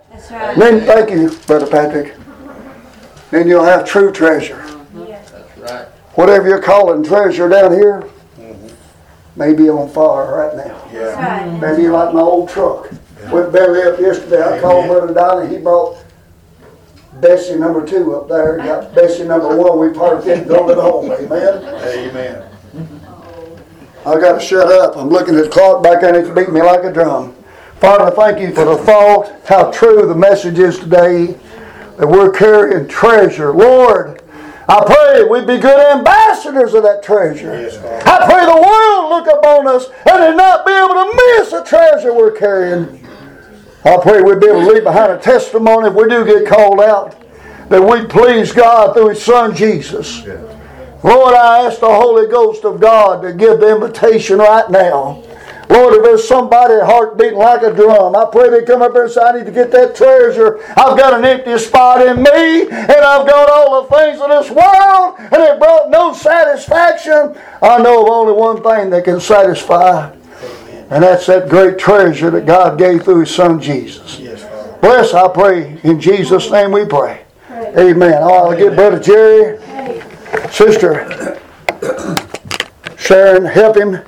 That's 0.10 0.32
right. 0.32 0.58
Then, 0.58 0.86
thank 0.86 1.12
you, 1.12 1.38
Brother 1.47 1.68
Patrick. 1.68 2.16
Then 3.30 3.49
you'll 3.49 3.66
have 3.66 3.86
true 3.86 4.14
treasure. 4.14 4.70
That's 6.22 6.30
right. 6.30 6.38
Whatever 6.38 6.49
you're 6.49 6.61
calling 6.61 7.03
treasure 7.03 7.49
down 7.49 7.74
here 7.74 8.01
mm-hmm. 8.38 9.39
may 9.39 9.53
be 9.53 9.69
on 9.69 9.89
fire 9.89 10.36
right 10.36 10.55
now. 10.55 10.88
That's 10.91 11.17
right. 11.17 11.59
Maybe 11.59 11.88
like 11.88 12.13
my 12.13 12.22
old 12.22 12.49
truck. 12.49 12.91
Went 13.32 13.51
belly 13.51 13.84
up 13.84 13.99
yesterday. 13.99 14.41
I 14.41 14.59
called 14.59 14.88
Brother 14.88 15.13
Donnie. 15.13 15.55
He 15.55 15.61
brought 15.61 16.03
Bessie 17.22 17.55
number 17.55 17.86
two 17.86 18.15
up 18.15 18.28
there. 18.28 18.57
Got 18.57 18.95
Bessie 18.95 19.26
number 19.26 19.55
one. 19.55 19.80
We 19.80 19.93
parked 19.95 20.26
it 20.28 20.39
and 20.39 20.47
drove 20.47 20.69
it 20.72 20.78
home. 20.78 21.11
Amen. 21.11 21.63
Amen. 22.09 22.47
I 24.03 24.19
got 24.19 24.39
to 24.39 24.45
shut 24.45 24.72
up. 24.72 24.97
I'm 24.97 25.09
looking 25.09 25.36
at 25.36 25.43
the 25.43 25.49
clock 25.49 25.84
back 25.84 26.01
there 26.01 26.15
and 26.15 26.26
it's 26.26 26.36
beating 26.36 26.55
me 26.55 26.61
like 26.63 26.84
a 26.84 26.91
drum. 26.91 27.36
Father, 27.80 28.09
thank 28.15 28.39
you 28.39 28.53
for 28.53 28.65
the 28.65 28.78
thought, 28.78 29.32
how 29.45 29.72
true 29.72 30.07
the 30.07 30.15
message 30.15 30.57
is 30.57 30.80
today, 30.80 31.38
that 31.97 32.07
we're 32.07 32.32
carrying 32.32 32.88
treasure. 32.88 33.53
Lord, 33.53 34.20
I 34.72 34.86
pray 34.86 35.26
we'd 35.26 35.45
be 35.45 35.57
good 35.57 35.97
ambassadors 35.97 36.74
of 36.74 36.84
that 36.84 37.03
treasure. 37.03 37.51
I 37.51 38.26
pray 38.26 38.45
the 38.45 38.55
world 38.55 39.09
look 39.09 39.28
upon 39.28 39.67
us 39.67 39.88
and 40.09 40.24
they 40.24 40.34
not 40.34 40.65
be 40.65 40.72
able 40.72 40.93
to 40.93 41.11
miss 41.13 41.51
the 41.51 41.61
treasure 41.65 42.13
we're 42.13 42.32
carrying. 42.32 43.05
I 43.84 43.97
pray 43.97 44.22
we'll 44.22 44.39
be 44.39 44.47
able 44.47 44.61
to 44.61 44.72
leave 44.72 44.86
behind 44.86 45.11
a 45.11 45.19
testimony 45.19 45.89
if 45.89 45.93
we 45.93 46.07
do 46.07 46.24
get 46.24 46.47
called 46.47 46.80
out, 46.80 47.22
that 47.67 47.82
we 47.82 48.07
please 48.07 48.53
God 48.53 48.93
through 48.93 49.09
His 49.09 49.22
Son 49.22 49.53
Jesus. 49.53 50.26
Lord, 51.03 51.36
I 51.36 51.65
ask 51.65 51.82
the 51.82 51.93
Holy 51.93 52.30
Ghost 52.32 52.63
of 52.63 52.80
God 52.80 53.24
to 53.24 53.34
give 53.34 53.59
the 53.59 53.76
invitation 53.76 54.38
right 54.38 54.72
now. 54.72 55.22
Lord, 55.72 55.93
if 55.93 56.03
there's 56.03 56.28
somebody 56.28 56.74
heart 56.84 57.17
beating 57.17 57.39
like 57.39 57.61
a 57.61 57.74
drum, 57.74 58.13
I 58.13 58.26
pray 58.30 58.49
they 58.49 58.65
come 58.65 58.82
up 58.82 58.91
here 58.91 59.03
and 59.03 59.11
say, 59.11 59.22
I 59.22 59.32
need 59.32 59.45
to 59.45 59.51
get 59.51 59.72
that 59.72 59.95
treasure. 59.95 60.61
I've 60.76 60.97
got 60.97 61.13
an 61.13 61.24
empty 61.24 61.57
spot 61.57 62.05
in 62.05 62.17
me, 62.22 62.63
and 62.63 62.91
I've 62.91 63.26
got 63.26 63.49
all 63.49 63.82
the 63.82 63.95
things 63.95 64.19
of 64.19 64.30
this 64.30 64.49
world, 64.51 65.15
and 65.17 65.41
it 65.41 65.59
brought 65.59 65.89
no 65.89 66.13
satisfaction. 66.13 67.38
I 67.61 67.82
know 67.82 68.03
of 68.03 68.09
only 68.09 68.34
one 68.34 68.61
thing 68.61 68.89
that 68.89 69.05
can 69.05 69.22
satisfy, 69.22 70.11
and 70.89 71.03
that's 71.03 71.28
that 71.28 71.47
great 71.47 71.80
treasure 71.80 72.30
that 72.32 72.45
God 72.45 72.78
gave 72.78 73.03
through 73.03 73.22
His 73.22 73.34
Son 73.34 73.61
Jesus. 73.61 74.17
Bless, 74.82 75.13
I 75.13 75.30
pray. 75.30 75.80
In 75.84 76.01
Jesus' 76.01 76.51
name 76.51 76.74
we 76.74 76.86
pray. 76.86 77.24
Amen. 77.49 78.24
All 78.24 78.49
right, 78.49 78.59
I'll 78.59 78.69
get 78.69 78.76
Brother 78.76 78.99
Jerry. 78.99 79.57
Sister 80.51 81.39
Sharon, 82.97 83.45
help 83.45 83.78
him 83.78 84.01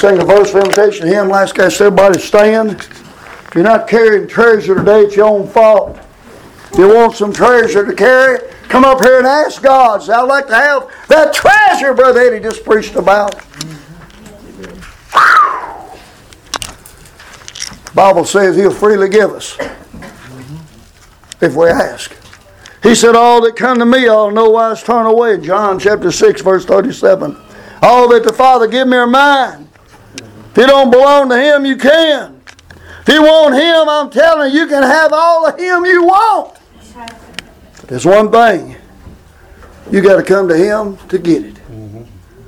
sing 0.00 0.16
the 0.16 0.24
verse 0.24 0.54
of 0.54 0.62
invitation 0.62 1.06
hymn. 1.06 1.28
Last 1.28 1.54
guy 1.54 1.66
everybody 1.66 2.18
stand. 2.20 2.70
If 2.70 3.50
you're 3.54 3.62
not 3.62 3.86
carrying 3.86 4.26
treasure 4.26 4.74
today, 4.74 5.02
it's 5.02 5.14
your 5.14 5.26
own 5.26 5.46
fault. 5.46 5.98
If 6.72 6.78
you 6.78 6.88
want 6.88 7.16
some 7.16 7.34
treasure 7.34 7.84
to 7.84 7.94
carry, 7.94 8.38
come 8.62 8.82
up 8.82 9.02
here 9.04 9.18
and 9.18 9.26
ask 9.26 9.60
God. 9.62 10.02
Say, 10.02 10.14
I'd 10.14 10.22
like 10.22 10.46
to 10.46 10.54
have 10.54 10.90
that 11.08 11.34
treasure 11.34 11.92
Brother 11.92 12.20
Eddie 12.20 12.40
just 12.40 12.64
preached 12.64 12.96
about. 12.96 13.34
Bible 17.94 18.24
says 18.24 18.56
he'll 18.56 18.72
freely 18.72 19.10
give 19.10 19.32
us 19.32 19.58
if 21.42 21.54
we 21.54 21.68
ask. 21.68 22.16
He 22.82 22.94
said, 22.94 23.14
All 23.14 23.42
that 23.42 23.54
come 23.54 23.78
to 23.80 23.84
me, 23.84 24.08
I'll 24.08 24.30
no 24.30 24.48
wise 24.48 24.82
turn 24.82 25.04
away. 25.04 25.36
John 25.36 25.78
chapter 25.78 26.10
6, 26.10 26.40
verse 26.40 26.64
37. 26.64 27.36
All 27.82 28.08
that 28.08 28.24
the 28.24 28.32
Father 28.32 28.66
give 28.66 28.88
me 28.88 28.96
are 28.96 29.06
mine. 29.06 29.69
If 30.50 30.56
you 30.56 30.66
don't 30.66 30.90
belong 30.90 31.28
to 31.28 31.40
Him, 31.40 31.64
you 31.64 31.76
can. 31.76 32.40
If 33.02 33.08
you 33.08 33.22
want 33.22 33.54
Him, 33.54 33.88
I'm 33.88 34.10
telling 34.10 34.52
you, 34.52 34.60
you 34.60 34.66
can 34.66 34.82
have 34.82 35.12
all 35.12 35.46
of 35.46 35.58
Him 35.58 35.84
you 35.84 36.04
want. 36.04 36.58
There's 37.86 38.04
one 38.04 38.30
thing. 38.30 38.76
You 39.90 40.00
got 40.00 40.16
to 40.16 40.22
come 40.22 40.48
to 40.48 40.56
Him 40.56 40.96
to 41.08 41.18
get 41.18 41.44
it. 41.44 41.59